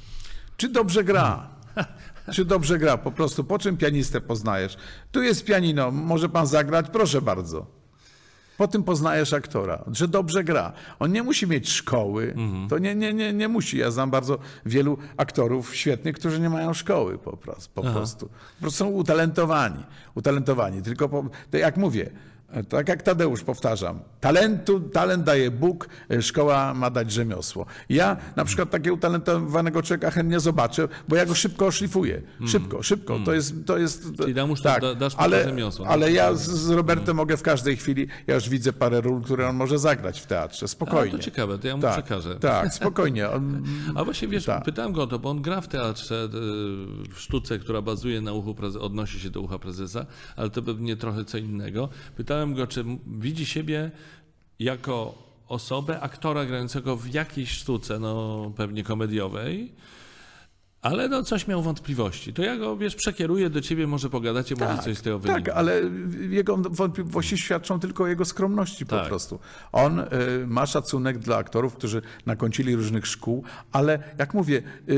Czy 0.57 0.69
dobrze 0.69 1.03
gra? 1.03 1.49
Czy 2.33 2.45
dobrze 2.45 2.79
gra? 2.79 2.97
Po 2.97 3.11
prostu 3.11 3.43
po 3.43 3.59
czym 3.59 3.77
pianistę 3.77 4.21
poznajesz? 4.21 4.77
Tu 5.11 5.21
jest 5.23 5.45
pianino, 5.45 5.91
może 5.91 6.29
pan 6.29 6.47
zagrać? 6.47 6.85
Proszę 6.91 7.21
bardzo. 7.21 7.80
Po 8.61 8.67
tym 8.67 8.83
poznajesz 8.83 9.33
aktora, 9.33 9.83
że 9.91 10.07
dobrze 10.07 10.43
gra. 10.43 10.73
On 10.99 11.11
nie 11.11 11.23
musi 11.23 11.47
mieć 11.47 11.69
szkoły, 11.69 12.35
to 12.69 12.77
nie, 12.77 12.95
nie, 12.95 13.13
nie, 13.13 13.33
nie 13.33 13.47
musi. 13.47 13.77
Ja 13.77 13.91
znam 13.91 14.11
bardzo 14.11 14.37
wielu 14.65 14.97
aktorów 15.17 15.75
świetnych, 15.75 16.15
którzy 16.15 16.39
nie 16.39 16.49
mają 16.49 16.73
szkoły 16.73 17.17
po, 17.17 17.31
pros- 17.31 17.69
po 17.73 17.81
prostu. 17.83 18.25
Po 18.27 18.61
prostu 18.61 18.77
są 18.77 18.87
utalentowani. 18.87 19.83
Utalentowani. 20.15 20.81
Tylko 20.81 21.09
po, 21.09 21.25
to 21.51 21.57
jak 21.57 21.77
mówię, 21.77 22.09
tak 22.69 22.89
jak 22.89 23.03
Tadeusz 23.03 23.43
powtarzam, 23.43 23.99
talentu, 24.19 24.79
talent 24.79 25.23
daje 25.23 25.51
Bóg, 25.51 25.87
e, 26.11 26.21
szkoła 26.21 26.73
ma 26.73 26.89
dać 26.89 27.11
rzemiosło. 27.11 27.65
Ja 27.89 28.17
na 28.35 28.45
przykład 28.45 28.69
takiego 28.69 28.95
utalentowanego 28.95 29.83
człowieka 29.83 30.11
chętnie 30.11 30.39
zobaczę, 30.39 30.87
bo 31.07 31.15
ja 31.15 31.25
go 31.25 31.35
szybko 31.35 31.65
oszlifuję. 31.65 32.21
Szybko, 32.47 32.83
szybko. 32.83 33.19
To 33.25 33.33
jest, 33.33 33.53
to 33.65 33.77
jest 33.77 34.01
Mm. 34.05 34.15
Czyli 34.17 34.33
damusz- 34.33 34.61
tak, 34.61 34.81
da- 34.81 34.95
dasz 34.95 35.13
ale, 35.17 35.43
rzemiosło, 35.43 35.85
no. 35.85 35.91
ale 35.91 36.11
ja 36.11 36.33
z, 36.33 36.49
z 36.49 36.69
Robertem 36.69 37.15
mogę 37.17 37.37
w 37.37 37.41
każdej 37.41 37.77
chwili, 37.77 38.07
ja 38.27 38.35
już 38.35 38.49
widzę 38.49 38.73
parę 38.73 39.01
ról, 39.01 39.21
które 39.21 39.47
on 39.49 39.55
może 39.55 39.79
zagrać 39.79 40.21
w 40.21 40.25
teatrze, 40.25 40.63
A, 40.63 40.67
spokojnie. 40.67 41.11
to 41.11 41.19
ciekawe, 41.19 41.57
to 41.57 41.67
ja 41.67 41.75
mu 41.75 41.81
tak, 41.81 41.93
przekażę. 41.93 42.35
Tak, 42.35 42.73
spokojnie. 42.73 43.29
On, 43.29 43.63
A 43.95 44.03
właśnie 44.03 44.27
wiesz, 44.27 44.45
Tak. 44.45 44.63
pytałem 44.63 44.93
go 44.93 45.03
o 45.03 45.07
to, 45.07 45.19
bo 45.19 45.29
on 45.29 45.41
gra 45.41 45.61
w 45.61 45.67
teatrze, 45.67 46.15
e, 46.23 46.27
w 47.13 47.15
sztuce, 47.17 47.59
która 47.59 47.81
bazuje 47.81 48.21
na 48.21 48.33
uchu, 48.33 48.55
odnosi 48.79 49.19
się 49.19 49.29
do 49.29 49.41
ucha 49.41 49.59
prezesa, 49.59 50.05
ale 50.35 50.49
to 50.49 50.61
pewnie 50.61 50.95
trochę 50.95 51.25
co 51.25 51.37
innego. 51.37 51.89
Pytałem 52.15 52.40
go, 52.47 52.67
czy 52.67 52.85
widzi 53.07 53.45
siebie 53.45 53.91
jako 54.59 55.13
osobę, 55.47 55.99
aktora 55.99 56.45
grającego 56.45 56.97
w 56.97 57.13
jakiejś 57.13 57.51
sztuce, 57.51 57.99
no 57.99 58.51
pewnie 58.57 58.83
komediowej, 58.83 59.71
Ale 60.81 61.09
no 61.09 61.23
coś 61.23 61.47
miał 61.47 61.61
wątpliwości. 61.61 62.33
To 62.33 62.41
ja 62.43 62.57
go, 62.57 62.77
wiesz, 62.77 62.95
przekieruję 62.95 63.49
do 63.49 63.61
ciebie, 63.61 63.87
może 63.87 64.09
pogadacie, 64.09 64.55
może 64.55 64.77
coś 64.77 64.97
z 64.97 65.01
tego 65.01 65.19
wyniknie. 65.19 65.43
Tak, 65.45 65.55
ale 65.55 65.81
jego 66.29 66.57
wątpliwości 66.57 67.37
świadczą 67.37 67.79
tylko 67.79 68.03
o 68.03 68.07
jego 68.07 68.25
skromności 68.25 68.85
po 68.85 68.95
Tak. 68.95 69.07
prostu. 69.07 69.39
On 69.71 69.99
y, 69.99 70.05
ma 70.47 70.65
szacunek 70.65 71.17
dla 71.19 71.37
aktorów, 71.37 71.75
którzy 71.75 72.01
nakończyli 72.25 72.75
różnych 72.75 73.07
szkół, 73.07 73.43
ale 73.71 74.03
jak 74.17 74.33
mówię, 74.33 74.63
y, 74.89 74.93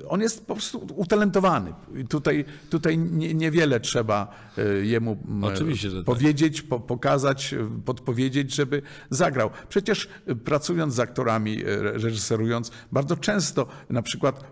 y, 0.00 0.08
on 0.08 0.20
jest 0.20 0.46
po 0.46 0.54
prostu 0.54 0.86
utalentowany. 0.96 1.72
Tutaj, 2.08 2.44
tutaj 2.70 2.98
nie, 2.98 3.34
niewiele 3.34 3.80
trzeba 3.80 4.34
y, 4.58 4.86
jemu 4.86 5.16
m, 5.28 5.44
Oczywiście, 5.44 5.90
że 5.90 5.96
tak. 5.96 6.04
powiedzieć, 6.06 6.62
po, 6.62 6.80
pokazać, 6.80 7.52
y, 7.52 7.66
podpowiedzieć, 7.84 8.54
żeby 8.54 8.82
zagrał. 9.10 9.50
Przecież 9.68 10.08
pracując 10.44 10.94
z 10.94 11.00
aktorami, 11.00 11.62
reżyserując, 11.82 12.70
bardzo 12.92 13.16
często 13.16 13.66
na 13.90 14.02
przykład 14.02 14.44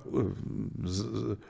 z, 0.85 1.05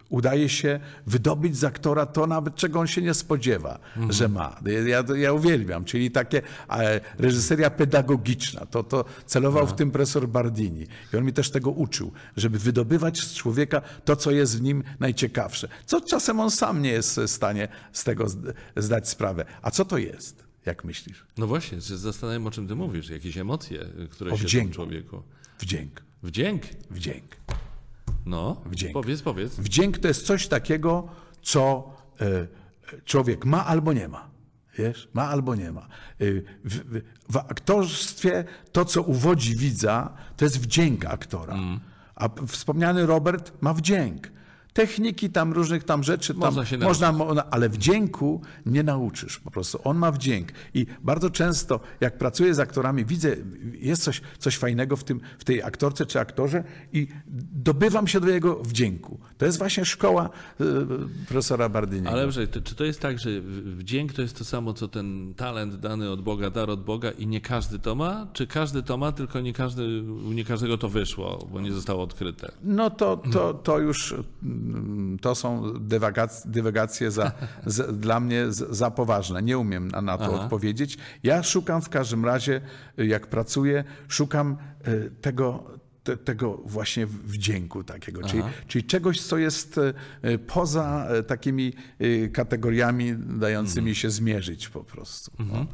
udaje 0.09 0.49
się 0.49 0.81
wydobyć 1.07 1.57
z 1.57 1.64
aktora 1.64 2.07
to 2.07 2.27
nawet, 2.27 2.55
czego 2.55 2.81
on 2.81 2.87
się 2.87 3.03
nie 3.03 3.14
spodziewa, 3.14 3.79
Mhm. 3.97 4.12
że 4.12 4.29
ma. 4.29 4.57
Ja, 4.87 5.16
ja 5.16 5.33
uwielbiam, 5.33 5.85
czyli 5.85 6.11
takie 6.11 6.43
reżyseria 7.18 7.71
pedagogiczna. 7.71 8.66
To, 8.66 8.83
to 8.83 9.05
celował 9.27 9.66
w 9.66 9.73
tym 9.73 9.91
profesor 9.91 10.29
Bardini. 10.29 10.87
I 11.14 11.16
on 11.16 11.25
mi 11.25 11.33
też 11.33 11.51
tego 11.51 11.71
uczył, 11.71 12.12
żeby 12.37 12.59
wydobywać 12.59 13.21
z 13.21 13.35
człowieka 13.35 13.83
to, 14.05 14.16
co 14.16 14.31
jest 14.31 14.59
w 14.59 14.62
nim 14.62 14.85
najciekawsze. 15.01 15.68
Co 15.87 16.01
czasem 16.01 16.41
on 16.41 16.51
sam 16.51 16.83
nie 16.83 16.91
jest 16.91 17.16
w 17.21 17.29
stanie 17.31 17.68
z 17.93 18.05
tego 18.05 18.25
zd- 18.25 18.53
zdać 18.77 19.09
sprawę. 19.09 19.45
A 19.62 19.71
co 19.71 19.85
to 19.85 19.99
jest, 19.99 20.45
jak 20.66 20.85
myślisz? 20.85 21.27
No 21.39 21.47
właśnie, 21.47 21.81
się 21.81 21.97
zastanawiam, 21.97 22.47
o 22.47 22.51
czym 22.51 22.68
ty 22.68 22.75
mówisz. 22.75 23.09
Jakieś 23.11 23.37
emocje, 23.39 23.85
które 24.11 24.33
O 24.33 24.37
się 24.37 24.61
w 24.64 24.71
człowieku. 24.71 25.23
Wdzięk. 25.59 26.03
Wdzięk? 26.23 26.62
Wdzięk. 26.91 27.25
No, 28.27 28.62
Wdzięk. 28.66 28.93
powiedz, 28.93 29.23
powiedz. 29.23 29.55
Wdzięk 29.57 29.99
to 29.99 30.09
jest 30.09 30.27
coś 30.27 30.49
takiego, 30.49 31.09
co 31.43 31.93
e, 32.21 32.47
człowiek 33.05 33.45
ma 33.45 33.66
albo 33.66 33.93
nie 33.93 34.09
ma. 34.09 34.31
Wiesz? 34.79 35.09
Ma 35.14 35.29
albo 35.29 35.55
nie 35.55 35.73
ma. 35.73 35.87
Y, 36.21 36.45
W, 36.64 37.01
w, 37.29 37.37
aktorstwie 37.37 38.45
to, 38.73 38.85
co 38.85 39.03
uwodzi 39.03 39.57
widza, 39.57 40.12
to 40.37 40.45
jest 40.45 40.61
wdzięk 40.61 41.05
aktora. 41.05 41.57
A 42.14 42.29
p- 42.29 42.47
wspomniany 42.47 43.07
Robert 43.07 43.53
ma 43.61 43.75
wdzięk. 43.75 44.33
Techniki 44.73 45.31
tam 45.31 45.53
różnych 45.53 45.85
tam 45.85 46.03
rzeczy, 46.03 46.35
tam 46.35 46.41
Można 46.41 46.66
się 46.66 46.79
można, 46.79 47.12
mo- 47.12 47.45
ale 47.51 47.68
wdzięku 47.68 48.43
nie 48.66 48.83
nauczysz 48.83 49.39
po 49.39 49.51
prostu. 49.51 49.81
On 49.85 49.97
ma 49.99 50.12
wdzięk. 50.12 50.49
I 50.75 50.87
bardzo 51.03 51.31
często, 51.31 51.81
jak 52.01 52.18
pracuję 52.18 52.55
z 52.55 52.59
aktorami, 52.59 53.05
widzę, 53.05 53.37
jest 53.73 54.03
coś, 54.03 54.21
coś 54.39 54.57
fajnego 54.57 54.97
w, 54.97 55.05
tym, 55.05 55.21
w 55.39 55.45
tej 55.45 55.62
aktorce 55.62 56.07
czy 56.07 56.21
aktorze 56.21 56.64
i 56.93 57.09
dobywam 57.53 58.07
się 58.07 58.21
do 58.21 58.29
jego 58.29 58.57
wdzięku. 58.57 59.18
To 59.39 59.47
jest 59.47 59.59
właśnie 59.59 59.85
szkoła 59.85 60.31
y, 60.61 60.64
profesora 61.27 61.68
Bardiniego. 61.68 62.11
Ale 62.11 62.23
dobrze, 62.23 62.49
czy 62.49 62.75
to 62.75 62.85
jest 62.85 63.01
tak, 63.01 63.18
że 63.18 63.31
wdzięk 63.64 64.12
to 64.12 64.23
jest 64.23 64.39
to 64.39 64.45
samo, 64.45 64.73
co 64.73 64.89
ten 64.89 65.35
talent 65.35 65.77
dany 65.77 66.11
od 66.11 66.23
Boga, 66.23 66.51
dar 66.51 66.71
od 66.71 66.85
Boga 66.85 67.11
i 67.11 67.27
nie 67.27 67.41
każdy 67.41 67.79
to 67.79 67.95
ma? 67.95 68.27
Czy 68.33 68.47
każdy 68.47 68.83
to 68.83 68.97
ma, 68.97 69.12
tylko 69.12 69.41
nie, 69.41 69.53
każdy, 69.53 70.03
u 70.03 70.33
nie 70.33 70.45
każdego 70.45 70.79
to 70.79 70.89
wyszło, 70.89 71.49
bo 71.53 71.61
nie 71.61 71.73
zostało 71.73 72.03
odkryte? 72.03 72.53
No 72.62 72.91
to, 72.91 73.23
to, 73.33 73.55
to 73.55 73.79
już 73.79 74.14
to 75.21 75.35
są 75.35 75.73
dywagacje, 75.81 76.51
dywagacje 76.51 77.11
za, 77.11 77.33
za, 77.67 77.93
dla 77.93 78.21
mnie 78.21 78.53
z- 78.53 78.77
za 78.77 78.91
poważne. 78.91 79.43
Nie 79.43 79.59
umiem 79.59 79.89
na, 79.89 80.19
to 80.19 80.25
Aha. 80.35 80.45
odpowiedzieć. 80.45 80.99
Ja 81.23 81.43
szukam 81.43 81.83
w 81.83 81.89
każdym 81.89 82.25
razie, 82.25 82.61
y, 82.99 83.07
jak 83.07 83.27
pracuję, 83.27 83.85
szukam 84.09 84.57
y, 84.89 85.11
tego, 85.21 85.65
te, 86.05 86.17
tego 86.17 86.61
właśnie 86.65 87.07
wdzięku 87.07 87.85
takiego, 87.85 88.23
czyli, 88.23 88.43
czyli 88.69 88.85
czegoś, 88.85 89.21
co 89.21 89.39
jest 89.39 89.79
y, 90.25 90.39
poza 90.39 91.09
takimi 91.27 91.73
kategoriami 92.33 93.15
dającymi 93.17 93.95
się 93.95 94.11
zmierzyć 94.11 94.69
po 94.69 94.85
prostu. 94.85 95.31
No. 95.39 95.67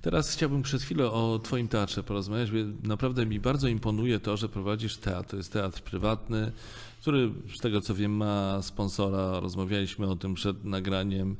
Teraz 0.00 0.32
chciałbym 0.32 0.62
przez 0.62 0.82
chwilę 0.82 1.10
o 1.10 1.38
Twoim 1.44 1.68
teatrze 1.68 2.02
porozmawiać. 2.02 2.50
bo 2.50 2.88
Naprawdę 2.88 3.26
mi 3.26 3.40
bardzo 3.40 3.68
imponuje 3.68 4.20
to, 4.20 4.36
że 4.36 4.48
prowadzisz 4.48 4.96
teatr. 4.96 5.30
To 5.30 5.36
jest 5.36 5.52
teatr 5.52 5.82
prywatny, 5.82 6.52
który 7.00 7.30
z 7.56 7.58
tego 7.58 7.80
co 7.80 7.94
wiem 7.94 8.16
ma 8.16 8.62
sponsora. 8.62 9.40
Rozmawialiśmy 9.40 10.06
o 10.06 10.16
tym 10.16 10.34
przed 10.34 10.64
nagraniem. 10.64 11.36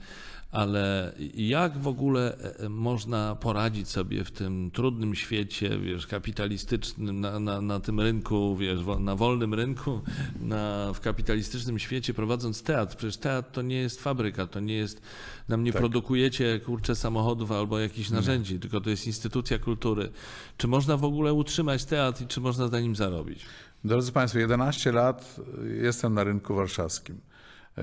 Ale 0.51 1.15
jak 1.35 1.79
w 1.79 1.89
ogóle 1.89 2.37
e, 2.59 2.69
można 2.69 3.37
poradzić 3.37 3.89
sobie 3.89 4.25
w 4.25 4.31
tym 4.31 4.71
trudnym 4.71 5.15
świecie, 5.15 5.79
wiesz, 5.79 6.07
kapitalistycznym, 6.07 7.21
na, 7.21 7.41
na, 7.41 7.61
na 7.61 7.81
tym 7.81 8.01
rynku, 8.01 8.57
wiesz, 8.57 8.81
na 9.01 9.17
wolnym 9.17 9.55
rynku, 9.55 10.01
na, 10.41 10.93
w 10.95 11.01
kapitalistycznym 11.01 11.79
świecie 11.79 12.15
prowadząc 12.15 12.63
teatr? 12.63 12.97
Przecież 12.97 13.17
teatr 13.17 13.51
to 13.53 13.63
nie 13.63 13.77
jest 13.77 14.03
fabryka, 14.03 14.47
to 14.47 14.61
nie 14.61 14.75
jest, 14.75 15.03
nam 15.49 15.65
nie 15.65 15.73
produkujecie, 15.73 16.61
kurczę, 16.61 16.97
samochodów 16.97 17.53
albo 17.53 17.79
jakichś 17.79 18.11
narzędzi, 18.11 18.59
tylko 18.59 18.81
to 18.81 18.91
jest 18.91 19.07
instytucja 19.07 19.59
kultury. 19.59 20.11
Czy 20.57 20.69
można 20.69 20.97
w 20.97 21.05
ogóle 21.05 21.33
utrzymać 21.33 21.85
teatr 21.85 22.23
i 22.23 22.27
czy 22.27 22.41
można 22.41 22.69
na 22.69 22.81
nim 22.81 22.97
zarobić? 22.97 23.47
Drodzy 23.85 24.13
Państwo, 24.13 24.39
11 24.39 24.93
lat 24.93 25.37
jestem 25.83 26.15
na 26.15 26.25
rynku 26.25 26.55
warszawskim. 26.55 27.21
Y, 27.79 27.83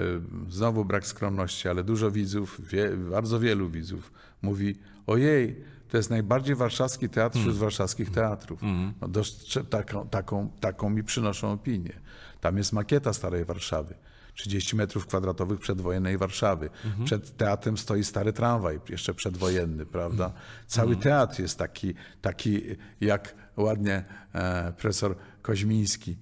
Znowu 0.49 0.85
brak 0.85 1.07
skromności, 1.07 1.69
ale 1.69 1.83
dużo 1.83 2.11
widzów, 2.11 2.61
wie, 2.69 2.89
bardzo 2.97 3.39
wielu 3.39 3.69
widzów 3.69 4.11
mówi: 4.41 4.75
Ojej, 5.07 5.63
to 5.89 5.97
jest 5.97 6.09
najbardziej 6.09 6.55
warszawski 6.55 7.09
teatr 7.09 7.39
wśród 7.39 7.55
warszawskich 7.55 8.11
teatrów. 8.11 8.61
No, 9.01 9.07
dostrze- 9.07 9.65
taką, 9.65 10.07
taką, 10.09 10.49
taką 10.59 10.89
mi 10.89 11.03
przynoszą 11.03 11.51
opinię. 11.51 11.93
Tam 12.41 12.57
jest 12.57 12.73
makieta 12.73 13.13
Starej 13.13 13.45
Warszawy. 13.45 13.95
30 14.35 14.75
metrów 14.75 15.07
kwadratowych 15.07 15.59
przedwojennej 15.59 16.17
Warszawy. 16.17 16.69
Przed 17.05 17.37
teatrem 17.37 17.77
stoi 17.77 18.03
stary 18.03 18.33
tramwaj, 18.33 18.79
jeszcze 18.89 19.13
przedwojenny, 19.13 19.85
prawda? 19.85 20.31
Cały 20.67 20.95
teatr 20.95 21.39
jest 21.41 21.57
taki, 21.59 21.93
taki 22.21 22.61
jak 23.01 23.35
ładnie 23.57 24.03
e, 24.33 24.73
profesor 24.77 25.15
Koźmiński, 25.47 26.11
e, 26.11 26.17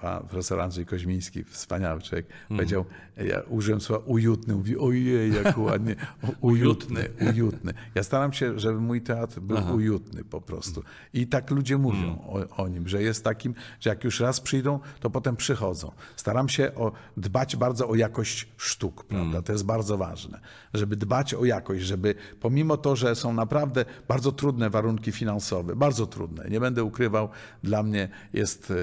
a 0.00 0.20
profesor 0.20 0.60
Andrzej 0.60 0.86
Koźmiński, 0.86 1.44
wspaniały 1.44 2.02
człowiek, 2.02 2.26
powiedział, 2.48 2.84
ja 3.16 3.40
użyłem 3.40 3.80
słowa 3.80 4.04
ujutny, 4.06 4.54
mówi 4.54 4.78
ojej, 4.78 5.34
jak 5.34 5.58
ładnie, 5.58 5.96
ujutny, 6.40 7.08
ujutny. 7.30 7.74
Ja 7.94 8.02
staram 8.02 8.32
się, 8.32 8.58
żeby 8.58 8.80
mój 8.80 9.02
teatr 9.02 9.40
był 9.40 9.74
ujutny 9.74 10.24
po 10.24 10.40
prostu. 10.40 10.82
I 11.14 11.26
tak 11.26 11.50
ludzie 11.50 11.78
mówią 11.78 12.18
o, 12.28 12.62
o 12.62 12.68
nim, 12.68 12.88
że 12.88 13.02
jest 13.02 13.24
takim, 13.24 13.54
że 13.80 13.90
jak 13.90 14.04
już 14.04 14.20
raz 14.20 14.40
przyjdą, 14.40 14.80
to 15.00 15.10
potem 15.10 15.36
przychodzą. 15.36 15.92
Staram 16.16 16.48
się 16.48 16.74
o, 16.74 16.92
dbać 17.16 17.56
bardzo 17.56 17.88
o 17.88 17.94
jakość 17.94 18.48
sztuk, 18.56 19.04
prawda? 19.04 19.42
To 19.42 19.52
jest 19.52 19.64
bardzo 19.64 19.98
ważne, 19.98 20.40
żeby 20.74 20.96
dbać 20.96 21.34
o 21.34 21.44
jakość, 21.44 21.82
żeby 21.82 22.14
pomimo 22.40 22.76
to, 22.76 22.96
że 22.96 23.14
są 23.14 23.32
naprawdę 23.32 23.84
bardzo 24.08 24.32
trudne 24.32 24.70
warunki 24.70 25.12
finansowe, 25.12 25.76
bardzo 25.76 26.06
trudne, 26.06 26.48
nie 26.50 26.60
będę 26.60 26.84
ukrywał, 26.84 27.28
dla 27.62 27.82
mnie 27.82 28.08
jest, 28.32 28.70
e, 28.70 28.74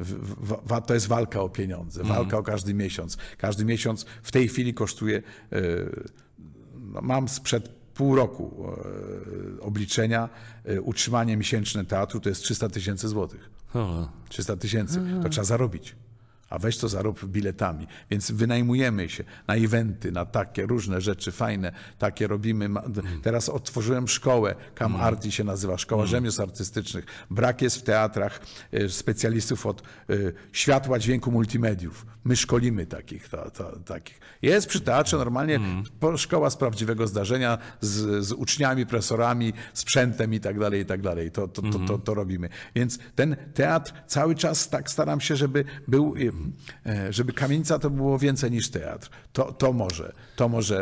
w, 0.00 0.25
to 0.86 0.94
jest 0.94 1.06
walka 1.06 1.40
o 1.40 1.48
pieniądze, 1.48 2.04
walka 2.04 2.38
o 2.38 2.42
każdy 2.42 2.74
miesiąc. 2.74 3.16
Każdy 3.38 3.64
miesiąc 3.64 4.06
w 4.22 4.32
tej 4.32 4.48
chwili 4.48 4.74
kosztuje, 4.74 5.22
e, 5.52 5.60
no, 6.74 7.00
mam 7.02 7.28
sprzed 7.28 7.68
pół 7.94 8.16
roku 8.16 8.66
e, 9.58 9.60
obliczenia, 9.60 10.28
e, 10.64 10.80
utrzymanie 10.80 11.36
miesięczne 11.36 11.84
teatru 11.84 12.20
to 12.20 12.28
jest 12.28 12.42
300 12.42 12.68
tysięcy 12.68 13.08
złotych. 13.08 13.50
O, 13.74 14.08
300 14.28 14.56
tysięcy. 14.56 15.00
To 15.22 15.28
trzeba 15.28 15.44
zarobić. 15.44 15.96
A 16.50 16.58
weź 16.58 16.78
to 16.78 16.88
zarób 16.88 17.24
biletami. 17.24 17.86
Więc 18.10 18.30
wynajmujemy 18.30 19.08
się 19.08 19.24
na 19.48 19.54
eventy, 19.54 20.12
na 20.12 20.24
takie 20.24 20.66
różne 20.66 21.00
rzeczy 21.00 21.32
fajne. 21.32 21.72
Takie 21.98 22.26
robimy. 22.26 22.68
Teraz 23.22 23.48
otworzyłem 23.48 24.08
szkołę, 24.08 24.54
Cam 24.78 24.96
Arti 24.96 25.32
się 25.32 25.44
nazywa, 25.44 25.78
Szkoła 25.78 26.06
Rzemiosł 26.06 26.42
Artystycznych. 26.42 27.04
Brak 27.30 27.62
jest 27.62 27.76
w 27.76 27.82
teatrach 27.82 28.40
e, 28.72 28.88
specjalistów 28.88 29.66
od 29.66 29.80
e, 29.82 30.14
światła, 30.52 30.98
dźwięku, 30.98 31.32
multimediów. 31.32 32.06
My 32.24 32.36
szkolimy 32.36 32.86
takich. 32.86 33.28
Ta, 33.28 33.50
ta, 33.50 33.64
takich. 33.84 34.20
Jest 34.42 34.66
przy 34.66 34.80
teatrze 34.80 35.16
normalnie 35.16 35.60
po- 36.00 36.16
szkoła 36.16 36.50
z 36.50 36.56
prawdziwego 36.56 37.06
zdarzenia, 37.06 37.58
z, 37.80 38.24
z 38.26 38.32
uczniami, 38.32 38.86
profesorami, 38.86 39.52
sprzętem 39.72 40.34
i 40.34 40.40
tak 40.40 40.58
dalej, 40.58 40.80
i 40.82 40.86
tak 40.86 41.02
dalej. 41.02 41.30
To, 41.30 41.48
to, 41.48 41.62
to, 41.62 41.78
to, 41.78 41.98
to 41.98 42.14
robimy. 42.14 42.48
Więc 42.74 42.98
ten 43.14 43.36
teatr 43.54 43.92
cały 44.06 44.34
czas 44.34 44.68
tak 44.68 44.90
staram 44.90 45.20
się, 45.20 45.36
żeby 45.36 45.64
był, 45.88 46.14
e, 46.16 46.32
żeby 47.10 47.32
kamienica 47.32 47.78
to 47.78 47.90
było 47.90 48.18
więcej 48.18 48.50
niż 48.50 48.70
teatr. 48.70 49.08
To, 49.32 49.52
to 49.52 49.72
może, 49.72 50.12
to 50.36 50.48
może 50.48 50.76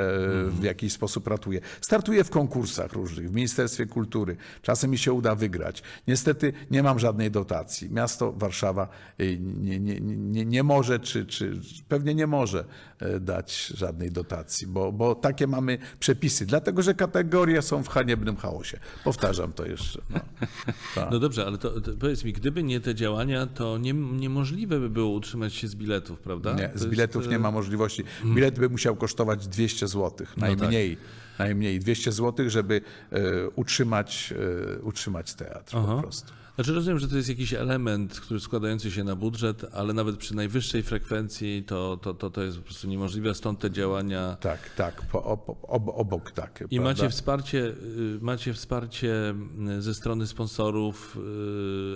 e, 0.46 0.50
w 0.50 0.62
jakiś 0.62 0.92
sposób 0.92 1.26
ratuje. 1.26 1.61
Startuję 1.80 2.24
w 2.24 2.30
konkursach 2.30 2.92
różnych, 2.92 3.30
w 3.30 3.34
Ministerstwie 3.34 3.86
Kultury. 3.86 4.36
Czasem 4.62 4.90
mi 4.90 4.98
się 4.98 5.12
uda 5.12 5.34
wygrać. 5.34 5.82
Niestety 6.09 6.52
nie 6.70 6.82
mam 6.82 6.98
żadnej 6.98 7.30
dotacji. 7.30 7.90
Miasto 7.90 8.32
Warszawa 8.32 8.88
e, 9.18 9.36
nie, 9.36 9.80
nie, 9.80 10.00
nie, 10.00 10.44
nie 10.44 10.62
może, 10.62 10.98
czy, 11.00 11.26
czy 11.26 11.61
pewnie 11.88 12.14
nie 12.14 12.26
może 12.26 12.64
e, 12.98 13.20
dać 13.20 13.66
żadnej 13.66 14.11
dotacji, 14.11 14.66
bo, 14.66 14.92
bo 14.92 15.14
takie 15.14 15.46
mamy 15.46 15.78
przepisy. 16.00 16.46
Dlatego, 16.46 16.82
że 16.82 16.94
kategorie 16.94 17.62
są 17.62 17.82
w 17.82 17.88
haniebnym 17.88 18.36
chaosie. 18.36 18.78
Powtarzam 19.05 19.52
to 19.52 19.66
jeszcze. 19.66 20.00
No. 20.11 20.20
Tak. 20.94 21.11
No 21.11 21.18
dobrze, 21.18 21.46
ale 21.46 21.59
to, 21.59 21.80
to 21.80 21.92
powiedz 22.00 22.24
mi, 22.24 22.32
gdyby 22.32 22.62
nie 22.62 22.80
te 22.80 22.94
działania, 22.94 23.46
to 23.46 23.78
nie, 23.78 23.92
niemożliwe 23.92 24.80
by 24.80 24.90
było 24.90 25.11
utrzymać 25.11 25.55
się 25.55 25.68
z 25.68 25.74
biletów, 25.74 26.20
prawda? 26.20 26.55
Nie, 26.55 26.68
To 26.68 26.78
z 26.78 26.82
jest, 26.82 26.88
biletów 26.92 27.26
e, 27.26 27.28
nie 27.28 27.38
ma 27.38 27.50
możliwości. 27.50 28.05
Bilet 28.24 28.59
by 28.59 28.68
musiał 28.68 28.96
kosztować 28.96 29.43
200 29.49 29.88
zł, 29.88 30.26
najmniej. 30.36 30.97
Najmniej 31.39 31.80
200 31.80 32.12
zł, 32.12 32.51
żeby 32.51 32.80
e, 33.12 33.49
utrzymać, 33.49 34.35
e, 34.76 34.82
utrzymać 34.82 35.35
teatr 35.35 35.72
po 35.72 35.78
Aha. 35.78 35.99
prostu. 36.03 36.32
Znaczy 36.55 36.74
rozumiem, 36.74 36.99
że 36.99 37.09
to 37.09 37.16
jest 37.16 37.28
jakiś 37.28 37.53
element, 37.55 38.20
który 38.20 38.41
składający 38.41 38.91
się 38.91 39.05
na 39.05 39.16
budżet, 39.16 39.64
ale 39.72 39.93
nawet 39.93 40.16
przy 40.16 40.37
najwyższej 40.37 40.82
frekwencji 40.82 41.64
to, 41.66 41.97
to, 41.97 42.14
to, 42.14 42.30
to 42.30 42.43
jest 42.43 42.57
po 42.59 42.62
prostu 42.64 42.89
niemożliwe, 42.89 43.35
stąd 43.35 43.59
te 43.61 43.70
działania. 43.70 44.37
Tak, 44.41 44.70
tak, 44.76 45.03
po, 45.03 45.24
ob, 45.24 45.49
ob, 45.62 45.89
obok 45.89 46.30
tak. 46.30 46.64
I 46.70 46.80
macie 46.80 47.11
wsparcie, 47.11 47.59
y, 47.59 48.18
macie 48.20 48.53
wsparcie 48.55 49.35
y, 49.78 49.82
ze 49.82 49.95
strony 49.95 50.26
sponsorów, 50.26 51.18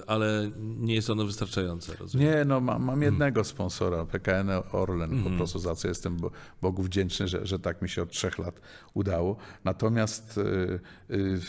y, 0.00 0.06
ale 0.06 0.50
nie 0.58 0.94
jest 0.94 1.10
ono 1.10 1.24
wystarczające, 1.24 1.96
rozumiem. 1.96 2.26
Nie, 2.28 2.44
no 2.44 2.60
mam, 2.60 2.68
Hmm. 2.76 2.86
mam 2.86 3.02
jednego 3.02 3.44
sponsora, 3.44 4.04
PKN 4.06 4.50
Orlen, 4.72 5.12
Mhm. 5.12 5.32
po 5.32 5.36
prostu 5.38 5.58
za 5.58 5.74
co 5.74 5.88
jestem 5.88 6.16
Bo- 6.16 6.30
Bogu 6.62 6.82
wdzięczny, 6.82 7.28
że, 7.28 7.46
że 7.46 7.58
tak 7.58 7.82
mi 7.82 7.88
się 7.88 8.02
od 8.02 8.10
trzech 8.10 8.38
lat 8.38 8.60
udało. 8.94 9.27
Natomiast 9.64 10.38
y, 10.38 10.80
y, 11.10 11.40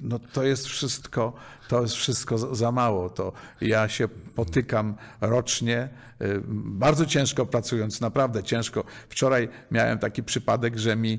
no 0.00 0.18
to 0.18 0.42
jest 0.42 0.66
wszystko, 0.66 1.32
to 1.68 1.82
jest 1.82 1.94
wszystko 1.94 2.54
za- 2.56 2.72
mało. 2.72 3.10
To 3.10 3.32
ja 3.60 3.88
się 3.88 4.08
potykam 4.34 4.94
rocznie, 5.20 5.88
y, 6.22 6.42
bardzo 6.54 7.06
ciężko 7.06 7.46
pracując, 7.46 8.00
naprawdę 8.00 8.42
ciężko. 8.42 8.84
Wczoraj 9.08 9.48
miałem 9.70 9.98
taki 9.98 10.22
przypadek, 10.22 10.78
że 10.78 10.96
mi 10.96 11.18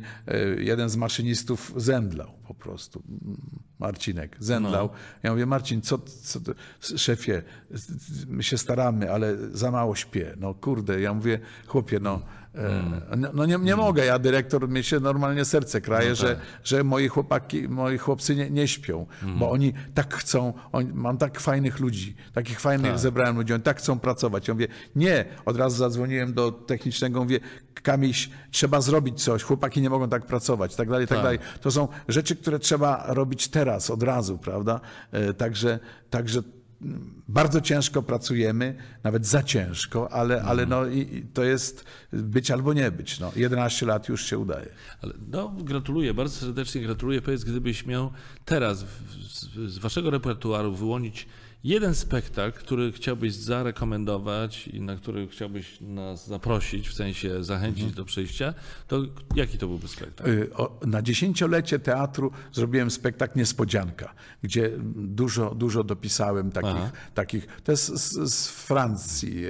jeden 0.58 0.90
z 0.90 0.96
maszynistów 0.96 1.74
zemdlał 1.78 2.32
po 2.48 2.54
prostu. 2.54 3.04
Marcinek 3.80 4.36
zemdlał. 4.40 4.90
Ja 5.24 5.32
mówię, 5.32 5.46
Marcin, 5.46 5.82
co, 5.82 5.98
co 6.24 6.40
ty, 6.40 6.54
szefie, 6.98 7.44
my 8.28 8.44
się 8.44 8.58
staramy, 8.58 9.12
ale 9.12 9.38
za 9.52 9.72
mało 9.72 9.96
śpię. 9.96 10.34
No 10.38 10.54
kurde, 10.54 11.02
ja 11.02 11.14
mówię, 11.14 11.40
chłopie, 11.68 12.00
no, 12.00 12.22
no, 13.18 13.30
no 13.34 13.46
nie, 13.46 13.58
nie 13.58 13.76
mogę, 13.76 14.06
ja 14.06 14.20
dyrektor, 14.20 14.68
mnie 14.68 14.84
się 14.84 15.00
normalnie 15.00 15.46
serce 15.46 15.82
kraje, 15.82 16.16
że, 16.16 16.40
że 16.64 16.84
moi 16.84 17.08
chłopaki, 17.08 17.70
moi 17.70 17.98
chłopcy 17.98 18.36
nie, 18.36 18.50
nie 18.50 18.68
śpią, 18.68 19.06
bo 19.40 19.52
oni 19.52 19.74
tak 19.94 20.14
chcą, 20.14 20.54
mam 20.94 21.18
tak 21.18 21.40
fajnych 21.40 21.80
ludzi, 21.80 22.16
takich 22.34 22.60
fajnych 22.60 23.00
zebrałem 23.00 23.38
ludzi, 23.38 23.54
oni 23.54 23.64
tak 23.64 23.78
chcą 23.78 24.00
pracować. 24.00 24.48
Ja 24.48 24.54
mówię, 24.54 24.68
nie, 24.96 25.26
od 25.46 25.58
razu 25.58 25.78
zadzwoniłem 25.78 26.34
do 26.34 26.52
technicznego, 26.52 27.20
mówię, 27.20 27.40
Kamiś, 27.84 28.30
trzeba 28.52 28.82
zrobić 28.82 29.24
coś, 29.24 29.44
chłopaki 29.44 29.82
nie 29.82 29.90
mogą 29.90 30.10
tak 30.10 30.26
pracować, 30.26 30.76
tak 30.76 30.90
dalej, 30.90 31.08
tak, 31.08 31.18
dalej. 31.24 31.40
To 31.62 31.72
są 31.72 31.88
rzeczy, 32.08 32.36
które 32.36 32.60
trzeba 32.60 33.06
robić 33.08 33.48
teraz, 33.48 33.90
od 33.90 34.04
razu, 34.04 34.38
prawda? 34.38 34.80
E, 35.12 35.34
Także, 35.34 35.80
także 36.10 36.42
bardzo 37.28 37.62
ciężko 37.62 38.04
pracujemy, 38.04 38.76
nawet 39.04 39.26
za 39.26 39.44
ciężko, 39.44 40.12
ale, 40.12 40.42
ale 40.42 40.66
no, 40.66 40.86
i, 40.86 41.26
to 41.34 41.44
jest 41.44 41.86
być 42.14 42.52
albo 42.52 42.74
nie 42.74 42.92
być. 42.92 43.20
No, 43.20 43.32
11 43.36 43.86
lat 43.86 44.10
już 44.10 44.26
się 44.26 44.38
udaje. 44.38 44.70
Ale 45.02 45.14
no, 45.32 45.50
gratuluję, 45.50 46.14
bardzo 46.14 46.40
serdecznie 46.40 46.82
gratuluję. 46.82 47.22
Powiedz, 47.22 47.44
gdybyś 47.44 47.86
miał 47.86 48.12
teraz 48.46 48.80
z, 48.80 49.72
z 49.72 49.78
waszego 49.78 50.10
repertuaru 50.10 50.76
wyłonić 50.76 51.28
jeden 51.66 51.96
spektakl, 51.96 52.60
który 52.60 52.92
chciałbyś 52.92 53.34
zarekomendować 53.34 54.68
i 54.68 54.82
na 54.82 54.96
który 54.96 55.28
chciałbyś 55.28 55.78
nas 55.82 56.28
zaprosić, 56.28 56.90
w 56.90 56.94
sensie 56.94 57.44
zachęcić 57.44 57.92
do 57.94 58.06
przyjścia, 58.06 58.54
to 58.88 59.02
jaki 59.36 59.58
to 59.58 59.68
byłby 59.68 59.88
spektakl? 59.88 60.30
Y, 60.30 60.50
Na 60.86 61.02
dziesięciolecie 61.02 61.80
teatru 61.80 62.32
zrobiłem 62.54 62.92
spektakl 62.92 63.40
Niespodzianka, 63.40 64.14
gdzie 64.44 64.72
dużo, 64.96 65.56
dużo 65.56 65.84
dopisałem 65.84 66.52
takich, 66.52 66.72
Aha. 66.76 66.92
takich 67.14 67.48
to 67.64 67.72
jest 67.72 67.86
z, 67.86 68.34
z 68.34 68.48
Francji 68.48 69.44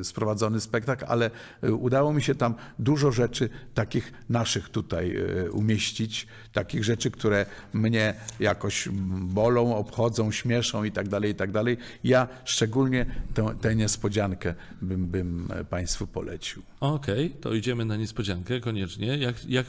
e, 0.00 0.04
sprowadzony 0.04 0.60
spektakl, 0.60 1.04
ale 1.08 1.30
e, 1.62 1.72
udało 1.72 2.12
mi 2.12 2.22
się 2.22 2.34
tam 2.34 2.54
dużo 2.78 3.12
rzeczy 3.12 3.48
takich 3.74 4.12
naszych 4.28 4.68
tutaj 4.68 5.16
umieścić, 5.52 6.26
takich 6.52 6.84
rzeczy, 6.84 7.10
które 7.10 7.46
mnie 7.72 8.14
jakoś 8.40 8.88
bolą, 9.20 9.76
obchodzą, 9.76 10.32
śmieszą 10.32 10.84
i 10.84 10.92
tak 10.92 11.08
dalej, 11.08 11.30
i 11.30 11.34
tak 11.34 11.52
dalej. 11.52 11.59
Ja 12.04 12.28
szczególnie 12.44 13.06
tę, 13.34 13.54
tę 13.60 13.76
niespodziankę 13.76 14.54
bym, 14.82 15.06
bym 15.06 15.48
Państwu 15.70 16.06
polecił. 16.06 16.62
Okej, 16.80 17.30
to 17.30 17.54
idziemy 17.54 17.84
na 17.84 17.96
niespodziankę 17.96 18.60
koniecznie. 18.60 19.16
Jak, 19.16 19.44
jak, 19.44 19.66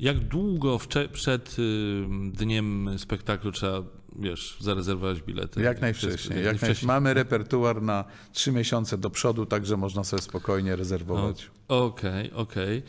jak 0.00 0.18
długo 0.18 0.78
wcze, 0.78 1.08
przed 1.08 1.58
y, 1.58 1.62
dniem 2.32 2.90
spektaklu 2.98 3.52
trzeba, 3.52 3.82
wiesz, 4.18 4.56
zarezerwować 4.60 5.22
bilety? 5.22 5.62
Jak 5.62 5.80
najwcześniej. 5.80 6.10
Jak 6.12 6.20
jak 6.20 6.44
najwcześniej. 6.44 6.44
najwcześniej. 6.44 6.86
Mamy 6.86 7.14
repertuar 7.14 7.82
na 7.82 8.04
trzy 8.32 8.52
miesiące 8.52 8.98
do 8.98 9.10
przodu, 9.10 9.46
także 9.46 9.76
można 9.76 10.04
sobie 10.04 10.22
spokojnie 10.22 10.76
rezerwować. 10.76 11.50
Okej, 11.72 12.30
okej. 12.32 12.82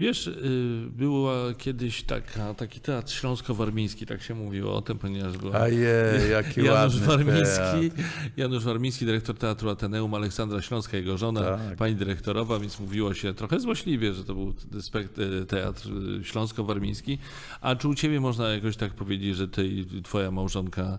Wiesz, 0.00 0.26
y, 0.26 0.86
była 0.90 1.54
kiedyś 1.58 2.02
taka, 2.02 2.54
taki 2.54 2.80
teatr 2.80 3.12
śląsko-warmiński, 3.12 4.06
tak 4.06 4.22
się 4.22 4.34
mówiło 4.34 4.74
o 4.74 4.82
tym, 4.82 4.98
ponieważ 4.98 5.38
była 5.38 5.60
Ojej, 5.60 6.30
jaki 6.30 6.62
Janusz 6.64 6.98
Warmiński, 7.00 7.90
teatr. 7.90 8.02
Janusz 8.36 8.64
Warmiński, 8.64 9.06
dyrektor 9.06 9.36
Teatru 9.38 9.70
Ateneum, 9.70 10.14
Aleksandra 10.14 10.62
Śląska, 10.62 10.96
jego 10.96 11.18
żona, 11.18 11.40
Tak. 11.40 11.76
pani 11.76 11.94
dyrektorowa, 11.94 12.58
więc 12.58 12.80
mówiło 12.80 13.14
się 13.14 13.34
trochę 13.34 13.60
złośliwie, 13.60 14.14
że 14.14 14.24
to 14.24 14.34
był 14.34 14.50
spek- 14.78 15.46
teatr 15.46 15.88
y, 16.20 16.24
śląsko-warmiński. 16.24 17.18
A 17.60 17.76
czy 17.76 17.88
u 17.88 17.94
ciebie 17.94 18.20
można 18.20 18.48
jakoś 18.48 18.76
tak 18.76 18.92
powiedzieć, 18.94 19.36
że 19.36 19.48
ty 19.48 19.66
i 19.68 20.02
twoja 20.02 20.30
małżonka 20.30 20.98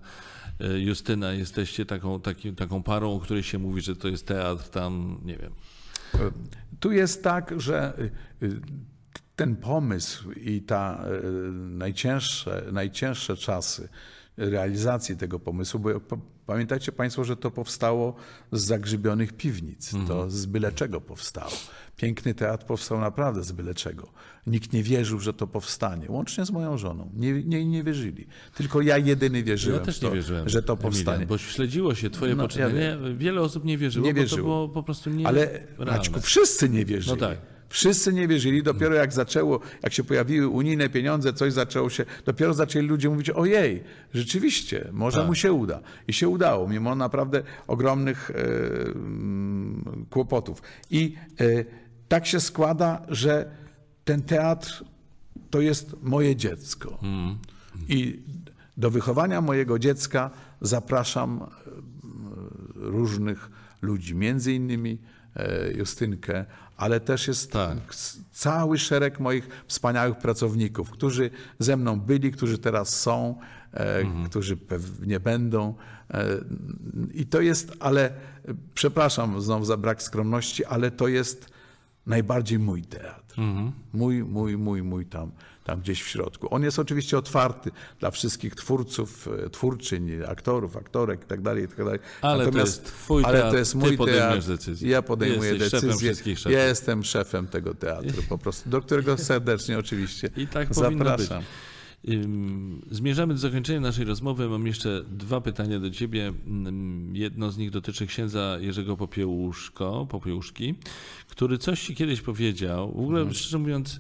y, 0.62 0.80
Justyna 0.80 1.34
jesteście 1.34 1.86
taką, 1.86 2.22
taki, 2.22 2.54
taką 2.54 2.84
parą, 2.84 3.16
o 3.16 3.20
której 3.20 3.44
się 3.44 3.60
mówi, 3.60 3.82
że 3.82 3.96
to 3.96 4.08
jest 4.08 4.28
teatr 4.28 4.70
tam, 4.70 5.20
nie 5.26 5.38
wiem. 5.38 5.52
Tu 6.80 6.92
jest 6.92 7.24
tak, 7.24 7.54
że 7.58 7.94
y, 8.42 8.46
y, 8.46 8.62
ten 9.36 9.56
pomysł 9.56 10.32
i 10.32 10.62
ta 10.62 11.06
y, 11.24 11.52
najcięższe, 11.52 12.64
najcięższe 12.72 13.38
czasy 13.38 13.90
realizacji 14.38 15.18
tego 15.18 15.40
pomysłu, 15.40 15.80
bo 15.80 15.90
pamiętajcie 16.46 16.92
Państwo, 16.92 17.24
że 17.24 17.38
to 17.38 17.52
powstało 17.52 18.16
z 18.52 18.62
zagrzybionych 18.62 19.34
piwnic, 19.34 19.92
to 20.08 20.30
z 20.30 20.46
byle 20.46 20.72
czego 20.72 21.02
powstało. 21.02 21.52
Piękny 21.98 22.34
teatr 22.34 22.66
powstał 22.66 23.00
naprawdę 23.00 23.44
z 23.44 23.52
byle 23.52 23.74
czego. 23.74 24.08
Nikt 24.48 24.74
nie 24.74 24.84
wierzył, 24.84 25.20
że 25.20 25.34
to 25.34 25.48
powstanie, 25.48 26.06
łącznie 26.10 26.46
z 26.46 26.52
moją 26.52 26.78
żoną. 26.78 27.10
Nie, 27.16 27.44
nie, 27.44 27.66
nie 27.66 27.84
wierzyli. 27.84 28.28
Tylko 28.56 28.82
ja 28.82 28.98
jedyny 28.98 29.44
wierzyłem, 29.44 29.80
Ja 29.80 29.86
też 29.86 29.98
w 29.98 30.00
to, 30.00 30.08
nie 30.10 30.16
wierzyłem, 30.16 30.50
że 30.50 30.64
to 30.64 30.78
powstanie. 30.78 31.26
bo 31.26 31.38
śledziło 31.38 31.96
się 31.96 32.10
twoje 32.10 32.36
No, 32.36 32.48
ja. 32.60 32.70
Wiele 33.16 33.42
osób 33.42 33.66
nie 33.66 33.78
wierzyło, 33.78 34.06
Nie 34.06 34.14
bo 34.14 34.18
to 34.18 34.22
wierzyło. 34.22 34.42
było 34.42 34.70
po 34.70 34.84
prostu 34.84 35.10
nie 35.10 35.28
Ale 35.28 35.60
Maćku, 35.86 36.22
wszyscy 36.22 36.70
nie 36.70 36.86
wierzyli. 36.86 37.18
No 37.22 37.28
tak. 37.28 37.38
Wszyscy 37.70 38.14
nie 38.14 38.28
wierzyli. 38.28 38.64
Dopiero 38.64 38.96
jak 38.96 39.14
zaczęło, 39.14 39.60
jak 39.84 39.94
się 39.94 40.04
pojawiły 40.04 40.48
unijne 40.48 40.90
pieniądze, 40.90 41.34
coś 41.34 41.54
zaczęło 41.54 41.90
się, 41.90 42.06
dopiero 42.26 42.54
zaczęli 42.54 42.88
ludzie 42.88 43.10
mówić, 43.10 43.30
ojej, 43.30 43.84
rzeczywiście, 44.14 44.90
może 44.92 45.18
Tak. 45.18 45.28
mu 45.28 45.36
się 45.36 45.54
uda. 45.54 45.80
I 46.08 46.14
się 46.14 46.28
udało, 46.30 46.68
mimo 46.68 46.96
naprawdę 46.96 47.44
ogromnych 47.68 48.32
e, 48.32 48.36
mm, 48.86 50.06
kłopotów. 50.10 50.62
I 50.92 51.16
e, 51.40 51.66
tak 52.08 52.26
się 52.26 52.40
składa, 52.40 53.02
że 53.10 53.46
ten 54.06 54.22
teatr 54.22 54.84
to 55.50 55.62
jest 55.62 55.96
moje 56.02 56.36
dziecko. 56.36 57.00
Mm. 57.04 57.38
I 57.88 58.20
do 58.78 58.90
wychowania 58.90 59.42
mojego 59.42 59.80
dziecka 59.80 60.30
zapraszam 60.62 61.42
e, 61.42 61.48
różnych 62.76 63.50
ludzi, 63.82 64.16
między 64.16 64.54
innymi 64.54 64.98
e, 65.36 65.72
Justynkę, 65.72 66.46
ale 66.78 67.00
też 67.00 67.28
jest 67.28 67.52
Tak. 67.52 67.78
cały 68.32 68.78
szereg 68.78 69.20
moich 69.20 69.48
wspaniałych 69.68 70.18
pracowników, 70.18 70.90
którzy 70.90 71.30
ze 71.60 71.78
mną 71.78 72.00
byli, 72.00 72.32
którzy 72.32 72.58
teraz 72.58 73.00
są, 73.00 73.40
e, 73.74 74.04
którzy 74.26 74.58
pewnie 74.58 75.20
będą. 75.20 75.76
I 77.14 77.26
to 77.26 77.42
jest, 77.42 77.74
ale 77.80 78.12
przepraszam 78.74 79.42
znowu 79.42 79.66
za 79.66 79.78
brak 79.78 80.04
skromności, 80.04 80.66
ale 80.66 80.92
to 80.92 81.08
jest 81.08 81.53
najbardziej 82.06 82.60
mój 82.60 82.82
teatr. 82.82 83.36
Mój, 83.94 84.24
mój, 84.24 84.58
mój, 84.58 84.84
mój 84.84 85.06
tam, 85.06 85.32
tam 85.64 85.82
gdzieś 85.82 86.04
w 86.04 86.08
środku. 86.08 86.48
On 86.56 86.64
jest 86.64 86.80
oczywiście 86.80 87.18
otwarty 87.18 87.72
dla 88.00 88.12
wszystkich 88.12 88.56
twórców, 88.56 89.28
e, 89.46 89.50
twórczyń, 89.50 90.10
aktorów, 90.28 90.78
aktorek 90.78 91.22
itd. 91.22 91.62
itd. 91.62 92.00
Ale 92.22 92.52
to 92.52 92.58
jest 92.58 92.86
twój 92.86 93.24
ale 93.26 93.38
teatr, 93.38 93.52
to 93.52 93.58
jest 93.58 93.76
mój 93.76 93.98
teatr. 93.98 94.48
decyzję. 94.48 94.90
Ja 94.90 95.02
podejmuję 95.02 95.50
Jesteś 95.52 95.72
szefem 95.72 95.90
decyzję. 95.90 96.10
wszystkich 96.10 96.40
szefów. 96.40 96.52
Ja 96.52 96.66
jestem 96.66 97.04
szefem 97.04 97.48
tego 97.48 97.76
teatru 97.76 98.24
po 98.30 98.38
prostu, 98.38 98.70
do 98.70 98.82
którego 98.82 99.18
serdecznie 99.18 99.80
oczywiście 99.80 100.30
I 100.38 100.48
tak 100.48 100.70
powinno 100.70 101.18
być. 101.18 101.30
Zmierzamy 102.92 103.34
do 103.34 103.40
zakończenia 103.40 103.80
naszej 103.80 104.06
rozmowy. 104.06 104.50
Mam 104.50 104.68
jeszcze 104.68 105.04
dwa 105.12 105.42
pytania 105.42 105.80
do 105.80 105.90
ciebie. 105.90 106.34
Jedno 107.14 107.52
z 107.52 107.58
nich 107.58 107.72
dotyczy 107.72 108.08
księdza 108.08 108.58
Jerzego 108.62 108.98
Popiełuszko, 108.98 110.08
Popiełuszki, 110.10 110.76
który 111.30 111.58
coś 111.58 111.82
ci 111.84 111.96
kiedyś 111.96 112.22
powiedział. 112.22 112.88
W 112.88 113.00
ogóle, 113.00 113.20
Mhm. 113.20 113.36
szczerze 113.36 113.58
mówiąc, 113.60 114.00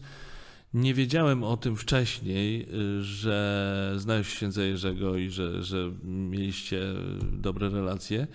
nie 0.74 0.94
wiedziałem 0.94 1.44
o 1.44 1.58
tym 1.58 1.76
wcześniej, 1.76 2.68
y, 3.00 3.04
że 3.04 3.94
znałeś 3.98 4.36
księdza 4.36 4.64
Jerzego 4.64 5.18
i 5.18 5.30
że, 5.30 5.64
że 5.64 5.92
mieliście 6.04 6.82
dobre 7.32 7.70
relacje. 7.70 8.28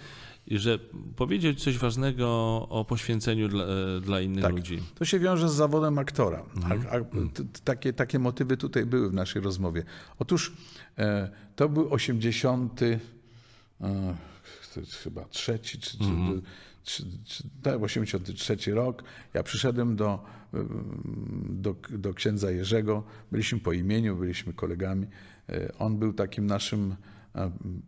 I 0.50 0.58
że 0.58 0.78
powiedzieć 1.16 1.62
coś 1.64 1.78
ważnego 1.78 2.26
o 2.70 2.84
poświęceniu 2.84 3.48
dla, 3.48 3.64
e, 3.64 4.00
dla 4.00 4.20
innych 4.20 4.42
Tak. 4.44 4.52
ludzi. 4.52 4.82
To 4.94 5.04
się 5.04 5.18
wiąże 5.18 5.48
z 5.48 5.52
zawodem 5.52 5.98
aktora. 5.98 6.42
Mhm. 6.56 6.82
A, 6.90 6.94
a, 6.94 7.00
t, 7.00 7.44
t, 7.44 7.60
takie, 7.64 7.92
takie 7.92 8.18
motywy 8.18 8.56
tutaj 8.56 8.86
były 8.86 9.10
w 9.10 9.12
naszej 9.12 9.42
rozmowie. 9.42 9.84
Otóż 10.18 10.52
e, 10.98 11.30
to 11.56 11.68
był 11.68 11.92
80. 11.94 12.82
E, 12.82 12.98
chyba 15.04 15.24
trzeci, 15.24 15.78
czy, 15.78 15.98
czy, 15.98 16.04
Mhm. 16.04 16.42
czy, 16.84 17.04
czy, 17.24 17.42
tak, 17.62 17.82
83 17.82 18.74
rok. 18.74 19.02
Ja 19.34 19.42
przyszedłem 19.42 19.96
do, 19.96 20.24
em, 20.54 21.46
do, 21.50 21.74
do 21.90 22.14
księdza 22.14 22.50
Jerzego. 22.50 23.02
Byliśmy 23.32 23.60
po 23.60 23.72
imieniu, 23.72 24.16
byliśmy 24.16 24.52
kolegami. 24.52 25.06
E, 25.48 25.72
On 25.78 25.98
był 25.98 26.12
takim 26.12 26.46
naszym 26.46 26.92
e, 26.92 26.96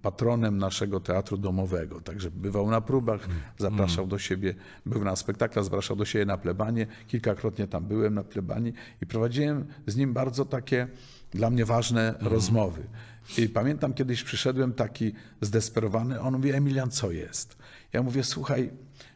patronem 0.03 0.59
naszego 0.59 1.01
teatru 1.01 1.39
domowego. 1.39 2.01
Także 2.01 2.31
bywał 2.31 2.71
na 2.71 2.81
próbach, 2.81 3.29
zapraszał 3.59 4.07
do 4.07 4.19
siebie, 4.19 4.55
był 4.87 5.05
na 5.05 5.17
spektaklach, 5.17 5.65
zapraszał 5.65 5.97
do 5.97 6.05
siebie 6.05 6.25
na 6.25 6.39
plebanie. 6.39 6.87
Kilkakrotnie 7.07 7.67
tam 7.67 7.85
byłem 7.85 8.15
na 8.15 8.25
plebanii 8.25 8.73
i 9.03 9.07
prowadziłem 9.07 9.67
z 9.87 9.97
nim 9.97 10.13
bardzo 10.13 10.45
takie 10.45 10.89
dla 11.31 11.51
mnie 11.51 11.65
ważne 11.65 12.15
rozmowy. 12.21 12.83
I 13.39 13.49
pamiętam 13.49 13.95
kiedyś 13.95 14.23
przyszedłem 14.23 14.73
taki 14.73 15.13
zdesperowany, 15.41 16.21
on 16.21 16.35
mówi, 16.35 16.53
Emilian, 16.53 16.91
co 16.91 17.11
jest? 17.11 17.57
Ja 17.93 18.03
mówię, 18.03 18.25
słuchaj, 18.25 18.71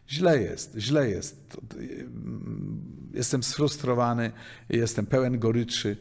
źle 0.09 0.43
jest, 0.43 0.75
źle 0.79 1.11
jest. 1.11 1.49
To- 1.49 1.61
to- 1.61 1.77
Jestem 3.15 3.43
sfrustrowany, 3.43 4.33
jestem 4.69 5.07
pełen 5.07 5.39
goryczy, 5.39 5.97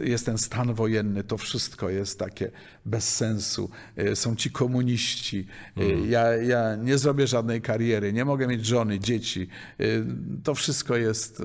e, 0.00 0.04
jest 0.08 0.26
ten 0.26 0.38
stan 0.38 0.74
wojenny, 0.74 1.24
to 1.24 1.36
wszystko 1.38 1.90
jest 1.90 2.18
takie 2.18 2.50
bez 2.86 3.14
sensu. 3.14 3.70
E, 3.96 4.16
Są 4.16 4.36
ci 4.36 4.50
komuniści, 4.50 5.46
e, 5.76 5.84
ja, 6.06 6.22
ja 6.36 6.76
nie 6.76 6.98
zrobię 6.98 7.26
żadnej 7.26 7.62
kariery, 7.62 8.12
nie 8.12 8.24
mogę 8.24 8.46
mieć 8.46 8.66
żony, 8.66 9.00
dzieci. 9.00 9.48
To 10.44 10.54
wszystko 10.54 10.96
jest, 10.96 11.42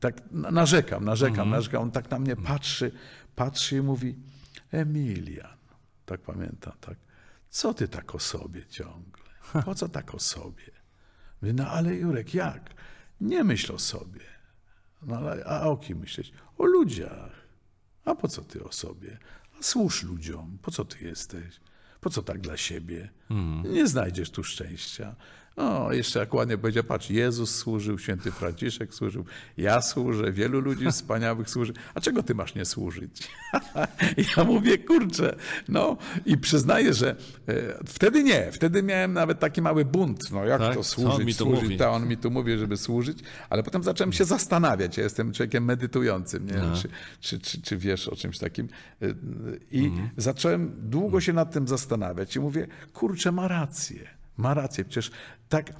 tak 0.00 0.22
narzekam, 0.32 1.04
narzekam, 1.04 1.50
narzekam. 1.50 1.82
On 1.82 1.90
tak 1.90 2.10
na 2.10 2.18
mnie 2.18 2.36
patrzy, 2.36 2.92
patrzy 3.36 3.76
i 3.76 3.80
mówi, 3.82 4.14
Emilian, 4.72 5.56
tak 6.06 6.20
pamiętam, 6.20 6.72
tak, 6.80 6.96
co 7.50 7.74
ty 7.74 7.88
tak 7.88 8.14
o 8.14 8.18
sobie 8.18 8.66
ciągle? 8.66 9.22
Po 9.64 9.74
co 9.74 9.88
tak 9.88 10.14
o 10.14 10.18
sobie? 10.18 10.79
No 11.42 11.66
ale 11.68 11.94
Jurek, 11.94 12.34
jak? 12.34 12.74
Nie 13.20 13.44
myśl 13.44 13.72
o 13.72 13.78
sobie. 13.78 14.20
No 15.02 15.16
ale 15.16 15.44
a 15.44 15.60
o 15.62 15.76
kim 15.76 15.98
myśleć? 15.98 16.32
O 16.58 16.64
ludziach. 16.64 17.32
A 18.04 18.14
po 18.14 18.28
co 18.28 18.42
ty 18.42 18.64
o 18.64 18.72
sobie? 18.72 19.18
A 19.58 19.62
służ 19.62 20.02
ludziom. 20.02 20.58
Po 20.62 20.70
co 20.70 20.84
ty 20.84 21.04
jesteś? 21.04 21.60
Po 22.00 22.10
co 22.10 22.22
tak 22.22 22.40
dla 22.40 22.56
siebie? 22.56 23.08
Nie 23.64 23.86
znajdziesz 23.86 24.30
tu 24.30 24.44
szczęścia. 24.44 25.16
O, 25.56 25.92
jeszcze 25.92 26.18
jak 26.18 26.34
ładnie 26.34 26.58
powiedział, 26.58 26.84
patrz, 26.84 27.10
Jezus 27.10 27.54
służył, 27.54 27.98
święty 27.98 28.30
Franciszek 28.32 28.94
służył, 28.94 29.24
ja 29.56 29.82
służę, 29.82 30.32
wielu 30.32 30.60
ludzi 30.60 30.90
wspaniałych 30.90 31.50
służy. 31.50 31.72
A 31.94 32.00
czego 32.00 32.22
ty 32.22 32.34
masz 32.34 32.54
nie 32.54 32.64
służyć? 32.64 33.28
Ja 34.36 34.44
mówię, 34.44 34.78
kurczę, 34.78 35.36
no 35.68 35.96
i 36.26 36.38
przyznaję, 36.38 36.94
że 36.94 37.10
e, 37.48 37.54
wtedy 37.86 38.22
nie, 38.24 38.52
wtedy 38.52 38.82
miałem 38.82 39.12
nawet 39.12 39.38
taki 39.38 39.62
mały 39.62 39.84
bunt, 39.84 40.30
no 40.30 40.44
jak 40.44 40.60
Tak? 40.60 40.74
to 40.74 40.84
służyć, 40.84 41.36
tu 41.36 41.44
służyć, 41.44 41.62
mówi? 41.62 41.76
ta, 41.76 41.90
on 41.90 42.08
mi 42.08 42.16
tu 42.16 42.30
mówi, 42.30 42.58
żeby 42.58 42.76
służyć, 42.76 43.18
ale 43.50 43.62
potem 43.62 43.82
zacząłem 43.82 44.12
się 44.12 44.24
zastanawiać, 44.24 44.96
ja 44.96 45.04
jestem 45.04 45.32
człowiekiem 45.32 45.64
medytującym, 45.64 46.46
nie 46.46 46.52
wiem, 46.52 46.74
czy, 46.74 46.88
czy, 47.20 47.38
czy, 47.40 47.62
czy 47.62 47.76
wiesz 47.76 48.08
o 48.08 48.16
czymś 48.16 48.38
takim 48.38 48.68
Y, 49.02 49.14
i 49.70 49.84
Mhm. 49.84 50.08
zacząłem 50.16 50.72
długo 50.90 51.20
się 51.20 51.32
nad 51.32 51.52
tym 51.52 51.68
zastanawiać 51.68 52.36
i 52.36 52.40
mówię, 52.40 52.66
kurczę, 52.92 53.32
ma 53.32 53.48
rację, 53.48 54.00
ma 54.40 54.54
rację, 54.54 54.84
przecież 54.84 55.10
tak... 55.48 55.72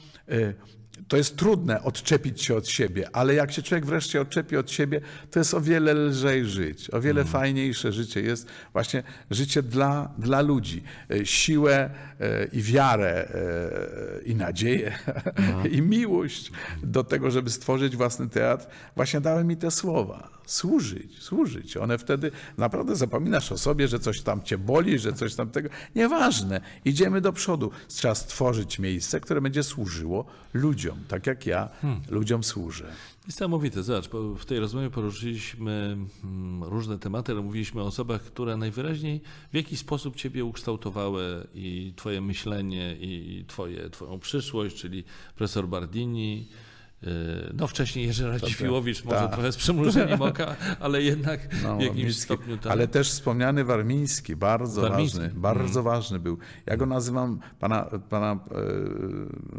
to 1.08 1.16
jest 1.16 1.36
trudne 1.36 1.82
odczepić 1.82 2.42
się 2.42 2.56
od 2.56 2.68
siebie, 2.68 3.08
ale 3.12 3.34
jak 3.34 3.52
się 3.52 3.62
człowiek 3.62 3.86
wreszcie 3.86 4.20
odczepi 4.20 4.56
od 4.56 4.70
siebie, 4.70 5.00
to 5.30 5.38
jest 5.38 5.54
o 5.54 5.60
wiele 5.60 5.94
lżej 5.94 6.46
żyć, 6.46 6.90
o 6.90 7.00
wiele 7.00 7.24
fajniejsze 7.24 7.92
życie 7.92 8.20
jest 8.20 8.46
właśnie 8.72 9.02
życie 9.30 9.62
dla, 9.62 10.14
dla 10.18 10.40
ludzi. 10.40 10.82
E, 11.10 11.26
Siłę 11.26 11.90
e, 12.20 12.44
i 12.44 12.62
wiarę 12.62 13.28
e, 13.28 14.22
i 14.22 14.34
nadzieję 14.34 14.98
i 15.76 15.82
miłość 15.82 16.52
do 16.82 17.04
tego, 17.04 17.30
żeby 17.30 17.50
stworzyć 17.50 17.96
własny 17.96 18.28
teatr, 18.28 18.66
właśnie 18.96 19.20
dały 19.20 19.44
mi 19.44 19.56
te 19.56 19.70
słowa. 19.70 20.40
Służyć, 20.46 21.22
służyć. 21.22 21.76
One 21.76 21.98
wtedy 21.98 22.30
naprawdę 22.58 22.96
zapominasz 22.96 23.52
o 23.52 23.58
sobie, 23.58 23.88
że 23.88 23.98
coś 23.98 24.20
tam 24.20 24.42
cię 24.42 24.58
boli, 24.58 24.98
że 24.98 25.12
coś 25.12 25.34
tam 25.34 25.50
tego. 25.50 25.68
Nieważne. 25.94 26.60
Idziemy 26.84 27.20
do 27.20 27.32
przodu. 27.32 27.70
Trzeba 27.88 28.14
stworzyć 28.14 28.78
miejsce, 28.78 29.20
które 29.20 29.40
będzie 29.40 29.62
służyło 29.62 30.24
ludziom, 30.54 30.89
tak 31.08 31.26
jak 31.26 31.46
ja 31.46 31.68
ludziom 32.10 32.44
służę. 32.44 32.92
Niesamowite, 33.26 33.82
zobacz, 33.82 34.08
w 34.38 34.44
tej 34.44 34.60
rozmowie 34.60 34.90
poruszyliśmy 34.90 35.96
mm, 36.24 36.64
różne 36.64 36.98
tematy, 36.98 37.32
ale 37.32 37.40
mówiliśmy 37.40 37.82
o 37.82 37.84
osobach, 37.84 38.22
które 38.22 38.56
najwyraźniej 38.56 39.20
w 39.52 39.56
jakiś 39.56 39.78
sposób 39.78 40.16
ciebie 40.16 40.44
ukształtowały 40.44 41.46
i 41.54 41.92
twoje 41.96 42.20
myślenie 42.20 42.96
i 43.00 43.44
twoje, 43.48 43.90
twoją 43.90 44.18
przyszłość, 44.18 44.76
czyli 44.76 45.04
profesor 45.36 45.68
Bardini, 45.68 46.48
no 47.54 47.66
wcześniej 47.66 48.06
Jerzy 48.06 48.28
Radziwiłowicz, 48.28 49.04
może 49.04 49.16
tak. 49.16 49.32
trochę 49.32 49.52
z 49.52 49.56
przymrużeniem 49.56 50.22
oka, 50.22 50.56
ale 50.80 51.02
jednak 51.02 51.40
No, 51.62 51.76
w 51.76 51.80
jakimś 51.80 52.18
stopniu 52.18 52.58
tak. 52.58 52.72
Ale 52.72 52.88
też 52.88 53.10
wspomniany 53.10 53.64
Warmiński, 53.64 54.36
bardzo 54.36 54.80
Warmiński. 54.82 55.18
ważny, 55.18 55.40
bardzo 55.40 55.82
ważny 55.82 56.18
był. 56.18 56.38
Ja 56.66 56.76
go 56.76 56.86
nazywam, 56.86 57.40
pana, 57.58 57.90
pana 58.08 58.32
e, 58.32 58.38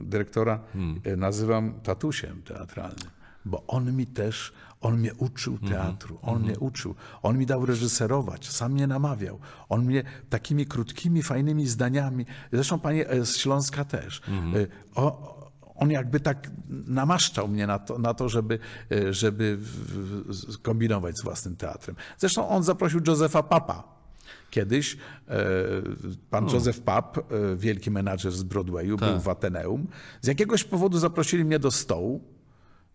dyrektora, 0.03 0.59
e, 1.03 1.15
nazywam 1.15 1.73
tatusiem 1.83 2.41
teatralnym, 2.41 3.09
bo 3.45 3.63
on 3.67 3.95
mi 3.95 4.07
też, 4.07 4.53
on 4.81 4.97
mnie 4.99 5.13
uczył 5.13 5.57
teatru, 5.57 6.19
on 6.21 6.41
mnie 6.43 6.59
uczył, 6.59 6.95
on 7.21 7.37
mi 7.37 7.45
dał 7.45 7.65
reżyserować, 7.65 8.49
sam 8.49 8.71
mnie 8.71 8.87
namawiał, 8.87 9.39
on 9.69 9.85
mnie 9.85 10.03
takimi 10.29 10.65
krótkimi, 10.65 11.23
fajnymi 11.23 11.67
zdaniami, 11.67 12.25
zresztą 12.53 12.79
panie 12.79 13.09
e, 13.09 13.25
z 13.25 13.37
Śląska 13.37 13.85
też, 13.85 14.21
e, 14.29 14.67
o, 14.95 15.40
on 15.81 15.91
jakby 15.91 16.19
tak 16.19 16.51
namaszczał 16.69 17.47
mnie 17.47 17.67
na 17.67 17.79
to, 17.79 17.99
na 17.99 18.13
to 18.13 18.29
żeby, 18.29 18.59
e, 18.91 19.13
żeby 19.13 19.57
kombinować 20.61 21.17
z 21.17 21.23
własnym 21.23 21.55
teatrem. 21.55 21.95
Zresztą 22.17 22.49
on 22.49 22.63
zaprosił 22.63 23.01
Józefa 23.07 23.43
Papa. 23.43 23.83
Kiedyś 24.49 24.97
e, 25.27 25.37
pan 26.29 26.49
Józef 26.49 26.81
Pap, 26.81 27.17
e, 27.17 27.21
wielki 27.55 27.91
menadżer 27.91 28.31
z 28.31 28.43
Broadwayu, 28.43 28.97
był 28.97 29.19
w 29.19 29.29
Ateneum. 29.29 29.87
Z 30.21 30.27
jakiegoś 30.27 30.63
powodu 30.63 30.99
zaprosili 30.99 31.45
mnie 31.45 31.59
do 31.59 31.71
stołu 31.71 32.21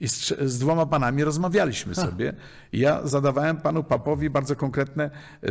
i 0.00 0.08
z, 0.08 0.28
z 0.40 0.58
dwoma 0.58 0.86
panami 0.86 1.24
rozmawialiśmy 1.24 1.94
sobie. 1.94 2.32
I 2.72 2.78
ja 2.78 3.06
zadawałem 3.06 3.56
panu 3.56 3.84
Papowi 3.84 4.30
bardzo 4.30 4.56
konkretne 4.56 5.04
e, 5.42 5.48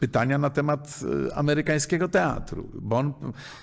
pytania 0.00 0.38
na 0.38 0.50
temat 0.50 1.00
e, 1.30 1.34
amerykańskiego 1.36 2.08
teatru, 2.08 2.68
bo 2.74 2.96
on, 2.98 3.12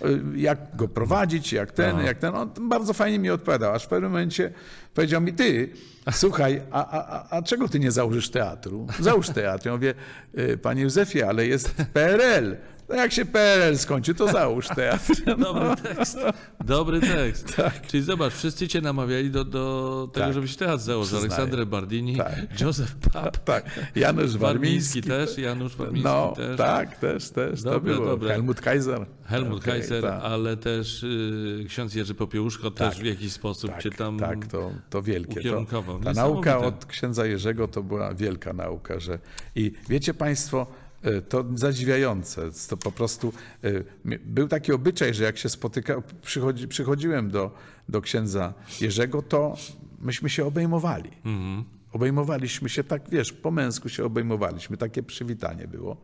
e, 0.02 0.06
jak 0.36 0.76
go 0.76 0.88
prowadzić, 0.88 1.54
jak 1.54 1.72
ten, 1.72 2.00
jak 2.00 2.18
ten, 2.18 2.36
on 2.36 2.50
bardzo 2.70 2.94
fajnie 2.94 3.20
mi 3.20 3.30
odpowiadał, 3.30 3.74
aż 3.74 3.84
w 3.84 3.88
pewnym 3.88 4.12
momencie 4.12 4.52
powiedział 4.94 5.22
mi, 5.22 5.34
ty, 5.34 5.70
słuchaj, 6.12 6.62
a, 6.72 6.86
a, 6.92 7.20
a, 7.20 7.38
a 7.38 7.42
czego 7.42 7.68
ty 7.68 7.80
nie 7.80 7.92
założysz 7.92 8.30
teatru? 8.30 8.88
Załóż 9.00 9.30
teatr. 9.30 9.66
Ja 9.66 9.72
mówię, 9.72 9.94
"E, 10.36 10.58
panie 10.58 10.82
Józefie, 10.82 11.24
ale 11.24 11.48
jest 11.48 11.76
PRL. 11.94 12.56
No 12.90 12.96
jak 12.96 13.12
się 13.12 13.26
PRL 13.26 13.78
skończy, 13.78 14.14
to 14.16 14.32
załóż 14.32 14.68
teatr. 14.68 15.14
Dobry 15.38 15.76
tekst. 15.84 16.18
Dobry 16.66 17.00
tekst. 17.00 17.56
Czyli 17.88 18.04
zobacz, 18.04 18.34
wszyscy 18.34 18.68
cię 18.68 18.82
namawiali 18.82 19.32
do, 19.32 19.44
do 19.46 20.10
tego, 20.14 20.26
Tak. 20.26 20.34
żebyś 20.34 20.56
teatr 20.56 20.84
założył. 20.84 21.20
Aleksander 21.20 21.68
Bardini, 21.68 22.18
Tak. 22.18 22.62
Józef 22.62 22.96
Pap, 22.96 23.38
Tak, 23.38 23.66
Janusz 23.96 24.38
Warmiński 24.38 25.02
też, 25.02 25.38
Janusz 25.38 25.76
Warmiński 25.76 26.04
No, 26.04 26.34
też. 26.38 26.58
tak, 26.58 26.98
też, 26.98 27.30
też. 27.30 27.62
Dobre, 27.64 27.94
to 27.94 28.00
było. 28.00 28.12
dobre. 28.12 28.30
Helmut 28.30 28.62
Kaiser. 28.62 29.06
Helmut 29.26 29.62
Okej, 29.62 29.74
Kaiser, 29.74 30.04
tak. 30.04 30.20
ale 30.24 30.58
też 30.58 31.04
y, 31.04 31.66
ksiądz 31.70 31.96
Jerzy 31.96 32.16
Popiełuszko 32.16 32.72
też 32.72 32.94
Tak, 32.96 33.04
w 33.04 33.06
jakiś 33.06 33.32
sposób 33.32 33.72
Tak, 33.72 33.84
cię 33.84 33.92
tam 33.92 34.20
tak 34.20 34.48
to, 34.48 34.72
to 34.90 35.02
wielkie. 35.02 35.52
To, 35.52 35.66
ta 36.04 36.14
nauka 36.14 36.58
od 36.58 36.86
księdza 36.86 37.26
Jerzego 37.26 37.68
to 37.68 37.84
była 37.84 38.14
wielka 38.14 38.54
nauka. 38.54 39.00
Że... 39.00 39.20
I 39.56 39.72
wiecie 39.90 40.14
Państwo, 40.14 40.68
to 41.30 41.46
zadziwiające. 41.56 42.42
To 42.70 42.78
po 42.78 42.92
prostu 42.92 43.34
e, 43.64 43.70
był 44.26 44.48
taki 44.48 44.74
obyczaj, 44.74 45.14
że 45.14 45.24
jak 45.24 45.38
się 45.38 45.50
spotyka, 45.50 46.02
przychodzi, 46.22 46.68
przychodziłem 46.68 47.32
do, 47.32 47.52
do 47.90 48.02
księdza 48.02 48.54
Jerzego, 48.82 49.22
to 49.22 49.56
myśmy 50.00 50.30
się 50.30 50.46
obejmowali. 50.46 51.12
Mhm. 51.26 51.64
Obejmowaliśmy 51.92 52.70
się 52.70 52.84
tak, 52.84 53.10
wiesz, 53.10 53.34
po 53.34 53.52
męsku 53.52 53.90
się 53.90 54.06
obejmowaliśmy. 54.06 54.78
Takie 54.78 55.04
przywitanie 55.04 55.68
było. 55.68 55.98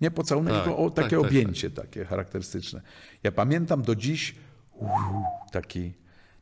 Nie 0.00 0.10
pocałunek, 0.10 0.54
Tak, 0.54 0.64
tylko 0.64 0.78
o, 0.78 0.90
tak, 0.90 1.04
takie 1.04 1.16
tak, 1.16 1.26
objęcie 1.26 1.70
takie 1.70 2.04
charakterystyczne. 2.04 2.82
Ja 3.22 3.32
pamiętam 3.32 3.82
do 3.82 3.94
dziś 3.94 4.34
uuu, 4.72 5.24
taki 5.52 5.92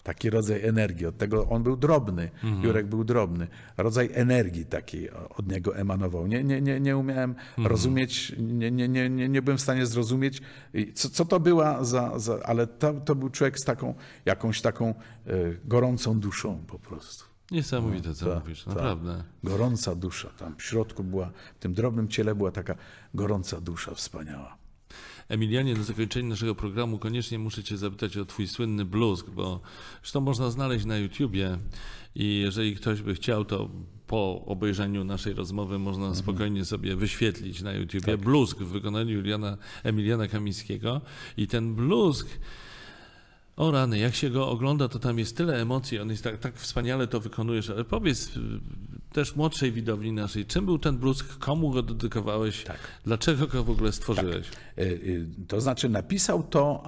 Taki 0.04 0.30
rodzaj 0.30 0.64
energii. 0.64 1.06
Od 1.06 1.18
tego 1.18 1.48
on 1.48 1.62
był 1.62 1.76
drobny. 1.76 2.30
Jurek 2.62 2.86
był 2.86 3.04
drobny. 3.04 3.48
Rodzaj 3.76 4.10
energii 4.12 4.66
takiej 4.66 5.10
od 5.10 5.48
niego 5.48 5.76
emanował. 5.76 6.26
Nie, 6.26 6.44
nie, 6.44 6.60
nie, 6.60 6.80
nie 6.80 6.96
umiałem 6.96 7.34
rozumieć, 7.58 8.32
nie, 8.38 8.70
nie, 8.70 8.88
nie, 8.88 9.10
nie, 9.10 9.28
nie 9.28 9.42
byłem 9.42 9.58
w 9.58 9.60
stanie 9.60 9.86
zrozumieć, 9.86 10.42
co, 10.94 11.10
co 11.10 11.24
to 11.24 11.40
była 11.40 11.84
za. 11.84 12.18
za 12.18 12.38
ale 12.44 12.66
to, 12.66 12.94
to 12.94 13.14
był 13.14 13.30
człowiek 13.30 13.58
z 13.58 13.64
taką 13.64 13.94
jakąś 14.24 14.60
taką 14.60 14.88
e, 14.88 14.94
gorącą 15.64 16.20
duszą 16.20 16.64
po 16.66 16.78
prostu. 16.78 17.24
Niesamowite, 17.50 18.14
co 18.14 18.34
Tak, 18.34 18.44
mówisz, 18.44 18.64
tak. 18.64 18.74
naprawdę. 18.74 19.24
Gorąca 19.44 19.94
dusza. 19.94 20.28
Tam 20.38 20.56
w 20.56 20.62
środku 20.62 21.04
była, 21.04 21.30
w 21.56 21.58
tym 21.58 21.74
drobnym 21.74 22.08
ciele 22.08 22.34
była 22.34 22.50
taka 22.52 22.74
gorąca 23.14 23.60
dusza 23.60 23.94
wspaniała. 23.94 24.56
Emilianie, 25.28 25.74
na 25.74 25.82
zakończenie 25.82 26.28
naszego 26.28 26.54
programu 26.54 26.98
koniecznie 26.98 27.38
muszę 27.38 27.64
Cię 27.64 27.76
zapytać 27.76 28.16
o 28.16 28.24
Twój 28.24 28.48
słynny 28.48 28.84
bluzg, 28.84 29.30
bo 29.30 29.60
zresztą 30.02 30.20
można 30.20 30.50
znaleźć 30.50 30.84
na 30.84 30.96
YouTubie 30.96 31.58
i 32.14 32.38
jeżeli 32.40 32.76
ktoś 32.76 33.02
by 33.02 33.14
chciał, 33.14 33.44
to 33.44 33.70
po 34.06 34.44
obejrzeniu 34.46 35.04
naszej 35.04 35.34
rozmowy 35.34 35.78
można 35.78 36.04
Mhm. 36.06 36.22
spokojnie 36.22 36.64
sobie 36.64 36.96
wyświetlić 36.96 37.62
na 37.62 37.72
YouTubie 37.72 38.00
Tak. 38.12 38.20
bluzg 38.20 38.58
w 38.58 38.68
wykonaniu 38.68 39.10
Juliana, 39.10 39.56
Emiliana 39.84 40.28
Kamińskiego 40.28 41.00
i 41.36 41.46
ten 41.46 41.74
bluzg 41.74 42.28
o 43.56 43.70
rany, 43.70 43.98
jak 43.98 44.14
się 44.14 44.30
go 44.30 44.48
ogląda, 44.48 44.88
to 44.88 44.98
tam 44.98 45.18
jest 45.18 45.36
tyle 45.36 45.60
emocji, 45.62 45.98
on 45.98 46.10
jest 46.10 46.24
tak, 46.24 46.38
tak 46.38 46.54
wspaniale 46.56 47.06
to 47.06 47.20
wykonujesz, 47.20 47.70
ale 47.70 47.84
powiedz 47.84 48.36
y, 48.36 48.40
też 49.12 49.36
młodszej 49.36 49.72
widowni 49.72 50.12
naszej, 50.12 50.46
czym 50.46 50.64
był 50.66 50.78
ten 50.78 50.96
bluzg, 50.98 51.38
komu 51.38 51.70
go 51.70 51.82
dedykowałeś, 51.82 52.64
Tak. 52.64 52.78
dlaczego 53.04 53.46
go 53.46 53.64
w 53.64 53.70
ogóle 53.70 53.92
stworzyłeś? 53.92 54.46
Y, 54.78 54.82
y, 54.82 55.26
To 55.48 55.60
znaczy 55.60 55.88
napisał 55.88 56.42
to 56.42 56.82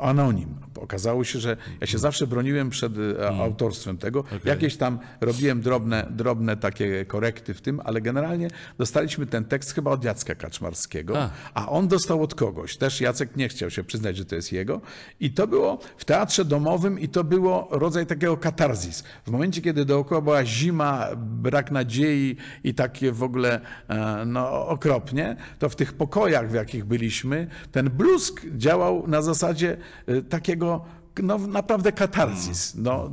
anonim. 0.00 0.54
Okazało 0.80 1.24
się, 1.24 1.40
że 1.40 1.56
ja 1.80 1.86
się 1.86 1.98
zawsze 1.98 2.26
broniłem 2.26 2.70
przed 2.70 2.98
y, 2.98 3.14
a- 3.28 3.42
autorstwem 3.42 3.98
tego. 3.98 4.24
Jakieś 4.44 4.76
tam 4.76 4.98
robiłem 5.20 5.60
drobne, 5.60 6.06
drobne 6.10 6.56
takie 6.56 7.04
korekty 7.04 7.54
w 7.54 7.60
tym, 7.60 7.80
ale 7.84 8.00
generalnie 8.00 8.48
dostaliśmy 8.78 9.26
ten 9.26 9.44
tekst 9.44 9.72
chyba 9.74 9.90
od 9.90 10.04
Jacka 10.04 10.34
Kaczmarskiego, 10.34 11.18
A. 11.22 11.30
a 11.54 11.68
on 11.68 11.88
dostał 11.88 12.22
od 12.22 12.34
kogoś. 12.34 12.76
Też 12.76 13.00
Jacek 13.00 13.36
nie 13.36 13.48
chciał 13.48 13.70
się 13.70 13.84
przyznać, 13.84 14.16
że 14.16 14.24
to 14.24 14.34
jest 14.36 14.52
jego. 14.52 14.80
I 15.20 15.30
to 15.30 15.46
było 15.46 15.78
w 16.00 16.04
teatrze 16.04 16.44
domowym 16.44 16.98
i 16.98 17.08
to 17.08 17.24
było 17.24 17.68
rodzaj 17.70 18.06
takiego 18.06 18.36
katarzis. 18.36 19.04
W 19.26 19.30
momencie, 19.30 19.62
kiedy 19.62 19.84
dookoła 19.84 20.20
była 20.20 20.44
zima, 20.44 21.08
brak 21.16 21.70
nadziei 21.70 22.36
i 22.64 22.74
takie 22.74 23.12
w 23.12 23.22
ogóle 23.22 23.60
e, 23.88 24.24
no, 24.26 24.66
okropnie, 24.68 25.36
to 25.58 25.68
w 25.68 25.76
tych 25.76 25.92
pokojach, 25.92 26.50
w 26.50 26.54
jakich 26.54 26.84
byliśmy, 26.84 27.46
ten 27.72 27.90
bluzg 27.90 28.42
działał 28.56 29.06
na 29.06 29.22
zasadzie 29.22 29.76
e, 30.06 30.22
takiego 30.22 30.84
no, 31.22 31.38
naprawdę 31.38 31.92
katarzis. 31.92 32.74
No, 32.74 33.10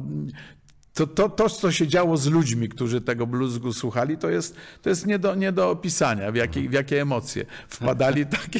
to, 0.97 1.07
to, 1.07 1.29
to, 1.29 1.49
co 1.49 1.71
się 1.71 1.87
działo 1.87 2.17
z 2.17 2.27
ludźmi, 2.27 2.69
którzy 2.69 3.01
tego 3.01 3.27
bluzgu 3.27 3.73
słuchali, 3.73 4.17
to 4.17 4.29
jest, 4.29 4.55
to 4.81 4.89
jest 4.89 5.05
nie, 5.05 5.19
do, 5.19 5.35
nie 5.35 5.51
do 5.51 5.69
opisania, 5.69 6.31
w 6.31 6.35
jakie, 6.35 6.69
w 6.69 6.73
jakie 6.73 7.01
emocje 7.01 7.45
wpadali 7.67 8.25
takie, 8.41 8.59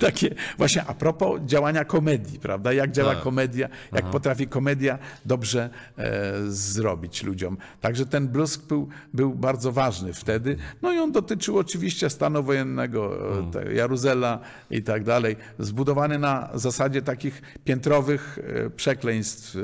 takie. 0.00 0.34
Właśnie 0.58 0.84
a 0.86 0.94
propos 0.94 1.40
działania 1.44 1.84
komedii, 1.84 2.38
prawda? 2.38 2.72
Jak 2.72 2.92
działa 2.92 3.14
Tak. 3.14 3.22
komedia, 3.22 3.68
jak 3.92 4.04
potrafi 4.04 4.46
komedia 4.46 4.98
dobrze 5.24 5.70
e, 5.98 6.32
zrobić 6.48 7.22
ludziom. 7.22 7.56
Także 7.80 8.06
ten 8.06 8.28
bluzg 8.28 8.62
był, 8.62 8.88
był 9.14 9.34
bardzo 9.34 9.72
ważny 9.72 10.12
wtedy. 10.12 10.56
No 10.82 10.92
i 10.92 10.98
on 10.98 11.12
dotyczył 11.12 11.58
oczywiście 11.58 12.10
stanu 12.10 12.42
wojennego, 12.42 13.30
e, 13.38 13.50
te, 13.50 13.74
Jaruzela 13.74 14.40
i 14.70 14.82
tak 14.82 15.04
dalej. 15.04 15.36
Zbudowany 15.58 16.18
na 16.18 16.48
zasadzie 16.54 17.02
takich 17.02 17.42
piętrowych 17.64 18.38
e, 18.38 18.70
przekleństw 18.70 19.56
e, 19.56 19.60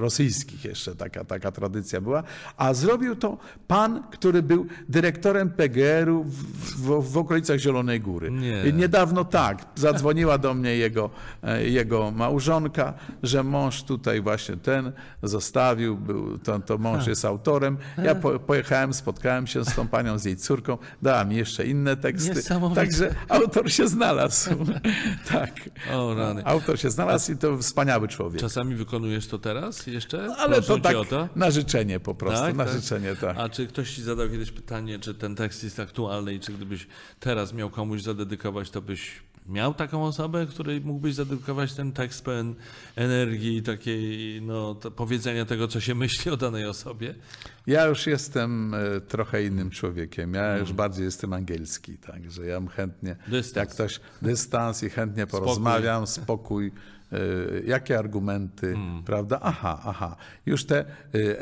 rosyjskich 0.00 0.64
jeszcze 0.64 0.94
taka, 0.94 1.24
taka 1.32 1.52
tradycja 1.52 2.00
była. 2.00 2.22
A 2.56 2.74
zrobił 2.74 3.16
to 3.16 3.38
pan, 3.66 4.02
który 4.10 4.42
był 4.42 4.66
dyrektorem 4.88 5.50
PGR-u 5.50 6.24
w, 6.24 6.34
w, 6.76 7.12
w 7.12 7.18
okolicach 7.18 7.58
Zielonej 7.58 8.00
Góry. 8.00 8.30
Nie. 8.30 8.72
Niedawno 8.72 9.24
tak, 9.24 9.64
zadzwoniła 9.74 10.38
do 10.38 10.54
mnie 10.54 10.76
jego, 10.76 11.10
e, 11.42 11.68
jego 11.68 12.10
małżonka, 12.10 12.94
że 13.22 13.42
mąż 13.42 13.82
tutaj 13.82 14.20
właśnie 14.20 14.56
ten 14.56 14.92
zostawił, 15.22 15.96
był, 15.96 16.38
to, 16.38 16.58
to 16.58 16.78
mąż 16.78 17.06
jest 17.06 17.24
autorem. 17.24 17.76
Ja 18.04 18.14
po, 18.14 18.38
pojechałem, 18.38 18.94
spotkałem 18.94 19.46
się 19.46 19.64
z 19.64 19.74
tą 19.74 19.88
panią, 19.88 20.18
z 20.18 20.24
jej 20.24 20.36
córką, 20.36 20.78
dała 21.02 21.24
mi 21.24 21.36
jeszcze 21.36 21.66
inne 21.66 21.96
teksty. 21.96 22.42
Także 22.74 23.14
autor 23.28 23.72
się 23.72 23.88
znalazł. 23.88 24.50
tak. 25.32 25.52
O 25.92 26.14
rany. 26.14 26.44
Autor 26.44 26.78
się 26.78 26.90
znalazł 26.90 27.32
i 27.32 27.36
to 27.36 27.58
wspaniały 27.58 28.08
człowiek. 28.08 28.40
Czasami 28.40 28.74
wykonujesz 28.74 29.26
to 29.26 29.38
teraz 29.38 29.86
jeszcze? 29.86 30.36
Ale 30.38 30.56
Proszą 30.56 30.74
to 30.74 30.80
tak 30.80 30.96
o 30.96 31.04
to? 31.04 31.21
Na 31.36 31.50
życzenie 31.50 32.00
po 32.00 32.14
prostu, 32.14 32.40
Tak, 32.46 32.56
na 32.56 32.64
tak? 32.64 32.74
życzenie, 32.74 33.16
tak. 33.16 33.36
A 33.38 33.48
czy 33.48 33.66
ktoś 33.66 33.94
ci 33.94 34.02
zadał 34.02 34.28
kiedyś 34.28 34.50
pytanie, 34.52 34.98
czy 34.98 35.14
ten 35.14 35.34
tekst 35.34 35.64
jest 35.64 35.80
aktualny 35.80 36.34
i 36.34 36.40
czy 36.40 36.52
gdybyś 36.52 36.86
teraz 37.20 37.52
miał 37.52 37.70
komuś 37.70 38.02
zadedykować, 38.02 38.70
to 38.70 38.82
byś 38.82 39.10
miał 39.48 39.74
taką 39.74 40.04
osobę, 40.04 40.46
której 40.46 40.80
mógłbyś 40.80 41.14
zadedykować 41.14 41.72
ten 41.74 41.92
tekst 41.92 42.24
pełen 42.24 42.54
energii 42.96 43.62
takiej, 43.62 44.42
no, 44.42 44.74
powiedzenia 44.74 45.44
tego, 45.44 45.68
co 45.68 45.80
się 45.80 45.94
myśli 45.94 46.30
o 46.30 46.36
danej 46.36 46.66
osobie? 46.66 47.14
Ja 47.66 47.86
już 47.86 48.06
jestem 48.06 48.74
e, 48.74 49.00
trochę 49.00 49.44
innym 49.44 49.70
człowiekiem. 49.70 50.34
Ja 50.34 50.44
Mm. 50.44 50.60
już 50.60 50.72
bardziej 50.72 51.04
jestem 51.04 51.32
angielski, 51.32 51.98
także 51.98 52.46
ja 52.46 52.60
bym 52.60 52.68
chętnie, 52.68 53.16
Dystans. 53.28 53.56
jak 53.56 53.68
ktoś 53.68 54.00
dystans 54.22 54.82
i 54.82 54.90
chętnie 54.90 55.26
porozmawiam, 55.26 56.06
spokój, 56.06 56.66
e, 56.66 56.70
jakie 57.66 57.98
argumenty, 57.98 58.66
Mm. 58.66 59.02
prawda? 59.02 59.38
Aha, 59.42 59.80
aha. 59.84 60.16
Już 60.46 60.64
te 60.64 60.78
e, 60.78 60.84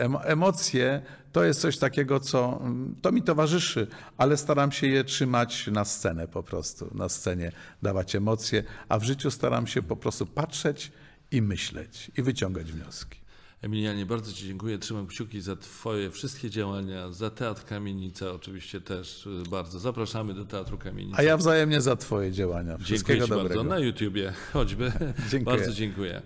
emo- 0.08 0.20
emocje 0.24 1.02
to 1.32 1.44
jest 1.44 1.60
coś 1.60 1.78
takiego, 1.78 2.20
co 2.20 2.60
mm, 2.62 2.94
to 3.02 3.12
mi 3.12 3.22
towarzyszy, 3.22 3.86
ale 4.18 4.36
staram 4.36 4.72
się 4.72 4.86
je 4.86 5.04
trzymać 5.04 5.66
na 5.66 5.84
scenę 5.84 6.28
po 6.28 6.42
prostu, 6.42 6.90
na 6.94 7.08
scenie 7.08 7.52
dawać 7.82 8.16
emocje, 8.16 8.62
a 8.88 8.98
w 8.98 9.02
życiu 9.04 9.30
staram 9.30 9.66
się 9.66 9.82
po 9.82 9.96
prostu 9.96 10.26
patrzeć 10.26 10.92
i 11.30 11.42
myśleć 11.42 12.10
i 12.18 12.22
wyciągać 12.22 12.72
wnioski. 12.72 13.19
Emilianie, 13.62 14.06
bardzo 14.06 14.32
Ci 14.32 14.46
dziękuję. 14.46 14.78
Trzymam 14.78 15.06
kciuki 15.06 15.40
za 15.40 15.56
Twoje 15.56 16.10
wszystkie 16.10 16.50
działania, 16.50 17.10
za 17.10 17.30
Teatr 17.30 17.64
Kamienica 17.64 18.32
oczywiście 18.32 18.80
też 18.80 19.26
y, 19.26 19.42
bardzo. 19.50 19.78
Zapraszamy 19.78 20.34
do 20.34 20.44
Teatru 20.44 20.78
Kamienica. 20.78 21.18
A 21.18 21.22
ja 21.22 21.36
wzajemnie 21.36 21.80
za 21.80 21.96
Twoje 21.96 22.32
działania. 22.32 22.70
Dziękuję 22.70 22.84
Wszystkiego 22.84 23.24
Ci 23.24 23.30
dobrego. 23.30 23.48
bardzo. 23.48 23.64
Na 23.64 23.78
YouTubie 23.78 24.32
choćby. 24.52 24.92
Dziękuję. 25.30 25.56
Bardzo 25.56 25.72
dziękuję. 25.72 26.22